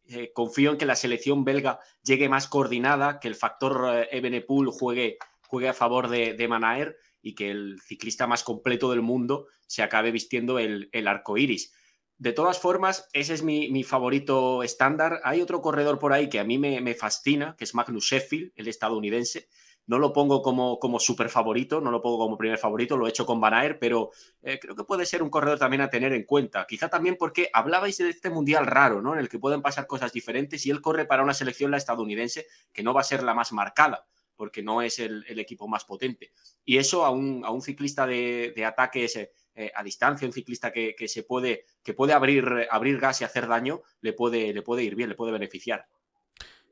[0.08, 5.18] eh, confío en que la selección belga llegue más coordinada, que el factor Ebenepool juegue,
[5.46, 9.82] juegue a favor de, de Manaer y que el ciclista más completo del mundo se
[9.82, 11.72] acabe vistiendo el, el arco iris.
[12.18, 15.20] De todas formas, ese es mi, favorito estándar.
[15.24, 18.68] Hay otro corredor por ahí que a mí me, fascina, que es Magnus Sheffield, el
[18.68, 19.48] estadounidense.
[19.86, 23.10] No lo pongo como, como super favorito, no lo pongo como primer favorito, lo he
[23.10, 24.12] hecho con Van pero
[24.42, 26.66] eh, creo que puede ser un corredor también a tener en cuenta.
[26.66, 29.12] Quizá también porque hablabais de este mundial raro, ¿no?
[29.12, 32.46] En el que pueden pasar cosas diferentes y él corre para una selección, la estadounidense,
[32.72, 36.32] que no va a ser la más marcada, porque no es el, equipo más potente.
[36.64, 39.18] Y eso a un, ciclista de, de ataques
[39.54, 43.46] eh, a distancia, un ciclista que, se puede, que puede abrir, abrir gas y hacer
[43.46, 45.86] daño, le puede, le puede ir bien, le puede beneficiar.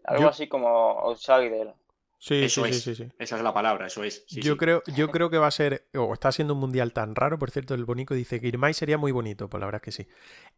[0.04, 1.74] Algo así como outsider.
[2.18, 4.24] Sí, sí, sí, sí, Esa es la palabra, eso es.
[4.26, 7.36] yo, Creo, yo creo que va a ser, o está siendo un mundial tan raro,
[7.36, 10.04] por cierto, el Bonico dice que Irmay sería muy bonito, pues la verdad es que
[10.04, 10.08] sí.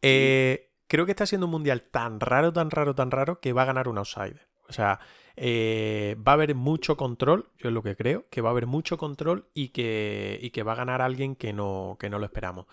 [0.02, 3.62] Eh, creo que está siendo un mundial tan raro, tan raro, tan raro, que va
[3.62, 4.46] a ganar un outsider.
[4.68, 5.00] O sea,
[5.36, 8.66] eh, va a haber mucho control, yo es lo que creo, que va a haber
[8.66, 12.26] mucho control y que, y que va a ganar alguien que no, que no lo
[12.26, 12.66] esperamos.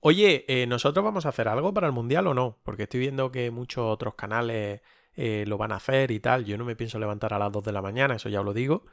[0.00, 2.58] Oye, eh, ¿nosotros vamos a hacer algo para el Mundial o no?
[2.62, 4.80] Porque estoy viendo que muchos otros canales
[5.14, 6.44] eh, lo van a hacer y tal.
[6.44, 8.54] Yo no me pienso levantar a las 2 de la mañana, eso ya os lo
[8.54, 8.86] digo.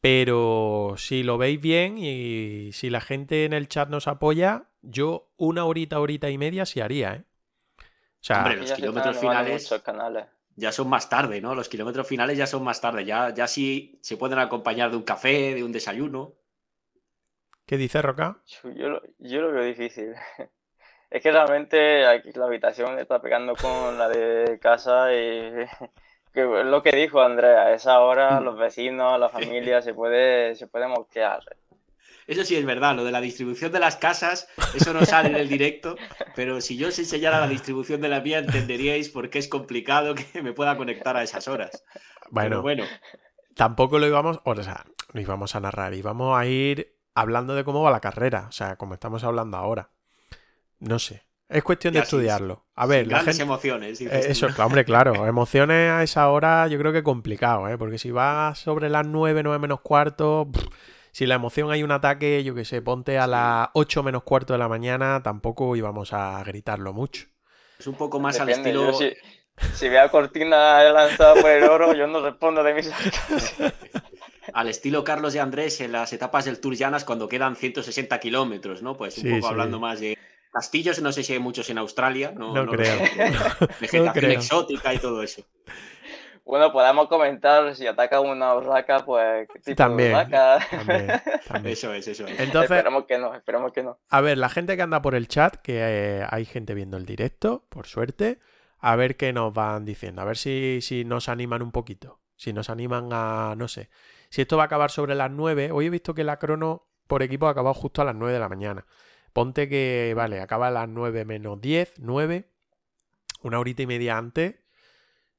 [0.00, 5.32] Pero si lo veis bien y si la gente en el chat nos apoya, yo
[5.36, 7.24] una horita, horita y media sí haría, ¿eh?
[7.78, 9.72] O sea, Hombre, los kilómetros finales
[10.56, 11.54] ya son más tarde, ¿no?
[11.54, 15.02] Los kilómetros finales ya son más tarde, ya, ya sí se pueden acompañar de un
[15.02, 16.34] café, de un desayuno.
[17.66, 18.38] ¿Qué dice Roca?
[18.74, 18.88] Yo,
[19.40, 20.14] lo, veo difícil.
[21.10, 25.66] Es que realmente aquí la habitación está pegando con la de casa y
[26.32, 28.44] que lo que dijo Andrea, a esa hora mm.
[28.44, 31.42] los vecinos, la familia se puede, se puede mosquear.
[32.26, 35.36] Eso sí es verdad, lo de la distribución de las casas, eso no sale en
[35.36, 35.96] el directo,
[36.34, 40.14] pero si yo os enseñara la distribución de la mía, entenderíais por qué es complicado
[40.14, 41.84] que me pueda conectar a esas horas.
[42.30, 42.84] Bueno, bueno.
[43.54, 47.82] Tampoco lo íbamos, o sea, no íbamos a narrar, íbamos a ir hablando de cómo
[47.82, 49.90] va la carrera, o sea, como estamos hablando ahora.
[50.78, 51.24] No sé.
[51.52, 52.64] Es cuestión de estudiarlo.
[52.74, 54.00] A ver, las grandes emociones.
[54.00, 55.26] Eh, eso, hombre, claro.
[55.26, 57.76] Emociones a esa hora yo creo que complicado, ¿eh?
[57.76, 60.50] Porque si va sobre las 9, 9 menos cuarto
[61.12, 64.54] si la emoción hay un ataque, yo que sé, ponte a las 8 menos cuarto
[64.54, 67.26] de la mañana, tampoco íbamos a gritarlo mucho.
[67.78, 68.92] Es un poco más al estilo.
[68.94, 69.12] si,
[69.74, 72.90] si, veo a Cortina lanzada por el oro, yo no respondo de mis
[74.54, 78.82] Al estilo Carlos y Andrés en las etapas del Tour Llanas cuando quedan 160 kilómetros,
[78.82, 78.96] ¿no?
[78.96, 80.18] Pues un poco hablando más de
[80.50, 82.98] castillos, no sé si hay muchos en Australia, no, no, creo.
[83.80, 85.42] Vegetación exótica y todo eso.
[86.44, 92.26] Bueno, podemos comentar si ataca una urraca, pues qué tipo también, de Eso es, eso
[92.26, 92.40] es.
[92.40, 93.98] Entonces, esperemos que no, esperemos que no.
[94.08, 97.06] A ver, la gente que anda por el chat, que eh, hay gente viendo el
[97.06, 98.40] directo, por suerte,
[98.78, 102.52] a ver qué nos van diciendo, a ver si, si nos animan un poquito, si
[102.52, 103.88] nos animan a, no sé,
[104.28, 107.22] si esto va a acabar sobre las 9, hoy he visto que la crono por
[107.22, 108.86] equipo ha acabado justo a las 9 de la mañana.
[109.32, 112.50] Ponte que, vale, acaba a las 9 menos 10, 9,
[113.42, 114.56] una horita y media antes,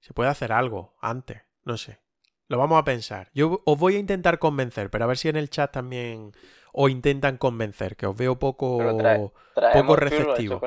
[0.04, 2.02] se puede hacer algo antes, no sé.
[2.50, 3.32] Lo vamos a pensar.
[3.34, 6.34] Yo os voy a intentar convencer, pero a ver si en el chat también
[6.74, 9.32] os intentan convencer, que os veo poco,
[9.74, 10.62] poco receptivo.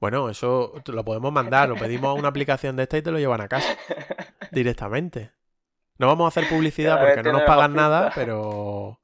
[0.00, 3.18] Bueno, eso lo podemos mandar, lo pedimos a una aplicación de esta y te lo
[3.18, 3.76] llevan a casa
[4.52, 5.32] directamente.
[5.98, 9.02] No vamos a hacer publicidad porque no nos pagan nada, pero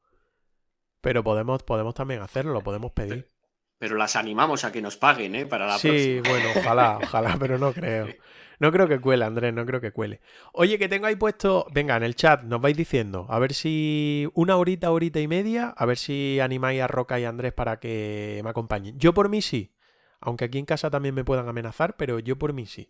[1.02, 3.30] pero podemos podemos también hacerlo, lo podemos pedir.
[3.78, 5.44] Pero las animamos a que nos paguen, ¿eh?
[5.44, 8.06] Para la sí, bueno, ojalá, ojalá, pero no creo.
[8.60, 10.20] No creo que cuele, Andrés, no creo que cuele.
[10.52, 14.28] Oye, que tengo ahí puesto, venga, en el chat nos vais diciendo, a ver si
[14.34, 17.80] una horita, horita y media, a ver si animáis a Roca y a Andrés para
[17.80, 18.98] que me acompañen.
[18.98, 19.72] Yo por mí sí,
[20.20, 22.88] aunque aquí en casa también me puedan amenazar, pero yo por mí sí.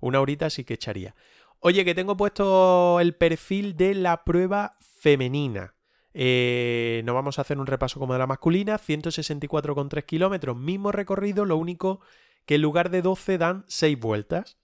[0.00, 1.14] Una horita sí que echaría.
[1.60, 5.74] Oye, que tengo puesto el perfil de la prueba femenina.
[6.14, 11.44] Eh, no vamos a hacer un repaso como de la masculina, 164,3 kilómetros, mismo recorrido,
[11.44, 12.00] lo único
[12.46, 14.58] que en lugar de 12 dan 6 vueltas.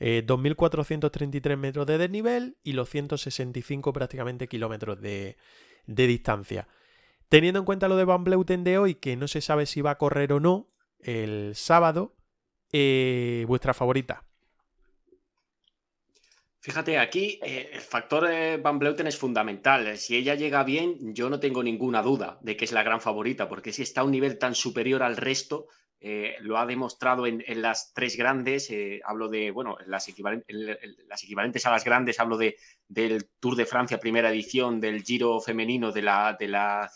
[0.00, 5.36] 2.433 eh, metros de desnivel y los 165 prácticamente kilómetros de,
[5.86, 6.68] distancia.
[7.28, 9.92] Teniendo en cuenta lo de Van Bleuten de hoy, que no se sabe si va
[9.92, 10.68] a correr o no
[11.00, 12.16] el sábado,
[12.72, 14.24] eh, vuestra favorita.
[16.60, 18.26] Fíjate, aquí eh, el factor
[18.62, 19.98] Van Bleuten es fundamental.
[19.98, 23.48] Si ella llega bien, yo no tengo ninguna duda de que es la gran favorita,
[23.48, 25.68] porque si está a un nivel tan superior al resto,
[26.06, 31.70] eh, lo ha demostrado en, las tres grandes, eh, hablo de, bueno, las, equivalentes a
[31.70, 36.36] las grandes, hablo de, del Tour de Francia, primera edición, del Giro femenino, de la,
[36.38, 36.92] de la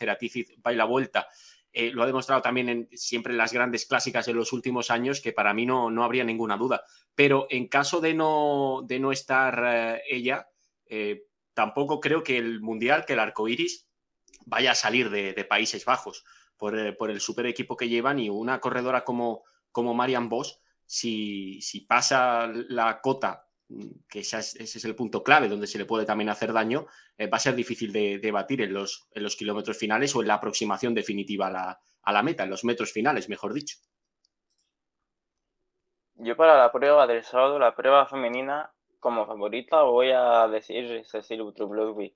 [0.58, 1.26] Baila Vuelta,
[1.72, 5.22] eh, lo ha demostrado también en, siempre en las grandes clásicas de los últimos años,
[5.22, 6.84] que para mí no, no habría ninguna duda.
[7.14, 10.48] Pero en caso de no, de no estar ella,
[11.54, 13.88] tampoco creo que el Mundial, que el arco iris,
[14.44, 16.26] vaya a salir de Países Bajos.
[16.60, 21.60] Eh, por, el super equipo que llevan y una corredora como, como Marian Bosch, si,
[21.60, 26.04] si pasa la cota, mm, que ese es, el punto clave donde se le puede
[26.04, 26.86] también hacer daño,
[27.16, 30.28] eh, va a ser difícil de, batir en los, en los, kilómetros finales o en
[30.28, 33.76] la aproximación definitiva a la, a la meta, en los metros finales, mejor dicho.
[36.16, 41.42] Yo para la prueba del sábado, la prueba femenina, como favorita voy a decir Cecil
[41.42, 42.12] Utrublovi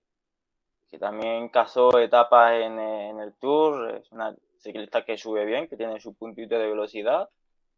[0.92, 5.98] que también casó etapas en, el Tour, es una ciclista que sube bien, que tiene
[5.98, 7.30] su puntito de velocidad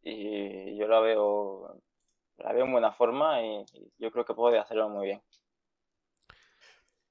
[0.03, 1.81] y yo la veo,
[2.39, 3.65] la veo en buena forma y,
[3.99, 5.23] yo creo que puede hacerlo muy bien.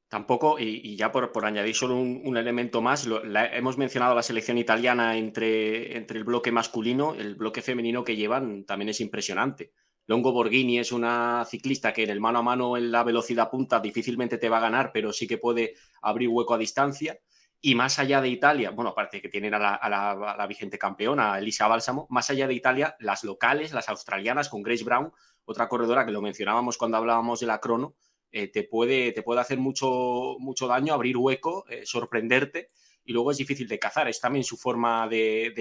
[0.09, 3.07] Tampoco, y, ya por, añadir solo un, elemento más,
[3.53, 8.65] hemos mencionado la selección italiana entre, entre el bloque masculino, el bloque femenino que llevan
[8.65, 9.71] también es impresionante.
[10.05, 13.80] Longo Borghini es una ciclista que en el mano a mano en la velocidad punta
[13.80, 17.19] difícilmente te va a ganar, pero sí que puede abrir hueco a distancia.
[17.61, 22.07] Y más allá de Italia, bueno, aparte que tienen a la, vigente campeona, Elisa Bálsamo,
[22.09, 25.13] más allá de Italia, las locales, las australianas, con Grace Brown,
[25.45, 27.95] otra corredora que lo mencionábamos cuando hablábamos de la crono,
[28.31, 32.71] eh, te, puede, te puede hacer mucho, mucho daño, abrir hueco, eh, sorprenderte
[33.05, 34.07] y luego es difícil de cazar.
[34.07, 35.53] Es también su forma, de,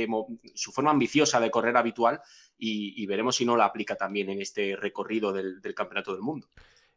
[0.54, 2.20] su forma ambiciosa de correr habitual
[2.58, 6.48] y, veremos si no la aplica también en este recorrido del, Campeonato del Mundo.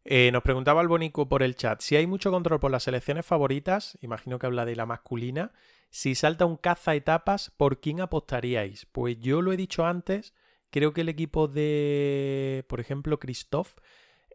[0.03, 3.25] Eh, nos preguntaba el Bonico por el chat, si hay mucho control por las selecciones
[3.25, 5.51] favoritas, imagino que habla de la masculina,
[5.89, 8.85] si salta un caza etapas, ¿por quién apostaríais?
[8.85, 10.35] Pues yo lo he dicho antes,
[10.69, 13.75] creo que el equipo de, por ejemplo, Christoph,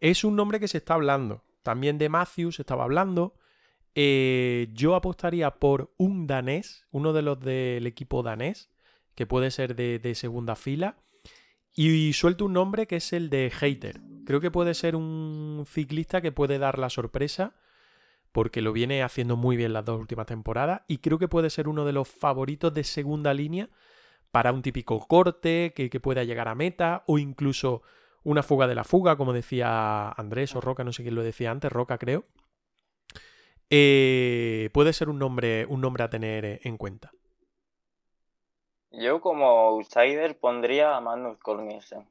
[0.00, 1.44] es un nombre que se está hablando.
[1.62, 3.34] También de Matthews se estaba hablando.
[3.94, 8.70] Eh, yo apostaría por un danés, uno de los del equipo danés,
[9.14, 10.96] que puede ser de segunda fila.
[11.74, 14.00] Y suelto un nombre que es el de Hater.
[14.26, 17.54] Creo que puede ser un ciclista que puede dar la sorpresa
[18.32, 21.68] porque lo viene haciendo muy bien las dos últimas temporadas y creo que puede ser
[21.68, 23.68] uno de los favoritos de segunda línea
[24.30, 27.82] para un típico corte que, pueda llegar a meta o incluso
[28.22, 31.50] una fuga de la fuga, como decía Andrés o Roca, no sé quién lo decía
[31.50, 32.24] antes, Roca creo.
[33.70, 37.12] Eh, puede ser un nombre, un nombre a tener en cuenta.
[38.90, 42.04] Yo como outsider pondría a Magnus Cornielsen.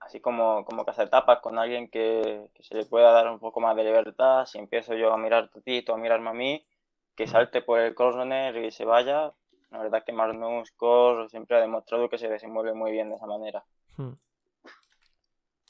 [0.00, 3.60] Así como, como que hace etapas con alguien que, se le pueda dar un poco
[3.60, 4.46] más de libertad.
[4.46, 6.66] Si empiezo yo a mirar a ti, tú a mirarme a mí,
[7.14, 9.32] que salte por el corner y se vaya.
[9.70, 13.26] La verdad que Magnus Cor siempre ha demostrado que se desenvuelve muy bien de esa
[13.26, 13.64] manera.
[13.96, 14.12] Hmm.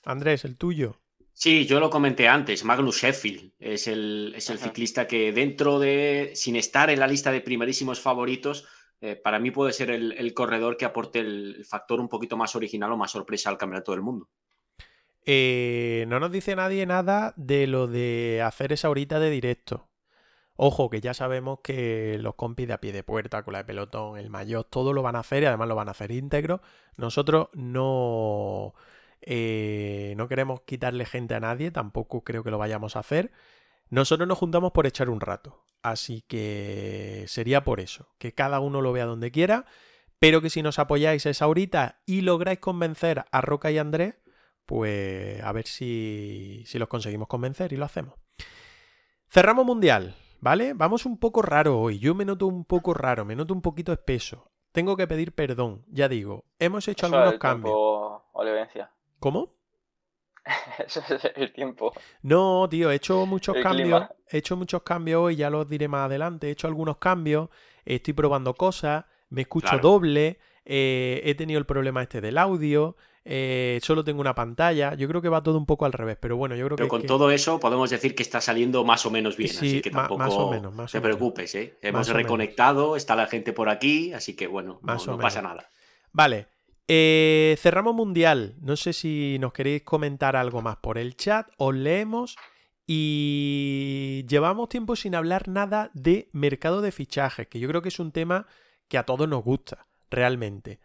[0.05, 0.97] Andrés, el tuyo.
[1.37, 6.31] Sí, yo lo comenté antes, Magnus Sheffield es el, es el ciclista que dentro de,
[6.37, 8.69] sin estar en la lista de primerísimos favoritos,
[9.01, 12.93] eh, para mí puede ser el, corredor que aporte el, factor un poquito más original
[12.93, 14.29] o más sorpresa al campeonato del mundo.
[15.27, 19.89] Eh, no nos dice nadie nada de lo de hacer esa horita de directo.
[20.57, 23.65] Ojo, que ya sabemos que los compis de a pie de puerta, con la de
[23.65, 26.63] pelotón, el mayor, todo lo van a hacer y además lo van a hacer íntegro.
[26.97, 28.75] Nosotros no,
[29.27, 33.33] eh, no queremos quitarle gente a nadie, tampoco creo que lo vayamos a hacer.
[33.91, 35.65] Nosotros nos juntamos por echar un rato.
[35.83, 39.67] Así que sería por eso, que cada uno lo vea donde quiera,
[40.19, 44.15] pero que si nos apoyáis esa horita y lográis convencer a Roca y Andrés,
[44.65, 48.15] pues a ver si, si los conseguimos convencer y lo hacemos.
[49.29, 50.73] Cerramos mundial, ¿vale?
[50.73, 51.99] Vamos un poco raro hoy.
[51.99, 54.51] Yo me noto un poco raro, me noto un poquito espeso.
[54.73, 56.47] Tengo que pedir perdón, ya digo.
[56.59, 57.75] Hemos hecho algunos cambios.
[59.25, 59.55] ¿Cómo?
[60.87, 61.95] Eso es el tiempo.
[62.21, 64.05] No, tío, he hecho muchos cambios.
[64.29, 66.49] He hecho muchos cambios hoy, ya los diré más adelante.
[66.49, 67.49] He hecho algunos cambios,
[67.87, 72.97] estoy probando cosas, me escucho doble, eh, he tenido el problema este del audio.
[73.25, 74.93] Eh, solo tengo una pantalla.
[74.93, 76.91] Yo creo que va todo un poco al revés, pero bueno, yo creo pero que.
[76.91, 80.19] con todo eso podemos decir que está saliendo más o menos bien, así que tampoco
[80.19, 81.55] más o menos, te preocupes.
[81.55, 81.79] ¿eh?
[81.81, 85.71] Hemos reconectado, está la gente por aquí, así que bueno, no pasa nada.
[86.13, 86.49] Vale,
[86.89, 88.57] eh, cerramos Mundial.
[88.61, 91.49] No sé si nos queréis comentar algo más por el chat.
[91.57, 92.37] Os leemos.
[92.87, 97.99] Y llevamos tiempo sin hablar nada de mercado de fichajes, que yo creo que es
[97.99, 98.47] un tema
[98.89, 100.81] que a todos nos gusta, realmente.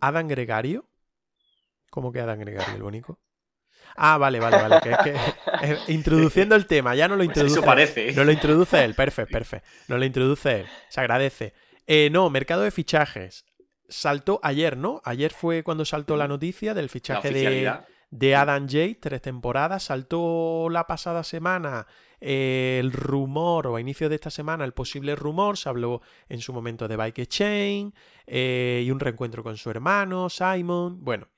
[0.00, 0.88] Adam Gregario.
[1.90, 3.18] ¿Cómo que Adam Gregario, el único?
[3.96, 4.80] Ah, vale, vale, vale.
[4.80, 5.10] Que
[5.62, 7.58] eh, introduciendo el tema, ya no lo pues introduce.
[7.58, 8.12] eso parece.
[8.12, 9.68] No lo introduce él, perfecto, perfecto.
[9.88, 10.66] No lo introduce él.
[10.88, 11.52] Se agradece.
[11.88, 13.44] Eh, no, mercado de fichajes
[13.90, 15.02] saltó ayer, ¿no?
[15.04, 17.72] Ayer fue cuando saltó la noticia del fichaje de,
[18.10, 19.84] de, Adam Jay, tres temporadas.
[19.84, 21.86] Saltó la pasada semana
[22.20, 25.58] eh, el rumor, o a inicio de esta semana, el posible rumor.
[25.58, 27.92] Se habló en su momento de Bike Chain
[28.26, 31.04] eh, y un reencuentro con su hermano, Simon.
[31.04, 31.28] Bueno.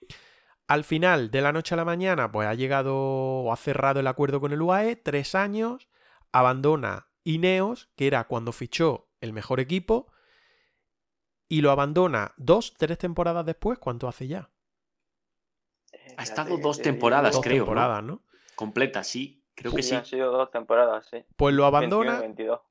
[0.68, 4.06] Al final, de la noche a la mañana, pues ha llegado o ha cerrado el
[4.06, 5.88] acuerdo con el UAE, tres años,
[6.30, 10.12] abandona Ineos, que era cuando fichó el mejor equipo,
[11.52, 14.48] y lo abandona dos, tres temporadas después, ¿cuánto hace ya?
[16.16, 17.64] Ha estado dos temporadas, dos creo.
[17.64, 18.22] temporadas, ¿no?
[18.54, 19.44] Completa, sí.
[19.54, 19.94] Creo que sí.
[19.94, 21.18] Han sido dos temporadas, sí.
[21.36, 22.22] Pues lo abandona,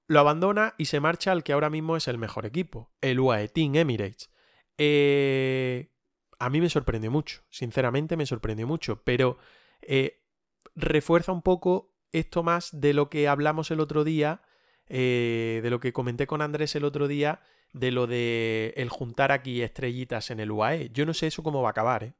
[0.08, 3.50] lo abandona y se marcha al que ahora mismo es el mejor equipo, el UAE
[3.50, 4.32] Team Emirates.
[4.80, 5.92] Eh,
[6.40, 9.38] a mí me sorprendió mucho, sinceramente me sorprendió mucho, pero
[9.84, 10.24] eh,
[10.74, 14.42] refuerza un poco esto más de lo que hablamos el otro día
[14.88, 17.42] eh, de lo que comenté con Andrés el otro día,
[17.74, 20.90] de lo de el juntar aquí estrellitas en el UAE.
[20.94, 22.14] Yo no sé eso cómo va a acabar, ¿eh?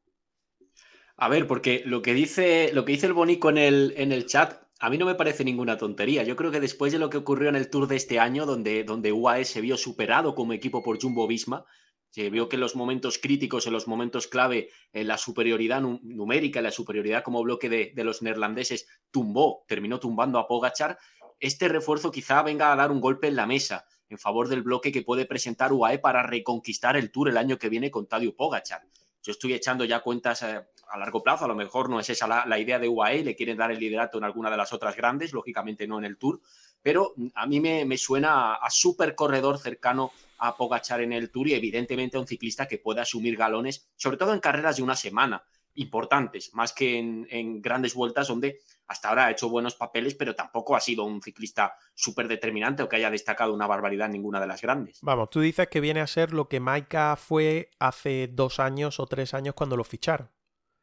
[1.18, 4.26] A ver, porque lo que dice, lo que dice el Bonico en el, en el
[4.26, 6.24] chat, a mí no me parece ninguna tontería.
[6.24, 8.84] Yo creo que después de lo que ocurrió en el Tour de este año, donde,
[8.84, 11.64] donde UAE se vio superado como equipo por Jumbo Visma,
[12.10, 16.60] se vio que en los momentos críticos, en los momentos clave, en la superioridad numérica,
[16.60, 20.98] en la superioridad como bloque de, de, los neerlandeses, tumbó, terminó tumbando a Pogachar.
[21.42, 24.92] Este refuerzo quizá venga a dar un golpe en la mesa en favor del bloque
[24.92, 28.84] que puede presentar UAE para reconquistar el Tour el año que viene con Tadeo Pogachar.
[29.24, 32.46] Yo estoy echando ya cuentas eh, a largo plazo, a lo mejor no es esa
[32.46, 35.34] la, idea de UAE, le quieren dar el liderato en alguna de las otras grandes,
[35.34, 36.42] lógicamente no en el Tour,
[36.80, 41.48] pero a mí me, suena a, a súper corredor cercano a Pogachar en el Tour
[41.48, 44.96] y evidentemente a un ciclista que pueda asumir galones, sobre todo en carreras de una
[44.96, 45.44] semana
[45.76, 50.36] importantes, más que en, en, grandes vueltas donde hasta ahora ha hecho buenos papeles, pero
[50.36, 54.42] tampoco ha sido un ciclista súper determinante o que haya destacado una barbaridad en ninguna
[54.42, 55.00] de las grandes.
[55.02, 59.06] Vamos, tú dices que viene a ser lo que Maika fue hace dos años o
[59.06, 60.30] tres años cuando lo ficharon.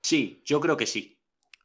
[0.02, 1.18] Sí, yo creo que sí.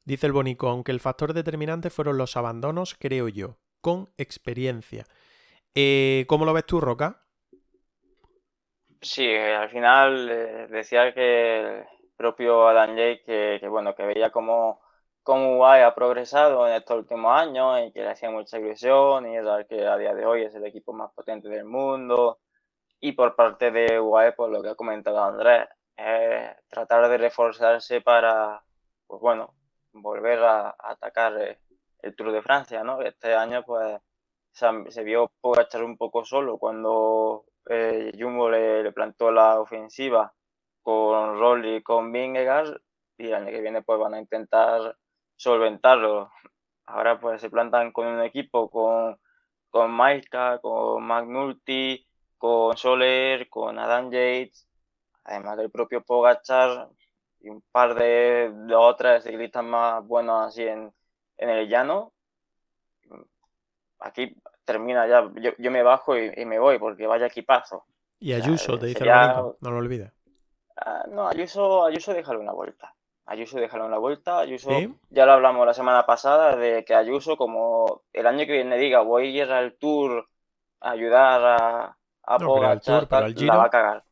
[0.03, 5.05] Dice el Bonico, aunque el factor determinante fueron los abandonos, creo yo, con experiencia.
[5.75, 7.25] Eh, ¿Cómo lo ves tú, Roca?
[9.01, 11.83] Sí, al final eh, decía que
[12.23, 14.81] propio Adam Jake, que, que, bueno, que veía cómo,
[15.23, 19.35] cómo UAE ha progresado en estos últimos años y que le hacía mucha ilusión y
[19.37, 22.39] es que a día de hoy es el equipo más potente del mundo.
[23.01, 25.67] Y por parte de UAE, por lo que ha comentado Andrés,
[25.97, 28.63] es tratar de reforzarse para,
[29.05, 29.53] pues bueno,
[29.91, 31.33] volver a, a atacar
[32.01, 33.01] el Tour de Francia, ¿no?
[33.01, 33.99] Este año, pues,
[34.53, 40.33] se, se vio echar un poco solo cuando eh, Jumbo le, le, plantó la ofensiva
[40.83, 42.79] con Rolly y con Vingegaard
[43.17, 44.95] y el año que viene pues van a intentar
[45.35, 46.31] solventarlo.
[46.85, 49.17] Ahora pues se plantan con un equipo con,
[49.69, 52.05] con Maika, con McNulty,
[52.37, 54.67] con Soler, con Adam Yates,
[55.23, 56.89] además del propio Pogachar
[57.39, 60.93] y un par de, de otras ciclistas más buenos así en,
[61.37, 62.13] en el llano.
[63.99, 64.35] Aquí
[64.65, 67.85] termina ya, yo, yo me bajo y, y, me voy porque vaya equipazo.
[68.19, 69.41] Y Ayuso, o sea, te dice sería...
[69.59, 70.11] no lo olvides.
[70.75, 72.95] Uh, no, Ayuso, Ayuso déjalo una vuelta.
[73.25, 74.39] Ayuso déjalo una vuelta.
[74.39, 74.93] Ayuso, ¿Sí?
[75.09, 79.01] ya lo hablamos la semana pasada, de que Ayuso, como el año que viene diga,
[79.01, 80.27] voy a ir al Tour
[80.81, 84.03] a ayudar a, a no, el tour, la va a cagar.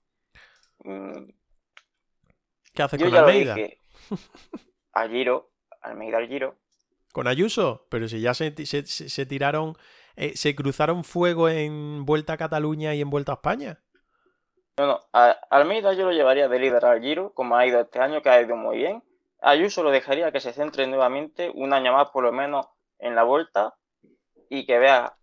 [2.74, 3.56] ¿Qué hace yo con Almeida?
[3.56, 3.80] Dije,
[4.94, 5.52] al Giro,
[5.82, 6.56] Almeida al Giro.
[7.12, 7.88] ¿Con Ayuso?
[7.90, 9.76] Pero si ya se, se, se tiraron
[10.16, 13.80] eh, ¿se cruzaron fuego en Vuelta a Cataluña y en Vuelta a España?
[14.78, 15.00] No, no.
[15.14, 18.42] A Almeida yo lo llevaría de líder Giro, como ha ido este año, que ha
[18.42, 19.04] ido muy bien.
[19.42, 22.68] Ayuso lo dejaría que se centre nuevamente un año más, por lo menos,
[23.00, 23.76] en la Vuelta
[24.50, 25.14] y que vea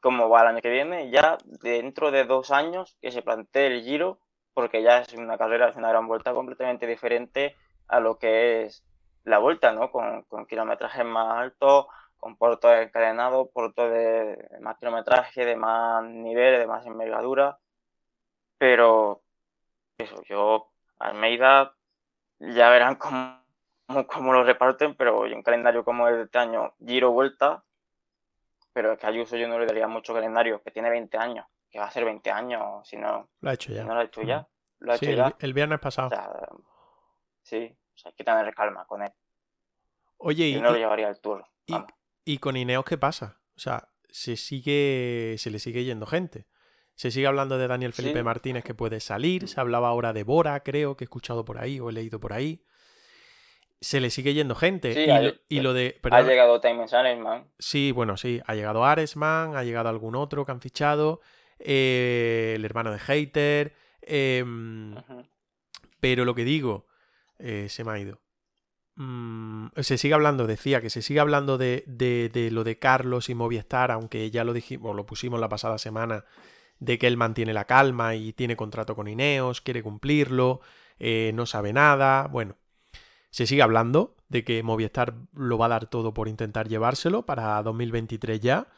[0.00, 1.10] cómo va el año que viene.
[1.10, 4.18] Ya dentro de dos años que se plantee el Giro,
[4.54, 7.56] porque ya es una carrera, es una gran vuelta completamente diferente
[7.88, 8.84] a lo que es
[9.24, 9.90] la Vuelta, ¿no?
[9.90, 11.86] Con, con kilometrajes más altos
[12.20, 17.58] con puertos encadenados, puertos de, más kilometraje, de más nivel, de más envergadura.
[18.60, 19.22] Pero
[19.96, 21.74] eso, yo, Almeida,
[22.40, 23.40] ya verán cómo,
[24.06, 27.64] cómo, lo reparten, pero un calendario como el de este año, giro vuelta,
[28.74, 31.46] pero es que a Ayuso yo no le daría mucho calendario, que tiene 20 años,
[31.70, 33.30] que va a ser 20 años, si no.
[33.40, 33.80] Lo ha hecho ya.
[33.80, 34.46] Si no lo ha hecho ya.
[34.80, 36.08] Lo ha sí, hecho el, el, viernes pasado.
[36.08, 36.30] O sea,
[37.40, 39.12] sí, o sea, hay que tener calma con él.
[40.18, 41.46] Oye, yo y, no lo llevaría al tour.
[41.64, 41.76] Y,
[42.26, 43.40] ¿Y con Ineos qué pasa?
[43.56, 45.36] O sea, se sigue.
[45.38, 46.46] se le sigue yendo gente.
[47.00, 48.22] Se sigue hablando de Daniel Felipe sí.
[48.22, 49.48] Martínez que puede salir.
[49.48, 52.34] Se hablaba ahora de Bora, creo, que he escuchado por ahí o he leído por
[52.34, 52.62] ahí.
[53.80, 54.92] Se le sigue yendo gente.
[54.92, 55.98] Sí, y, ha, lo, y, lo, de.
[56.02, 57.46] Perdón, ha llegado Time Aresman.
[57.58, 58.42] Sí, bueno, sí.
[58.44, 61.22] Ha llegado Aresman, ha llegado algún otro que han fichado.
[61.58, 63.74] Eh, el hermano de Hater.
[64.02, 65.26] Eh, uh -huh.
[66.00, 66.86] Pero lo que digo,
[67.38, 68.20] eh, se me ha ido.
[68.96, 73.30] Mm, se sigue hablando, decía que se sigue hablando de, de, de, lo de Carlos
[73.30, 76.26] y Movistar, aunque ya lo dijimos, lo pusimos la pasada semana,
[76.80, 80.60] de que él mantiene la calma y tiene contrato con Ineos, quiere cumplirlo,
[80.98, 82.26] eh, no sabe nada.
[82.26, 82.56] Bueno,
[83.30, 87.62] se sigue hablando de que Movistar lo va a dar todo por intentar llevárselo para
[87.62, 88.68] 2023 ya.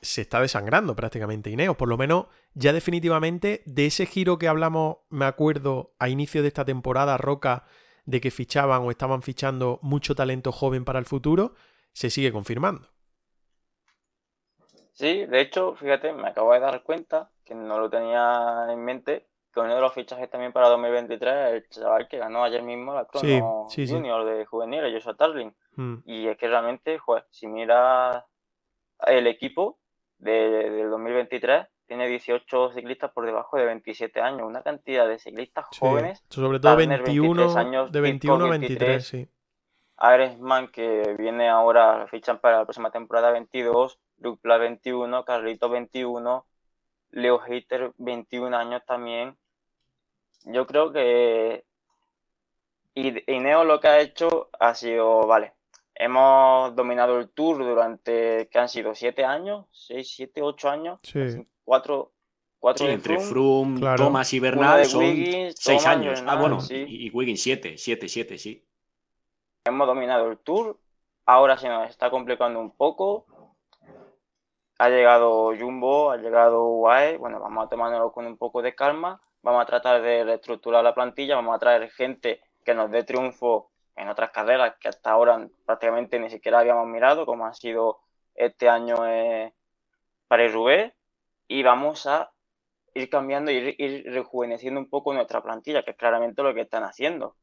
[0.00, 4.96] Se está desangrando prácticamente Ineos, por lo menos ya definitivamente de ese giro que hablamos,
[5.10, 7.64] me acuerdo, a inicio de esta temporada, Roca
[8.04, 11.54] de que fichaban o estaban fichando mucho talento joven para el futuro,
[11.92, 12.91] se sigue confirmando.
[14.92, 19.26] Sí, de hecho, fíjate, me acabo de dar cuenta, que no lo tenía en mente,
[19.52, 22.94] que uno de los fichajes también para 2023 es el chaval que ganó ayer mismo
[22.94, 24.30] la Crono sí, sí, Junior sí.
[24.30, 25.52] de juveniles, Joshua Tarling.
[25.76, 25.96] Mm.
[26.04, 28.26] Y es que realmente, joder, si mira
[29.06, 29.78] el equipo,
[30.18, 35.66] de, del 2023 tiene 18 ciclistas por debajo de 27 años, una cantidad de ciclistas
[35.78, 36.24] jóvenes.
[36.30, 39.28] sobre todo Turner, 21, 23 años, de Pitcock, 21 a 23, 23, sí.
[40.14, 46.46] Irisman, que viene ahora, fichan para la próxima temporada 22, Dupla 21, Carlito 21,
[47.10, 49.36] Leo Hater 21 años también.
[50.44, 51.64] Yo creo que
[52.94, 55.54] y Ineo lo que ha hecho ha sido, vale,
[55.94, 58.94] hemos dominado el Tour durante, que han sido?
[58.94, 59.66] ¿Siete años?
[59.72, 60.98] ¿Seis, siete, ocho años?
[61.02, 61.46] Sí.
[61.64, 62.12] Cuatro,
[62.58, 64.04] cuatro Sí, entre Froome, Claro.
[64.04, 66.22] Thomas y Bernal son Wiggins, seis Thomas, años.
[66.26, 66.84] Ah, bueno, sí.
[66.86, 68.62] y, y Wiggins siete, siete, siete, sí.
[69.64, 70.78] hemos dominado el Tour,
[71.24, 73.26] ahora se nos está complicando un poco.
[74.82, 79.22] Ha llegado Jumbo, ha llegado UAE, bueno, vamos a tomárnoslo con un poco de calma,
[79.40, 83.70] vamos a tratar de reestructurar la plantilla, vamos a traer gente que nos dé triunfo
[83.94, 88.00] en otras carreras que hasta ahora prácticamente ni siquiera habíamos mirado, como ha sido
[88.34, 89.54] este año eh,
[90.26, 90.92] Paris-Roubaix,
[91.46, 92.32] y vamos a
[92.94, 96.82] ir cambiando, ir, ir rejuveneciendo un poco nuestra plantilla, que es claramente lo que están
[96.82, 97.36] haciendo.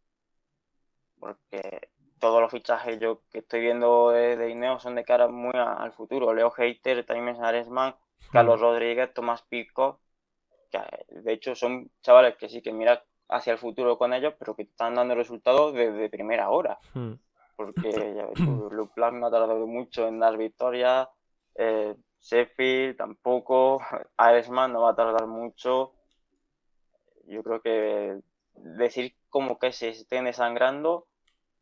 [1.17, 5.51] Porque todos los fichajes yo que estoy viendo de, de Ineos son de cara muy
[5.55, 6.33] a- al futuro.
[6.33, 7.95] Leo Hater, Times Aresman,
[8.31, 10.01] Carlos Rodríguez, Tomás Pico,
[10.71, 14.33] que eh, de hecho son chavales que sí que mira hacia el futuro con ellos,
[14.39, 16.79] pero que están dando resultados desde primera hora.
[16.93, 17.13] Mm.
[17.55, 21.07] Porque ya ves Planck no ha tardado mucho en dar victorias,
[21.55, 23.79] eh, Sheffield tampoco,
[24.17, 25.93] Aresman no va a tardar mucho.
[27.27, 28.19] Yo creo que
[28.55, 31.07] decir como que se estén desangrando,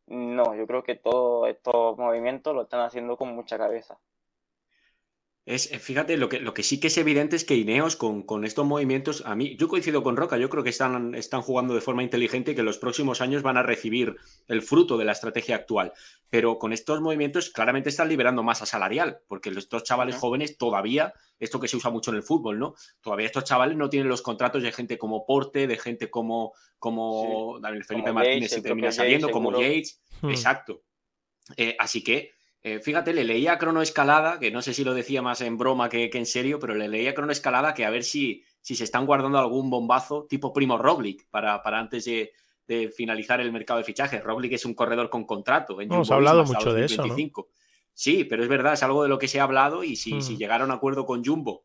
[0.08, 3.98] no, yo creo que todos estos movimientos lo están haciendo con mucha cabeza.
[5.48, 8.22] Es, eh, fíjate, lo que, lo que sí que es evidente es que Ineos con,
[8.22, 11.74] con estos movimientos, a mí, yo coincido con Roca, yo creo que están, están jugando
[11.74, 14.14] de forma inteligente y que los próximos años van a recibir
[14.46, 15.94] el fruto de la estrategia actual.
[16.28, 21.58] Pero con estos movimientos claramente están liberando masa salarial, porque estos chavales jóvenes todavía, esto
[21.58, 22.74] que se usa mucho en el fútbol, ¿no?
[23.00, 27.58] Todavía estos chavales no tienen los contratos de gente como Porte, de gente como, como
[27.62, 29.52] Daniel Felipe Como Martínez Yates, si el termina saliendo, Yates, como.
[29.52, 30.30] Yates, Mm.
[30.30, 30.82] exacto.
[31.56, 32.32] Eh, así que
[32.74, 35.88] eh, fíjate, le leía a Cronoescalada, que no sé si lo decía más en broma
[35.88, 38.84] que, que en serio, pero le leía a Cronoescalada que a ver si, si se
[38.84, 42.32] están guardando algún bombazo tipo Primo Roglic para, para antes de,
[42.66, 44.22] de finalizar el mercado de fichajes.
[44.22, 45.80] Roglic es un corredor con contrato.
[45.80, 47.02] En ha hablado Visma mucho de eso, ¿no?
[47.08, 47.48] 2025.
[47.94, 50.22] Sí, pero es verdad, es algo de lo que se ha hablado y si, Mm.
[50.22, 51.64] si llegaron a acuerdo con Jumbo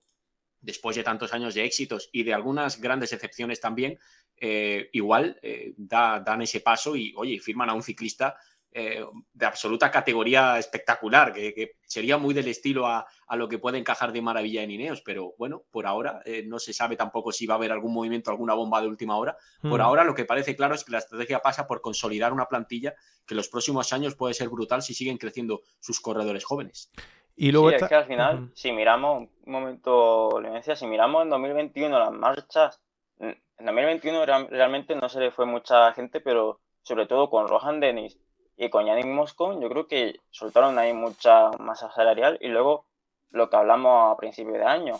[0.61, 3.99] después de tantos años de éxitos y de algunas grandes excepciones también,
[4.38, 8.35] eh, igual eh, da- dan ese paso y, oye, firman a un ciclista
[8.73, 13.59] eh, de absoluta categoría espectacular, que, que sería muy del estilo a, a lo que
[13.59, 17.31] puede encajar de maravilla en Ineos, pero bueno, por ahora eh, no se sabe tampoco
[17.31, 19.37] si va a haber algún movimiento, alguna bomba de última hora.
[19.61, 19.83] Por Mm.
[19.83, 22.93] ahora lo que parece claro es que la estrategia pasa por consolidar una plantilla
[23.25, 26.91] que en los próximos años puede ser brutal si siguen creciendo sus corredores jóvenes.
[27.35, 31.23] Y luego Sí, está- es que al final, si miramos, un momento, Levencia, si miramos
[31.23, 32.79] en 2021 las marchas,
[33.19, 37.79] en 2021 real- realmente no se le fue mucha gente, pero sobre todo con Rohan
[37.79, 38.19] Dennis
[38.57, 42.85] y con Yannick Moscon, yo creo que soltaron ahí mucha masa salarial y luego
[43.31, 44.99] lo que hablamos a principio de año,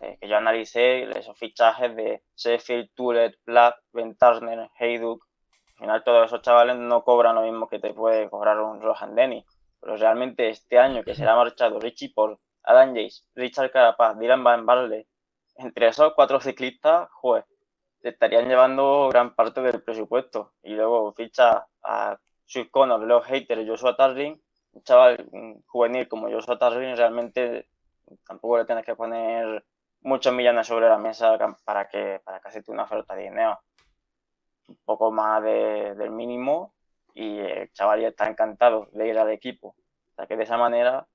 [0.00, 5.26] eh, que yo analicé esos fichajes de Sheffield, Turet, Platt, Ben Turner, Hayduk,
[5.68, 9.14] al final todos esos chavales no cobran lo mismo que te puede cobrar un Rohan
[9.14, 9.44] Dennis
[9.80, 14.66] pero realmente este año que será marchado Richie Paul, Adam Yates, Richard Carapaz, Dylan Van
[14.66, 15.06] Barle,
[15.54, 17.44] entre esos cuatro ciclistas, joder,
[18.02, 20.54] se estarían llevando gran parte del presupuesto.
[20.62, 24.40] Y luego ficha a Sue Connor, Leo Hater, Joshua Tarling,
[24.72, 25.28] un chaval
[25.66, 27.68] juvenil como Joshua Tarling, realmente
[28.26, 29.64] tampoco le tienes que poner
[30.02, 33.58] muchos millones sobre la mesa para que, para que acepte una oferta de dinero.
[34.68, 36.74] Un poco más de- del mínimo
[37.14, 39.68] y el chaval ya está encantado de ir al equipo.
[40.12, 41.06] O sea que de esa manera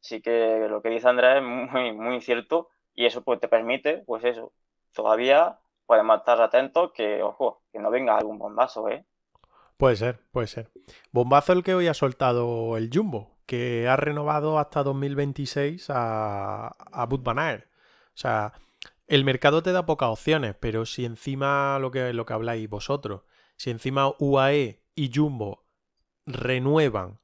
[0.00, 3.98] sí que lo que dice Andrés es muy, muy cierto y eso pues te permite,
[4.06, 4.52] pues eso,
[4.92, 9.04] todavía podemos estar atentos que, ojo, que no venga algún bombazo, ¿eh?
[9.78, 10.70] Puede ser, puede ser.
[11.12, 17.08] Bombazo el que hoy ha soltado el Jumbo, que ha renovado hasta 2026 a, a
[17.36, 17.64] Aert.
[17.64, 18.54] O sea,
[19.06, 23.22] el mercado te da pocas opciones, pero si encima lo que, lo que habláis vosotros,
[23.56, 25.64] si encima UAE y Jumbo
[26.26, 27.20] renuevan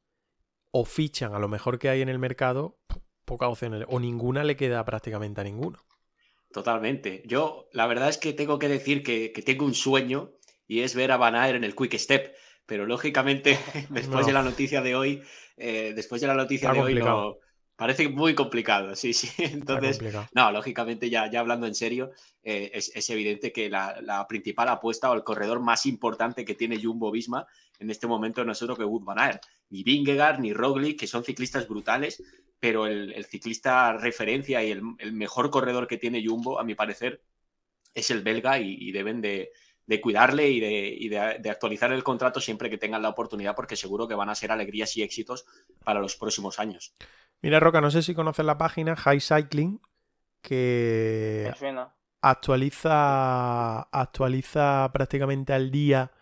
[0.71, 2.79] o fichan a lo mejor que hay en el mercado,
[3.25, 5.81] pocas opciones, o ninguna le queda prácticamente a ninguno.
[6.53, 7.25] Totalmente.
[7.27, 10.31] Yo, la verdad es que tengo que decir que, que tengo un sueño
[10.67, 12.35] y es ver a Van en el Quick Step.
[12.67, 13.59] Pero lógicamente,
[13.91, 14.27] después No.
[14.27, 15.23] de la noticia de hoy,
[15.57, 17.37] eh, después de la noticia Está de hoy, no,
[17.77, 18.95] parece muy complicado.
[18.97, 19.31] Sí, sí.
[19.43, 20.01] Entonces,
[20.35, 22.11] no, lógicamente, ya, ya hablando en serio,
[22.43, 26.55] eh, es, es evidente que la, la principal apuesta o el corredor más importante que
[26.55, 27.47] tiene Jumbo Visma
[27.79, 29.43] en este momento no es otro que Wout van Aert.
[29.71, 32.23] Ni Vingegaard ni Roglic, que son ciclistas brutales,
[32.61, 37.23] pero el, ciclista referencia y el, mejor corredor que tiene Jumbo, a mi parecer,
[37.93, 39.51] es el belga y, deben de,
[40.01, 44.29] cuidarle y, de, actualizar el contrato siempre que tengan la oportunidad, porque seguro que van
[44.29, 45.47] a ser alegrías y éxitos
[45.85, 46.95] para los próximos años.
[47.43, 49.81] Mira, Roca, no sé si conoces la página High Cycling,
[50.41, 51.53] que
[52.21, 56.13] actualiza, actualiza prácticamente al día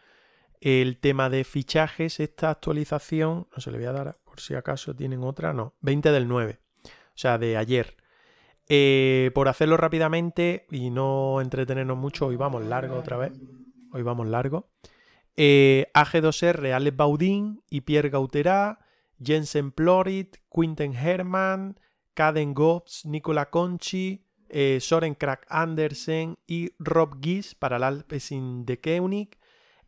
[0.60, 2.18] el tema de fichajes.
[2.20, 6.10] Esta actualización, no se le voy a dar por si acaso tienen otra, no, 20
[6.10, 7.96] del 9, o sea, de ayer.
[8.74, 13.34] Eh, por hacerlo rápidamente y no entretenernos mucho, hoy vamos largo otra vez.
[13.92, 14.70] Hoy vamos largo.
[15.36, 18.78] Eh, AG2R, Alex Baudin y Pierre Gauterá,
[19.22, 21.78] Jensen Plorit, Quinten Herman,
[22.14, 25.18] Caden Gobbs, Nicola Conchi, eh, Soren
[25.50, 29.36] Andersen y Rob Gies para el Alpecin de Koenig,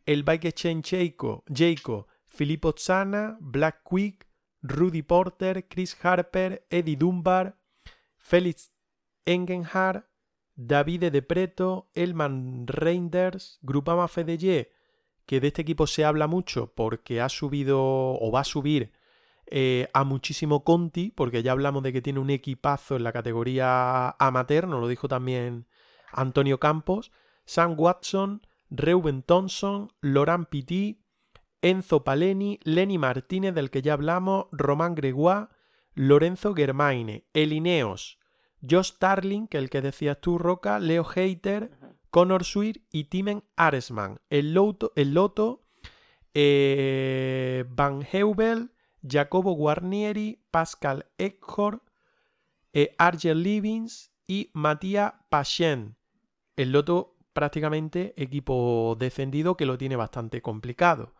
[0.05, 1.09] el Bike Exchange
[1.51, 4.27] Jaco, Filippo Zana, Black Quick,
[4.61, 7.57] Rudy Porter, Chris Harper, Eddie Dunbar,
[8.15, 8.74] Felix
[9.25, 10.07] Engenhardt,
[10.55, 14.71] Davide De Preto, Elman Reinders, Grupama Fedeye,
[15.25, 18.91] que de este equipo se habla mucho porque ha subido o va a subir
[19.47, 24.11] eh, a muchísimo Conti, porque ya hablamos de que tiene un equipazo en la categoría
[24.17, 25.67] amateur, nos lo dijo también
[26.11, 27.11] Antonio Campos,
[27.45, 31.03] Sam Watson, Reuben Thompson, Laurent Pitti,
[31.61, 35.47] Enzo Paleni, Lenny Martínez, del que ya hablamos, Román Gregoire,
[35.93, 38.19] Lorenzo Germaine, Elineos,
[38.69, 41.71] Josh Starling, que el que decías tú, Roca, Leo Hater,
[42.09, 44.19] Connor Sweet y Timen Aresman.
[44.29, 45.65] El Loto, el Loto
[46.33, 48.71] eh, Van Heuvel,
[49.07, 51.83] Jacobo Guarnieri, Pascal Eckhor,
[52.73, 55.95] eh, Argel Livings y Matías Pachen.
[56.57, 61.13] El Loto prácticamente equipo defendido que lo tiene bastante complicado.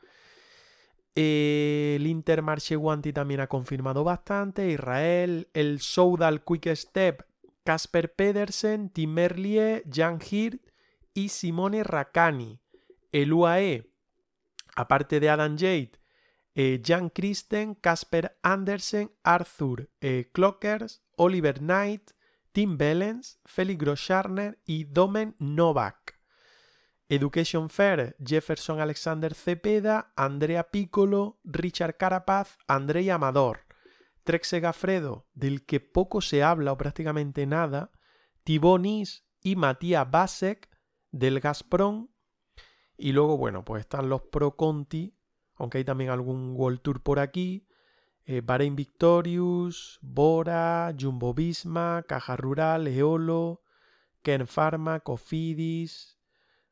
[1.15, 4.69] el Intermarché Guanti también ha confirmado bastante.
[4.69, 7.23] Israel, el Soudal Quick Step,
[7.65, 10.61] Casper Pedersen, Tim Merlier, Jan Hirt
[11.15, 12.61] y Simone Rakani.
[13.11, 13.89] El UAE,
[14.75, 15.91] aparte de Adam Jade,
[16.53, 22.11] eh, Jan Christen, Casper Andersen, Arthur eh, Clockers, Oliver Knight,
[22.51, 26.19] Tim Bellens, Felix Groscharner y Domen Novak.
[27.09, 33.64] Education Fair, Jefferson Alexander Cepeda, Andrea Piccolo, Richard Carapaz, Andrei Amador.
[34.25, 37.91] Trek Gafredo, del que poco se habla o prácticamente nada,
[38.43, 40.69] Tibonis y Matías Basek,
[41.11, 42.09] del Gazprom.
[42.97, 45.15] Y luego, bueno, pues están los Pro Conti,
[45.55, 47.67] aunque hay también algún World Tour por aquí.
[48.25, 53.61] Eh, Bahrain Victorious, Bora, Jumbo Visma, Caja Rural, Eolo,
[54.23, 56.17] Ken Pharma, Cofidis,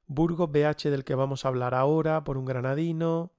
[0.08, 3.34] Burgos BH del que vamos a hablar ahora por un granadino.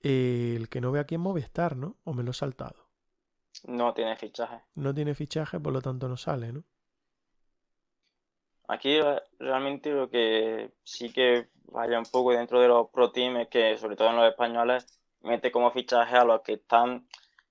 [0.00, 1.98] Eh, el que no ve aquí en Movistar, ¿no?
[2.04, 2.81] ¿O me lo he saltado?
[3.64, 4.60] No tiene fichaje.
[4.74, 6.64] No tiene fichaje, por lo tanto no sale, ¿no?
[8.68, 8.98] Aquí
[9.38, 13.76] realmente lo que sí que vaya un poco dentro de los pro teams es que,
[13.76, 14.86] sobre todo en los españoles,
[15.20, 17.06] mete como fichaje a los que están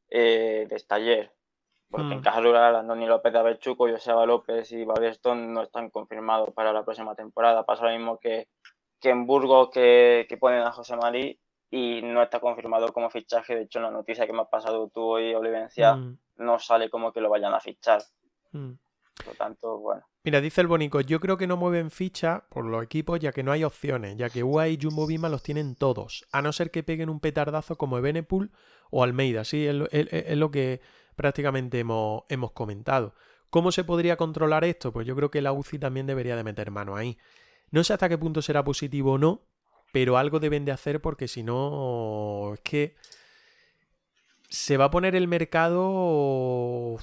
[0.10, 1.32] eh, de taller.
[1.90, 2.24] Porque en hmm.
[2.24, 6.86] Caja Rural, Andoni López de Abechuco, Joseba López y Babestón no están confirmados para la
[6.86, 7.66] próxima temporada.
[7.66, 8.48] Pasa lo mismo que,
[9.00, 11.38] que en Burgos, que, que, ponen a José Marí
[11.72, 13.56] y no está confirmado como fichaje.
[13.56, 16.18] De hecho, en la noticia que me ha pasado tú hoy, Olivencia, hmm.
[16.38, 18.04] no sale como que lo vayan a fichar.
[18.52, 18.74] Hmm.
[19.16, 20.04] Por lo tanto, bueno.
[20.24, 23.44] Mira, dice el Bonico, yo creo que no mueven ficha por los equipos ya que
[23.44, 26.70] no hay opciones, ya que UAE y Jumbo Visma los tienen todos, a no ser
[26.72, 28.52] que peguen un petardazo como Ebenepool
[28.92, 30.82] o Almeida, sí, es, lo que
[31.16, 33.16] prácticamente hemos, hemos comentado.
[33.50, 34.94] ¿Cómo se podría controlar esto?
[34.94, 37.18] Pues yo creo que la UCI también debería de meter mano ahí.
[37.70, 39.42] No sé hasta qué punto será positivo o no,
[39.92, 42.96] pero algo deben de hacer porque si no, es que
[44.50, 46.98] se va a poner el mercado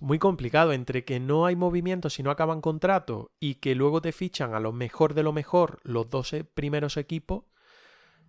[0.00, 4.12] muy complicado entre que no hay movimiento si no acaban contrato y que luego te
[4.12, 7.44] fichan a lo mejor de lo mejor los dos primeros equipos,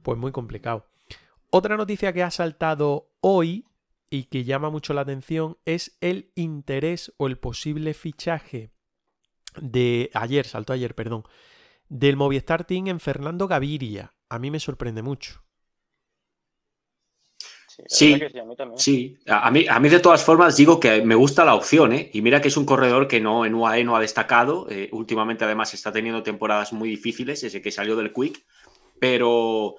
[0.01, 0.87] pues muy complicado.
[1.49, 3.65] Otra noticia que ha saltado hoy
[4.09, 8.71] y que llama mucho la atención es el interés o el posible fichaje
[9.59, 11.23] de ayer, saltó ayer, perdón,
[11.89, 14.13] del Movistar Team en Fernando Gaviria.
[14.29, 15.45] A mí me sorprende mucho.
[17.87, 18.17] Sí,
[18.77, 22.09] sí, a mí A, mí, de todas formas digo que me gusta la opción, ¿eh?
[22.13, 24.67] Y mira que es un corredor que no en UAE no ha destacado.
[24.69, 28.45] Eh, últimamente además está teniendo temporadas muy difíciles, ese que salió del Quick.
[28.99, 29.75] Pero,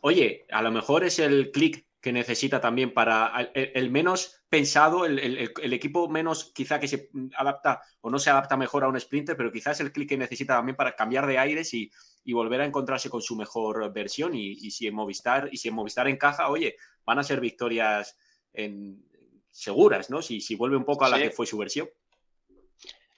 [0.00, 5.72] oye, a lo mejor es el click que necesita también para el, menos pensado, el,
[5.72, 9.50] equipo menos quizá que se adapta o no se adapta mejor a un sprinter, pero
[9.50, 11.90] quizás el click que necesita también para cambiar de aires y,
[12.26, 14.34] volver a encontrarse con su mejor versión.
[14.34, 16.76] Y, y, si en Movistar, y si en Movistar encaja, oye,
[17.06, 18.18] van a ser victorias
[18.52, 19.02] en,
[19.50, 20.20] seguras, ¿no?
[20.20, 21.88] Si, si vuelve un poco a la que fue su versión.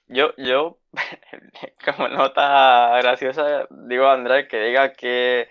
[0.07, 0.79] Yo, yo,
[1.83, 5.49] como nota graciosa, digo a Andrés que diga que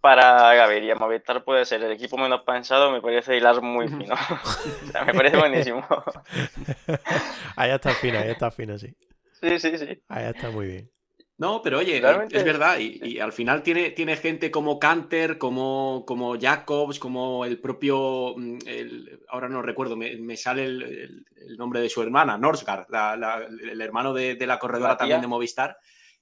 [0.00, 4.14] para Gaviria Movistar puede ser el equipo menos pensado, me parece hilar muy fino.
[4.88, 5.84] o sea, me parece buenísimo.
[7.56, 8.94] ahí está fino, ahí está fino, sí.
[9.40, 10.02] Sí, sí, sí.
[10.08, 10.90] Ahí está muy bien.
[11.38, 11.98] No, pero oye,
[12.30, 17.60] es verdad, y, al final tiene, tiene gente como Canter, como, como Jacobs, como el
[17.60, 18.58] propio, mm,
[19.28, 21.26] ahora no recuerdo, me, sale el,
[21.58, 22.86] nombre de su hermana, Norsgaard,
[23.70, 25.76] el hermano de, la corredora también de Movistar,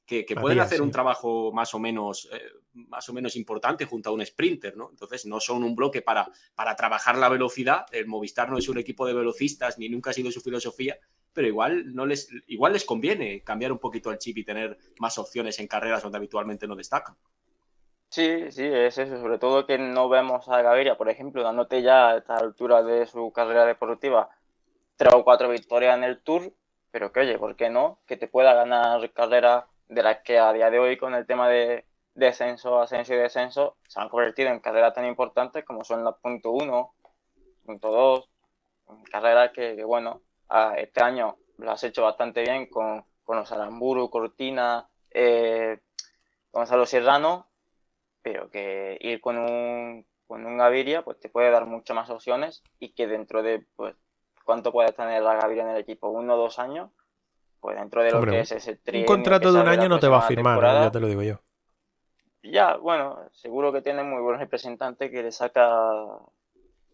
[0.05, 2.43] que, pueden hacer un trabajo más o menos eh,
[2.75, 4.91] más o menos importante junto a un sprinter, ¿no?
[4.91, 7.87] Entonces no son un bloque para, para trabajar la velocidad.
[7.93, 10.99] El Movistar no es un equipo de velocistas ni nunca ha sido su filosofía,
[11.33, 15.19] pero igual no les igual les conviene cambiar un poquito el chip y tener más
[15.19, 17.17] opciones en carreras donde habitualmente no destacan.
[18.09, 22.11] Sí, sí, es eso, sobre todo que no vemos a Gaviria, por ejemplo, dándote ya
[22.11, 24.31] a esta altura de su carrera deportiva
[24.97, 26.53] tres o cuatro victorias en el Tour,
[26.93, 27.99] pero que oye, ¿por qué no?
[28.07, 31.49] Que te pueda ganar carreras de las que a día de hoy con el tema
[31.49, 31.85] de
[32.15, 36.53] descenso, ascenso y descenso se han convertido en carreras tan importantes como son las punto
[36.53, 36.95] uno,
[37.65, 38.29] punto dos,
[39.11, 40.23] carreras que, bueno,
[40.77, 45.81] este año lo has hecho bastante bien con, con los Aramburu, Cortina, eh,
[46.53, 47.49] Gonzalo Serrano,
[48.23, 52.63] pero que ir con un, con un Gaviria pues te puede dar muchas más opciones
[52.79, 53.95] y que dentro de pues
[54.45, 56.91] cuánto puede tener la Gaviria en el equipo, uno o dos años,
[57.61, 60.09] pues dentro de lo que es ese tri Un contrato de un año no te
[60.09, 61.41] va a firmar, ya te lo digo yo.
[62.45, 65.89] Ya, bueno, seguro que tiene muy buenos representantes que le saca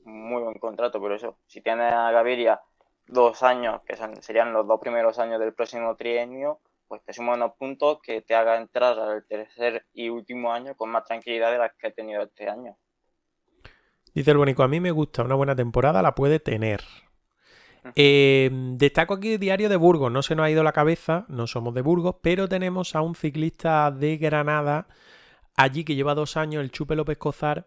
[0.04, 2.60] muy buen contrato, pero eso, si tiene a Gaviria
[3.08, 7.54] dos años, que serían los dos primeros años del próximo trienio, pues te suma unos
[7.54, 11.72] puntos que te haga entrar al tercer y último año con más tranquilidad de las
[11.74, 12.76] que he tenido este año.
[14.14, 16.80] Dice el Bonico, a mí me gusta, una buena temporada la puede tener.
[17.96, 21.48] Eh, destaco aquí el diario de Burgos, no se nos ha ido la cabeza, no
[21.48, 24.86] somos de Burgos, pero tenemos a un ciclista de Granada
[25.62, 27.66] allí que lleva dos años, el Chupe López Cozar.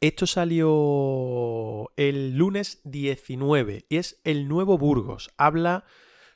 [0.00, 5.30] Esto salió el lunes 19 y es el nuevo Burgos.
[5.36, 5.84] Habla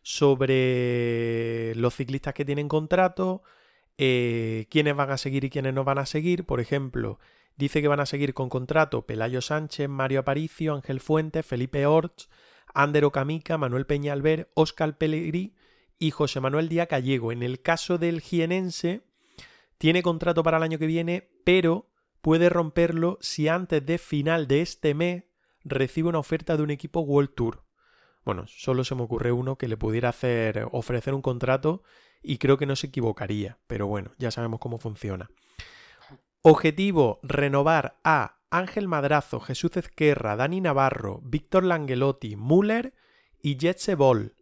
[0.02, 3.42] sobre los ciclistas que tienen contrato,
[3.98, 6.46] eh, quiénes van a seguir y quiénes no van a seguir.
[6.46, 7.18] Por ejemplo,
[7.56, 12.30] dice que van a seguir con contrato Pelayo Sánchez, Mario Aparicio, Ángel Fuentes, Felipe Orts,
[12.72, 15.54] Ander Ocamica, Manuel Peñalver, Óscar Pellegrí
[15.98, 17.30] y José Manuel Díaz Gallego.
[17.30, 19.02] En el caso del jienense,
[19.80, 21.88] tiene contrato para el año que viene, pero
[22.20, 25.24] puede romperlo si antes de final de este mes
[25.64, 27.64] recibe una oferta de un equipo World Tour.
[28.22, 31.82] Bueno, solo se me ocurre uno que le pudiera hacer ofrecer un contrato
[32.22, 35.30] y creo que no se equivocaría, pero bueno, ya sabemos cómo funciona.
[36.42, 42.92] Objetivo, renovar a Ángel Madrazo, Jesús Ezquerra, Dani Navarro, Víctor Langelotti, Müller
[43.40, 44.34] y Jetse Ball.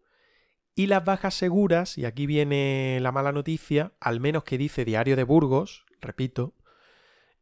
[0.78, 5.16] Y las bajas seguras, y aquí viene la mala noticia, al menos que dice Diario
[5.16, 6.54] de Burgos, repito,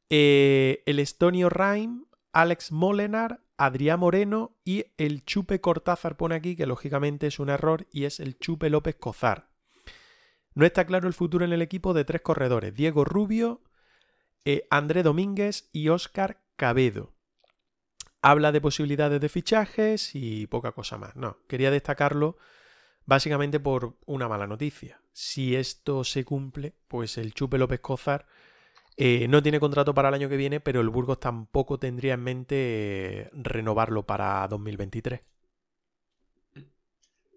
[0.08, 6.64] eh, el Estonio Raim, Alex Molenar, Adrián Moreno y el Chupe Cortázar pone aquí, que
[6.64, 9.50] lógicamente es un error, y es el Chupe López Cozar.
[10.54, 13.60] No está claro el futuro en el equipo de tres corredores, Diego Rubio,
[14.46, 17.12] eh, André Domínguez y Óscar Cabedo.
[18.22, 21.16] Habla de posibilidades de fichajes y poca cosa más.
[21.16, 22.38] No, quería destacarlo
[23.06, 25.00] básicamente por una mala noticia.
[25.12, 28.26] Si esto se cumple, pues el Chupe López Cozar
[28.96, 32.22] eh, no tiene contrato para el año que viene, pero el Burgos tampoco tendría en
[32.22, 32.56] mente
[33.20, 35.20] eh, renovarlo para 2023.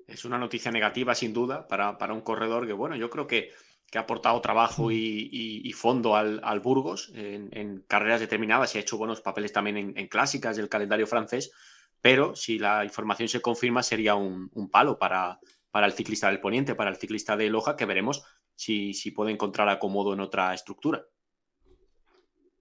[0.07, 3.51] Es una noticia negativa, sin duda, para, un corredor que, bueno, yo creo que,
[3.95, 4.91] ha aportado trabajo mm.
[4.91, 10.57] y, fondo al, Burgos en, carreras determinadas y ha hecho buenos papeles también en, clásicas
[10.57, 11.51] del calendario francés,
[11.99, 15.39] pero si la información se confirma sería un palo para,
[15.71, 18.25] para el ciclista del Poniente, para el ciclista de Loja, que veremos
[18.55, 21.03] si, si puede encontrar acomodo en otra estructura.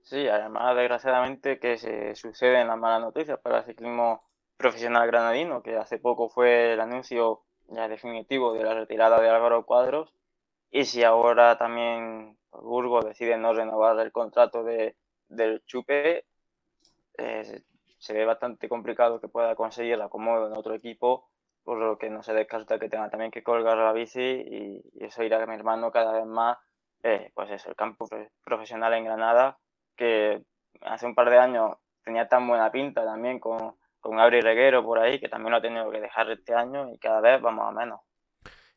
[0.03, 4.23] Sí, además, desgraciadamente, que se suceden las malas noticias para el ciclismo
[4.57, 9.67] profesional granadino, que hace poco fue el anuncio ya definitivo de la retirada de Álvaro
[9.67, 10.15] Cuadros,
[10.71, 14.97] y si ahora también Burgos decide no renovar el contrato de,
[15.29, 16.25] del Chupe,
[17.19, 17.63] eh,
[17.99, 21.29] se ve bastante complicado que pueda conseguir acomodo en otro equipo
[21.69, 25.23] por lo que no se descarta que tenga también que colgar la bici y, eso
[25.23, 26.57] irá a mi hermano cada vez más,
[27.03, 28.09] eh, pues eso, el campo
[28.43, 29.59] profesional en Granada,
[29.95, 30.43] que
[30.81, 34.99] hace un par de años tenía tan buena pinta también con, con Gabri Reguero por
[34.99, 37.73] ahí, que también lo ha tenido que dejar este año y cada vez vamos a
[37.73, 38.01] menos.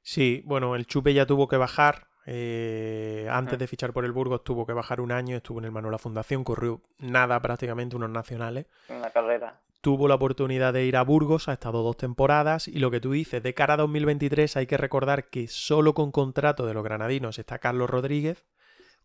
[0.01, 2.07] Sí, bueno, el Chupe ya tuvo que bajar.
[2.25, 3.59] Eh, antes mm.
[3.59, 6.43] de fichar por el Burgos tuvo que bajar un año, estuvo en el Manuela Fundación,
[6.43, 8.65] corrió nada prácticamente, unos nacionales.
[8.89, 9.61] Una carrera.
[9.81, 13.11] Tuvo la oportunidad de ir a Burgos, ha estado dos temporadas y lo que tú
[13.11, 17.39] dices, de cara a 2023 hay que recordar que solo con contrato de los granadinos
[17.39, 18.45] está Carlos Rodríguez,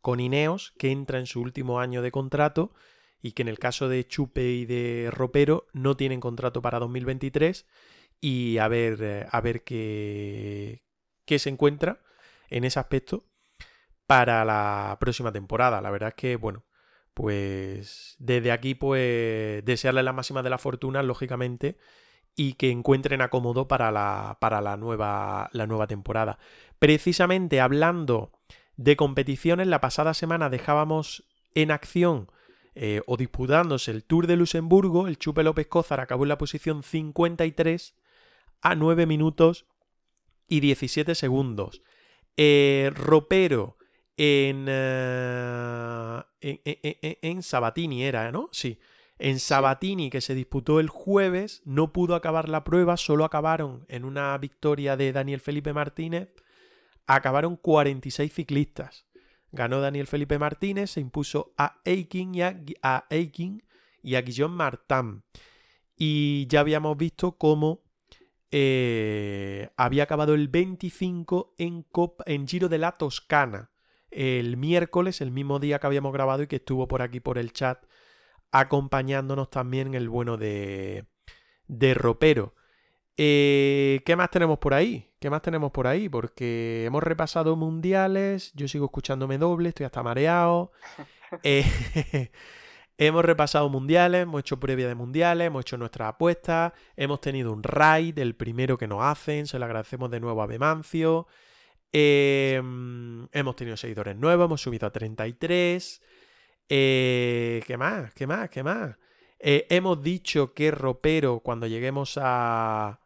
[0.03, 2.75] con Ineos, que entra en su último año de contrato
[3.23, 7.67] y que en el caso de Chupe y de Ropero no tienen contrato para 2023
[8.21, 10.85] y a ver, eh, a ver qué,
[11.25, 12.03] qué se encuentra
[12.51, 13.25] en ese aspecto
[14.07, 15.81] para la próxima temporada.
[15.81, 16.66] La verdad es que, bueno,
[17.17, 21.79] pues desde aquí, pues desearle la máxima de la fortuna, lógicamente,
[22.37, 26.39] y que encuentren acomodo para la, para la, nueva, la nueva temporada.
[26.79, 28.33] Precisamente hablando
[28.77, 31.25] de competiciones, la pasada semana dejábamos
[31.55, 32.31] en acción
[32.75, 36.83] eh, o disputándose el Tour de Luxemburgo, el Chupe López Cózar acabó en la posición
[36.83, 37.95] 53
[38.61, 39.65] a 9 minutos
[40.49, 41.81] y 17 segundos.
[42.37, 43.76] Eh, Ropero
[44.17, 48.49] en, eh, en, Sabatini era, ¿no?
[48.53, 48.79] Sí.
[49.19, 54.05] En Sabatini, que se disputó el jueves, no pudo acabar la prueba, solo acabaron en
[54.05, 56.29] una victoria de Daniel Felipe Martínez,
[57.07, 59.07] acabaron 46 ciclistas.
[59.53, 63.07] Ganó Daniel Felipe Martínez, se impuso a Aikin y a, a,
[64.03, 65.23] y a Guillaume Martin.
[65.97, 67.81] Y ya habíamos visto cómo
[68.51, 71.87] eh, había acabado el 25 en,
[72.27, 73.71] en Giro de la Toscana
[74.11, 77.53] el miércoles, el mismo día que habíamos grabado y que estuvo por aquí por el
[77.53, 77.85] chat
[78.53, 81.07] acompañándonos también el bueno de,
[81.69, 82.55] de Ropero.
[83.17, 85.11] Eh, ¿Qué más tenemos por ahí?
[85.21, 86.09] ¿Qué más tenemos por ahí?
[86.09, 90.73] Porque hemos repasado mundiales, yo sigo escuchándome doble, estoy hasta mareado.
[91.43, 91.65] Eh,
[92.99, 97.65] hemos repasado mundiales, hemos hecho previa de mundiales, hemos hecho nuestras apuestas, hemos tenido un
[97.65, 101.27] raid, el primero que nos hacen, se lo agradecemos de nuevo a Bemancio.
[101.99, 106.03] Em, hemos tenido seguidores nuevos, hemos subido a 33.
[106.69, 108.13] Eh, ¿Qué más?
[108.13, 108.51] ¿Qué más?
[108.51, 108.97] ¿Qué más?
[109.39, 113.01] Eh, hemos dicho que Ropero, cuando lleguemos a,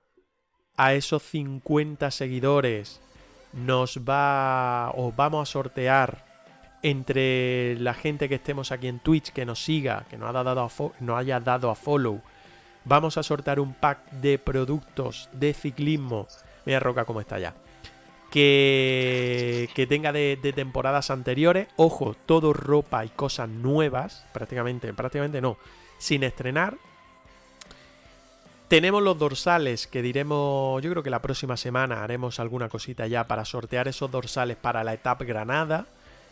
[0.76, 3.00] a esos 50 seguidores,
[3.52, 6.26] nos va o vamos a sortear
[6.82, 10.68] entre la gente que estemos aquí en Twitch, que nos siga, que nos, dado
[10.98, 12.22] nos haya dado a follow,
[12.84, 16.26] vamos a sortear un pack de productos de ciclismo.
[16.66, 17.54] Mira Roca cómo está ya
[18.30, 21.68] que, tenga de, temporadas anteriores.
[21.76, 25.58] Ojo, todo ropa y cosas nuevas, prácticamente, prácticamente no,
[25.98, 26.76] sin estrenar.
[28.68, 33.26] Tenemos los dorsales que diremos, yo creo que la próxima semana haremos alguna cosita ya
[33.26, 35.86] para sortear esos dorsales para la etapa Granada,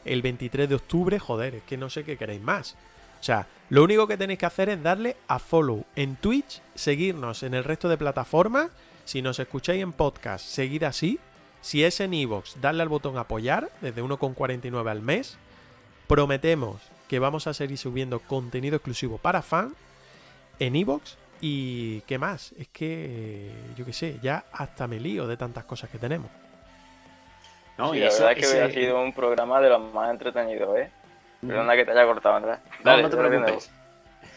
[0.04, 1.18] el 23 de octubre.
[1.18, 2.76] Joder, es que no sé qué queréis más.
[3.20, 7.42] O sea, lo único que tenéis que hacer es darle a follow en Twitch, seguirnos
[7.42, 8.70] en el resto de plataformas.
[9.04, 11.18] Si nos escucháis en podcast, seguid así
[11.60, 15.38] si es en iVoox, darle al botón apoyar desde 1,49 al mes.
[16.06, 19.74] Prometemos que vamos a seguir subiendo contenido exclusivo para fan
[20.58, 21.16] en iVoox.
[21.40, 25.88] Y qué más, es que yo qué sé, ya hasta me lío de tantas cosas
[25.88, 26.30] que tenemos.
[27.76, 30.90] No, y la verdad es que ha sido un programa de los más entretenidos, ¿eh?
[31.46, 32.58] Perdona que te haya cortado, Andrés.
[32.82, 33.70] no, no te preocupes.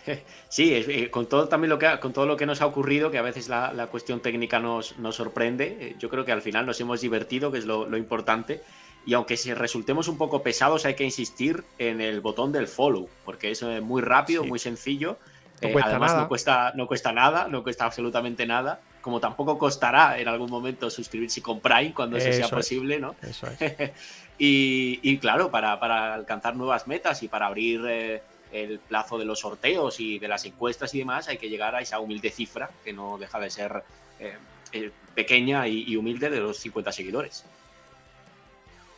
[0.50, 3.18] Sí, eh, con todo también lo que con todo lo que nos ha ocurrido, que
[3.18, 7.02] a veces la, cuestión técnica nos, sorprende, eh, yo creo que al final nos hemos
[7.02, 8.62] divertido, que es lo, importante.
[9.06, 13.10] Y aunque si resultemos un poco pesados, hay que insistir en el botón del follow,
[13.26, 15.18] porque es eh, muy rápido, muy sencillo.
[15.62, 18.82] además, no cuesta, no cuesta nada, no cuesta absolutamente nada.
[19.02, 23.16] Como tampoco costará en algún momento suscribirse con Prime cuando eso, sea posible, ¿no?
[23.24, 23.92] Eso es.
[24.38, 28.22] y, claro, para, alcanzar nuevas metas y para abrir
[28.52, 31.82] el plazo de los sorteos y de las encuestas y demás, hay que llegar a
[31.82, 33.84] esa humilde cifra, que no deja de ser
[34.20, 34.38] eh,
[34.74, 37.46] eh, pequeña y, humilde, de los 50 seguidores.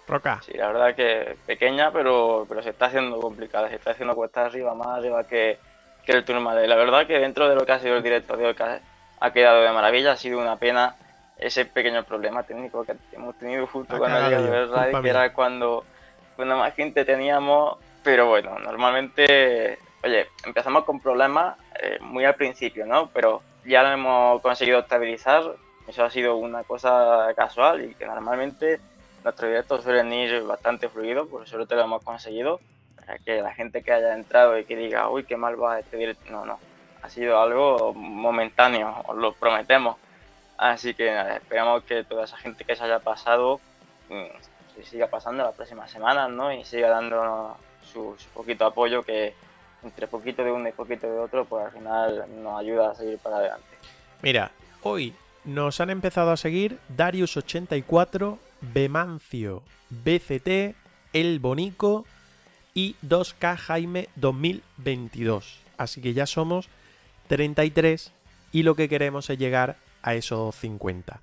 [0.08, 0.42] Roca.
[0.46, 4.46] Sí, la verdad que pequeña, pero, pero se está haciendo complicada, se está haciendo cuesta
[4.46, 5.58] arriba, más arriba que,
[6.06, 8.36] que el turno de La verdad que dentro de lo que ha sido el directo
[8.36, 8.56] de hoy,
[9.20, 10.96] ha quedado de maravilla, ha sido una pena
[11.38, 15.86] ese pequeño problema técnico que hemos tenido justo cuando llegó el radio, que era cuando,
[16.36, 22.86] cuando más gente teníamos pero bueno, normalmente, oye, empezamos con problemas eh, muy al principio,
[22.86, 23.10] ¿no?
[23.14, 25.44] Pero ya lo hemos conseguido estabilizar.
[25.88, 28.80] Eso ha sido una cosa casual y que normalmente
[29.24, 32.60] nuestros directos suelen ir bastante fluidos, por eso lo hemos conseguido.
[32.98, 35.98] Para que la gente que haya entrado y que diga, uy, qué mal va este
[35.98, 36.32] directo.
[36.32, 36.60] No, no.
[37.02, 39.98] Ha sido algo momentáneo, os lo prometemos.
[40.58, 43.60] Así que nada, esperamos que toda esa gente que se haya pasado
[44.10, 46.54] mm, se siga pasando las próximas semanas, ¿no?
[46.54, 47.58] Y siga dándonos
[47.94, 49.34] su, poquito apoyo que
[49.84, 53.18] entre poquito de uno y poquito de otro, pues al final nos ayuda a seguir
[53.20, 53.68] para adelante.
[54.22, 54.52] Mira,
[54.82, 55.14] hoy
[55.44, 60.76] nos han empezado a seguir Darius84, Bemancio, BCT,
[61.12, 62.06] El Bonico
[62.74, 65.60] y 2K Jaime 2022.
[65.78, 66.70] Así que ya somos
[67.28, 68.14] 33
[68.52, 71.20] y lo que queremos es llegar a esos 50.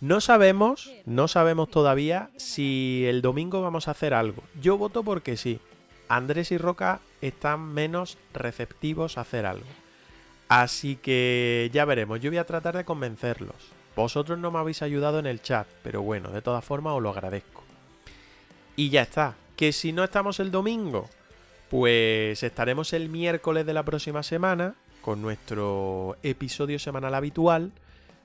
[0.00, 4.42] No sabemos, no sabemos todavía si el domingo vamos a hacer algo.
[4.60, 5.60] Yo voto porque sí.
[6.08, 9.66] Andrés y Roca están menos receptivos a hacer algo.
[10.48, 13.56] Así que ya veremos, yo voy a tratar de convencerlos.
[13.94, 17.10] Vosotros no me habéis ayudado en el chat, pero bueno, de todas formas os lo
[17.10, 17.62] agradezco.
[18.76, 21.10] Y ya está, que si no estamos el domingo,
[21.68, 27.72] pues estaremos el miércoles de la próxima semana con nuestro episodio semanal habitual.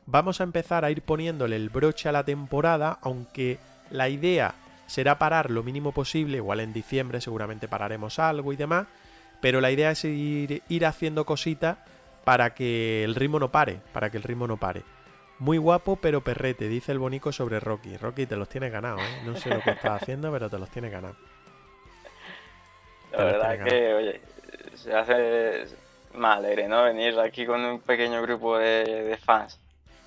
[0.06, 3.58] Vamos a empezar a ir poniéndole el broche a la temporada, aunque
[3.90, 4.56] la idea
[4.86, 8.88] será parar lo mínimo posible, igual en diciembre seguramente pararemos algo y demás,
[9.42, 11.78] pero la idea es ir, ir haciendo cositas
[12.24, 14.84] para que el ritmo no pare, para que el ritmo no pare.
[15.40, 17.98] Muy guapo, pero perrete, dice el bonico sobre Rocky.
[17.98, 19.22] Rocky, te los tienes ganado, ¿eh?
[19.26, 21.16] No sé lo que estás haciendo, pero te los tienes ganado.
[23.12, 24.22] La verdad es que, oye,
[24.76, 25.66] se hace
[26.14, 26.84] más alegre, ¿no?
[26.84, 29.60] Venir aquí con un pequeño grupo de, fans.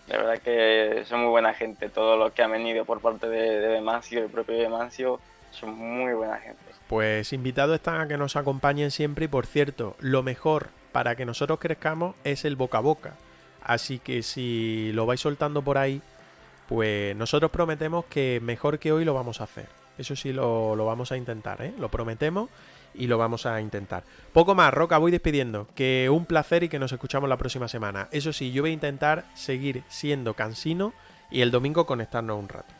[0.08, 1.88] La verdad que son muy buena gente.
[1.88, 5.20] Todos los que han venido por parte de, de Demancio, el propio Demancio,
[5.50, 6.60] son muy buena gente.
[6.88, 11.26] Pues invitados están a que nos acompañen siempre y por cierto, lo mejor para que
[11.26, 13.14] nosotros crezcamos es el boca a boca.
[13.62, 16.00] Así que si lo vais soltando por ahí,
[16.68, 19.66] pues nosotros prometemos que mejor que hoy lo vamos a hacer.
[19.98, 21.72] Eso sí lo, vamos a intentar, ¿eh?
[21.78, 22.50] Lo prometemos
[22.96, 24.02] y lo vamos a intentar.
[24.32, 25.68] Poco más, Roca, voy despidiendo.
[25.74, 28.08] Que un placer y que nos escuchamos la próxima semana.
[28.10, 30.92] Eso sí, yo voy a intentar seguir siendo cansino
[31.30, 32.72] y el domingo conectarnos un rato.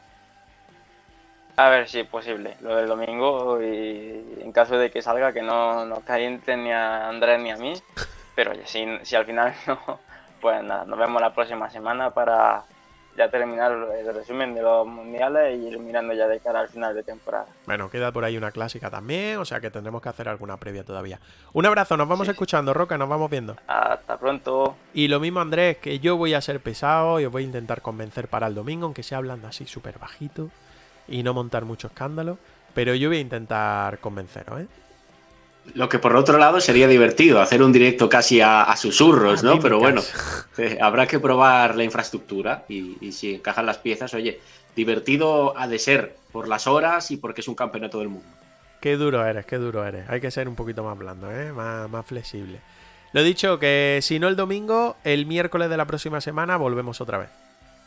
[1.56, 5.40] A ver si es posible, lo del domingo y en caso de que salga que
[5.40, 7.72] no nos calienten ni a Andrés ni a mí,
[8.34, 9.98] pero si, si al final no,
[10.40, 12.64] pues nada, nos vemos la próxima semana para
[13.16, 16.94] ya terminar el resumen de los mundiales y ir mirando ya de cara al final
[16.94, 17.46] de temporada.
[17.66, 20.84] Bueno, queda por ahí una clásica también, o sea que tendremos que hacer alguna previa
[20.84, 21.20] todavía.
[21.52, 23.56] Un abrazo, nos vamos escuchando, Roca, nos vamos viendo.
[23.66, 24.76] Hasta pronto.
[24.94, 27.82] Y lo mismo, Andrés, que yo voy a ser pesado y os voy a intentar
[27.82, 30.50] convencer para el domingo, aunque sea hablando así súper bajito
[31.08, 32.38] y no montar mucho escándalo.
[32.74, 34.66] Pero yo voy a intentar convenceros, ¿eh?
[35.74, 39.60] Lo que por otro lado sería divertido, hacer un directo casi a, susurros, ¿no?
[39.60, 40.02] Pero bueno,
[40.58, 44.40] eh, habrá que probar la infraestructura y, si encajan las piezas, oye,
[44.74, 48.28] divertido ha de ser por las horas y porque es un campeonato del mundo.
[48.80, 50.08] Qué duro eres, qué duro eres.
[50.08, 51.52] Hay que ser un poquito más blando, ¿eh?
[51.52, 52.60] más, más flexible.
[53.12, 57.18] Lo dicho, que si no el domingo, el miércoles de la próxima semana volvemos otra
[57.18, 57.30] vez.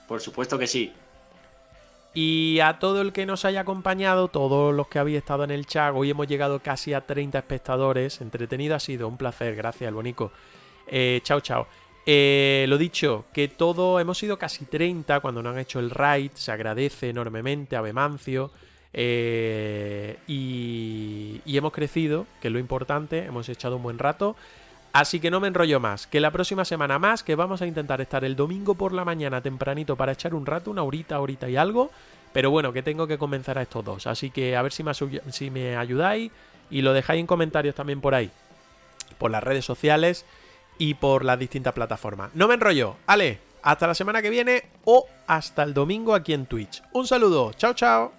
[0.08, 0.92] Por supuesto que sí.
[2.14, 5.68] Y a todo el que nos haya acompañado, todos los que habéis estado en el
[5.68, 8.20] chat, hoy hemos llegado casi a 30 espectadores.
[8.22, 10.32] Entretenido ha sido, un placer, gracias, Bonico.
[10.88, 11.68] Eh, chao, chao.
[12.06, 16.32] Eh, lo dicho, que todo, hemos sido casi 30 cuando nos han hecho el raid,
[16.34, 18.50] se agradece enormemente a Bemancio.
[18.92, 24.36] Eh, y, y hemos crecido, que es lo importante, hemos echado un buen rato.
[24.92, 28.02] Así que no me enrollo más, que la próxima semana más, que vamos a intentar
[28.02, 31.58] estar el domingo por la mañana tempranito para echar un rato, una horita, horita y
[31.58, 31.92] algo.
[32.34, 34.08] Pero bueno, que tengo que comenzar a estos dos.
[34.08, 36.32] Así que a ver si me, si me ayudáis
[36.70, 38.32] y lo dejáis en comentarios también por ahí.
[39.18, 40.26] Por las redes sociales
[40.78, 42.32] y por las distintas plataformas.
[42.34, 42.98] No me enrollo.
[43.08, 46.82] Ale, hasta la semana que viene o hasta el domingo aquí en Twitch.
[46.94, 47.54] Un saludo.
[47.54, 48.19] Chao, chao.